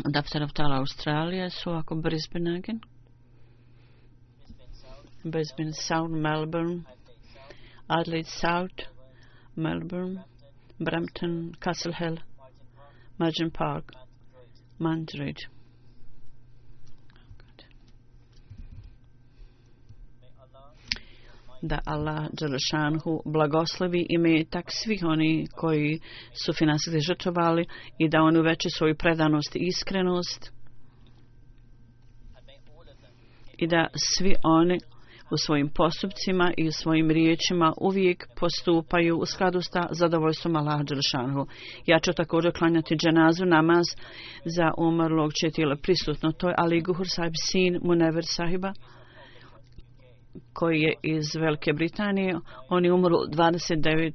Daftar 0.05 0.43
of 0.43 0.51
Tala 0.53 0.79
Australija 0.79 1.49
su 1.49 1.69
ako 1.69 1.95
Brisbane 1.95 2.57
again. 2.57 2.79
Brisbane 5.23 5.73
South, 5.73 6.11
Melbourne, 6.11 6.83
Adelaide 7.87 8.29
South, 8.29 8.81
Melbourne, 9.55 10.23
Brampton, 10.79 11.53
Castle 11.59 11.93
Hill, 11.93 12.17
Margin 13.17 13.51
Park, 13.51 13.91
Mandridge. 14.79 15.47
da 21.61 21.79
Allah 21.85 22.27
Đelešanhu 22.31 23.21
blagoslovi 23.25 24.05
ime 24.09 24.45
tak 24.49 24.65
svih 24.71 25.03
oni 25.03 25.47
koji 25.55 25.99
su 26.45 26.53
finansijski 26.53 26.99
žrtvovali 27.07 27.65
i 27.97 28.09
da 28.09 28.21
oni 28.21 28.39
uveće 28.39 28.69
svoju 28.69 28.95
predanost 28.95 29.55
i 29.55 29.59
iskrenost 29.59 30.51
i 33.57 33.67
da 33.67 33.87
svi 33.95 34.35
oni 34.43 34.79
u 35.31 35.37
svojim 35.37 35.69
postupcima 35.69 36.51
i 36.57 36.67
u 36.67 36.71
svojim 36.71 37.11
riječima 37.11 37.73
uvijek 37.81 38.27
postupaju 38.39 39.17
u 39.17 39.25
skladu 39.25 39.61
sa 39.61 39.87
zadovoljstvom 39.91 40.55
Allah 40.55 40.81
Đelešanhu. 40.83 41.45
Ja 41.85 41.99
ću 41.99 42.13
također 42.13 42.51
klanjati 42.57 42.95
dženazu 42.95 43.45
namaz 43.45 43.85
za 44.45 44.71
umrlog 44.77 45.31
četila 45.41 45.75
prisutno. 45.75 46.31
To 46.31 46.47
je 46.47 46.55
Ali 46.57 46.81
Guhur 46.81 47.07
sahib, 47.09 47.33
sin 47.51 47.79
Munever 47.83 48.23
sahiba 48.25 48.73
koji 50.53 50.81
je 50.81 50.93
iz 51.03 51.35
Velike 51.35 51.73
Britanije. 51.73 52.39
On 52.69 52.85
je 52.85 52.93
umro 52.93 53.15
29, 53.15 54.11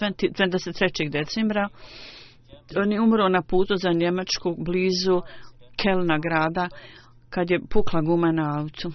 20, 0.00 0.32
23. 0.32 1.10
decembra. 1.10 1.68
On 2.76 2.92
je 2.92 3.00
umro 3.00 3.28
na 3.28 3.42
putu 3.42 3.76
za 3.76 3.92
Njemačku 3.92 4.56
blizu 4.58 5.20
Kelna 5.76 6.18
grada 6.18 6.68
kad 7.30 7.50
je 7.50 7.60
pukla 7.70 8.00
guma 8.00 8.32
na 8.32 8.58
autu. 8.60 8.90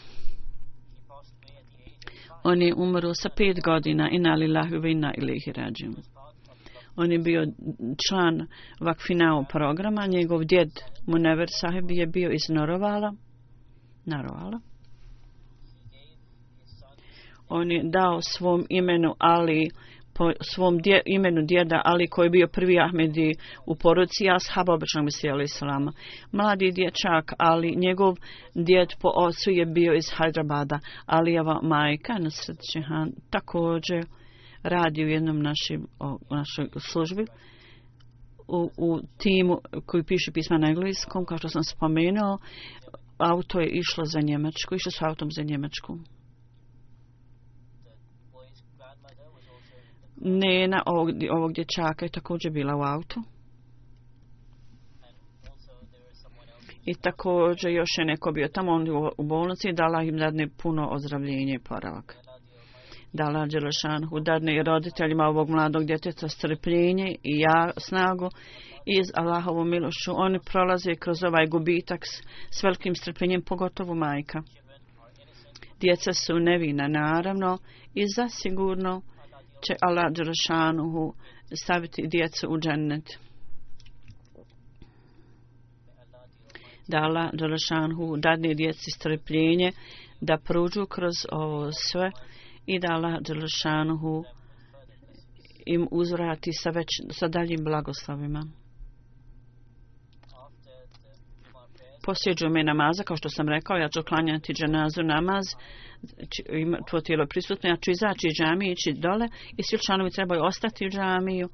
On 2.48 2.62
je 2.62 2.74
umro 2.74 3.14
sa 3.14 3.30
pet 3.30 3.58
godina 3.64 4.10
i 4.12 4.20
nalilahu 4.20 4.80
vina 4.82 5.14
ili 5.18 5.40
rađim. 5.56 5.96
On 6.96 7.12
je 7.12 7.20
bio 7.20 7.46
član 8.08 8.48
Vakfinao 8.80 9.46
programa. 9.50 10.08
Njegov 10.08 10.44
djed 10.44 10.70
Munever 11.08 11.48
sahib 11.62 11.92
je 11.92 12.08
bio 12.08 12.32
iz 12.32 12.50
Norovala. 12.50 13.14
Narovala 14.06 14.60
on 17.50 17.72
je 17.72 17.82
dao 17.84 18.22
svom 18.22 18.66
imenu 18.70 19.16
Ali 19.20 19.70
po 20.16 20.32
svom 20.42 20.78
dje, 20.78 21.02
imenu 21.06 21.42
djeda 21.42 21.82
Ali 21.86 22.08
koji 22.08 22.26
je 22.26 22.30
bio 22.30 22.48
prvi 22.48 22.80
Ahmedi 22.80 23.34
u 23.66 23.76
poruci 23.76 24.30
Ashaba 24.30 24.74
običnog 24.74 25.04
Mesija 25.04 25.42
Islama. 25.44 25.92
Mladi 26.32 26.72
dječak 26.72 27.34
Ali, 27.38 27.76
njegov 27.76 28.16
djed 28.56 28.90
po 29.02 29.10
ocu 29.16 29.52
je 29.52 29.66
bio 29.66 29.94
iz 29.94 30.06
Hyderabada. 30.18 30.80
Alijeva 31.06 31.60
majka 31.64 32.14
Nasrat 32.20 32.58
Čehan 32.74 33.12
također 33.30 34.06
radi 34.64 35.06
u 35.06 35.10
jednom 35.10 35.42
našim, 35.42 35.88
o, 36.00 36.18
našoj 36.30 36.68
službi 36.80 37.26
u, 38.48 38.70
u 38.78 39.00
timu 39.18 39.58
koji 39.86 40.04
piše 40.04 40.32
pisma 40.32 40.58
na 40.58 40.68
engleskom, 40.68 41.26
kao 41.26 41.38
što 41.38 41.50
sam 41.50 41.64
spomenuo, 41.64 42.38
auto 43.18 43.60
je 43.60 43.70
išlo 43.70 44.06
za 44.06 44.20
Njemačku, 44.20 44.76
išlo 44.76 44.92
s 44.92 45.02
autom 45.02 45.32
za 45.32 45.44
Njemačku. 45.44 45.98
Nena 50.18 50.84
ovog, 50.86 51.10
ovog 51.32 51.54
dječaka 51.54 52.06
je 52.06 52.12
također 52.12 52.52
bila 52.52 52.76
u 52.76 52.82
autu. 52.82 53.22
I 56.86 56.94
također 56.96 57.72
još 57.72 57.90
je 57.98 58.06
neko 58.06 58.32
bio 58.32 58.48
tamo 58.48 58.72
on 58.72 58.88
u 59.18 59.24
bolnici 59.24 59.70
i 59.70 59.74
dala 59.74 60.04
im 60.04 60.18
dadne 60.18 60.48
puno 60.64 60.90
ozdravljenje 60.92 61.54
i 61.54 61.60
poravak. 61.60 62.16
Dala 63.14 63.46
Đelešanhu 63.46 64.20
dadne 64.20 64.56
i 64.56 64.64
roditeljima 64.64 65.26
ovog 65.26 65.50
mladog 65.50 65.86
djeteta 65.86 66.28
strpljenje 66.28 67.16
i 67.24 67.40
ja 67.40 67.72
snagu 67.78 68.30
iz 68.86 69.08
Allahovu 69.16 69.66
milošu. 69.66 70.12
Oni 70.16 70.40
prolaze 70.52 70.96
kroz 70.96 71.24
ovaj 71.24 71.48
gubitak 71.48 72.06
s, 72.06 72.22
s 72.60 72.64
velikim 72.64 72.96
strpljenjem, 72.96 73.42
pogotovo 73.42 73.96
majka. 73.96 74.42
Djeca 75.80 76.14
su 76.14 76.40
nevina, 76.40 76.88
naravno, 76.88 77.58
i 77.94 78.04
zasigurno 78.16 79.02
će 79.68 79.76
Allah 79.82 80.12
Đerašanuhu 80.12 81.14
staviti 81.64 82.08
djecu 82.08 82.48
u 82.50 82.60
džennet. 82.60 83.20
Da 86.88 86.98
Allah 86.98 87.30
Đerašanuhu 87.34 88.18
dadne 88.18 88.54
djeci 88.54 88.92
strpljenje 88.92 89.72
da 90.22 90.38
pruđu 90.38 90.86
kroz 90.86 91.16
ovo 91.32 91.72
sve 91.72 92.12
i 92.66 92.80
da 92.80 92.88
Allah 92.92 93.22
Đerašanuhu 93.22 94.24
im 95.66 95.88
uzvrati 95.92 96.54
sa, 96.54 96.70
već, 96.70 96.88
sa 97.12 97.28
daljim 97.28 97.64
blagoslovima. 97.64 98.44
Posjeđu 102.06 102.50
me 102.50 102.64
namaza, 102.64 103.04
kao 103.04 103.18
što 103.18 103.30
sam 103.30 103.50
rekao, 103.50 103.78
ja 103.78 103.90
ću 103.90 104.02
klanjati 104.08 104.54
dženazu 104.54 105.04
namaz, 105.04 105.46
ima 106.53 106.79
tvoje 106.89 107.03
tijelo 107.03 107.27
prisutno, 107.27 107.71
ja 107.71 107.77
ću 107.77 107.91
izaći 107.91 108.27
iz 108.27 108.35
džamije, 108.39 108.73
ići 108.73 108.93
dole 108.93 109.29
i 109.57 109.63
svi 109.63 109.79
članovi 109.87 110.11
trebaju 110.11 110.45
ostati 110.45 110.87
u 110.87 110.91
džamiju 110.91 111.49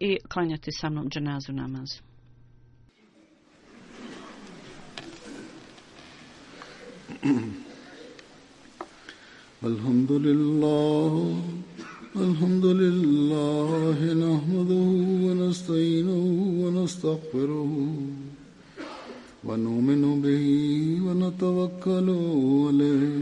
i 0.00 0.18
klanjati 0.28 0.70
sa 0.72 0.90
mnom 0.90 1.08
dženazu 1.10 1.52
namaz. 1.52 1.88
Alhamdulillah 9.62 11.12
Alhamdulillah 12.14 13.98
nahmaduhu 14.14 15.26
wa 15.26 15.34
nasta'inuhu 15.34 16.62
wa 16.62 16.70
nastaghfiruhu 16.80 18.36
ونؤمن 19.48 20.02
به 20.22 20.46
ونتوكل 21.06 22.08
عليه 22.66 23.19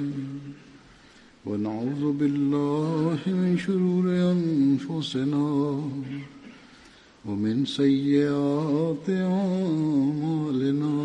ونعوذ 1.50 2.04
بالله 2.20 3.20
من 3.26 3.58
شرور 3.58 4.06
أنفسنا 4.34 5.48
ومن 7.26 7.66
سيئات 7.66 9.10
أعمالنا. 9.10 10.98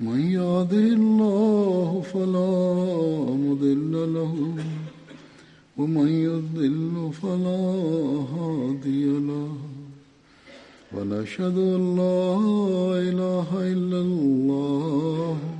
من 0.00 0.20
يهده 0.20 0.86
الله 1.00 2.02
فلا 2.12 2.56
مضل 3.44 3.92
له 4.16 4.34
ومن 5.76 6.08
يضل 6.08 7.12
فلا 7.22 7.62
هادي 8.34 9.04
له. 9.28 9.52
ونشهد 10.96 11.56
أن 11.58 11.96
لا 11.96 12.32
إله 13.08 13.48
إلا 13.74 13.98
الله 14.00 15.59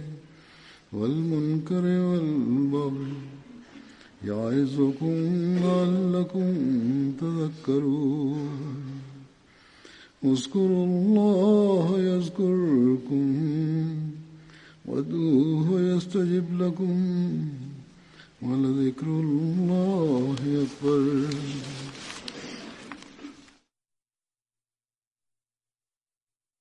والمنكر 0.93 1.83
والبغي 1.83 3.13
يعظكم 4.25 5.15
لعلكم 5.63 6.53
تذكرون. 7.21 8.91
اذكروا 10.23 10.85
الله 10.85 11.99
يذكركم 11.99 13.25
وادعوه 14.85 15.81
يستجب 15.81 16.61
لكم 16.61 16.97
ولذكر 18.41 19.07
الله 19.07 20.35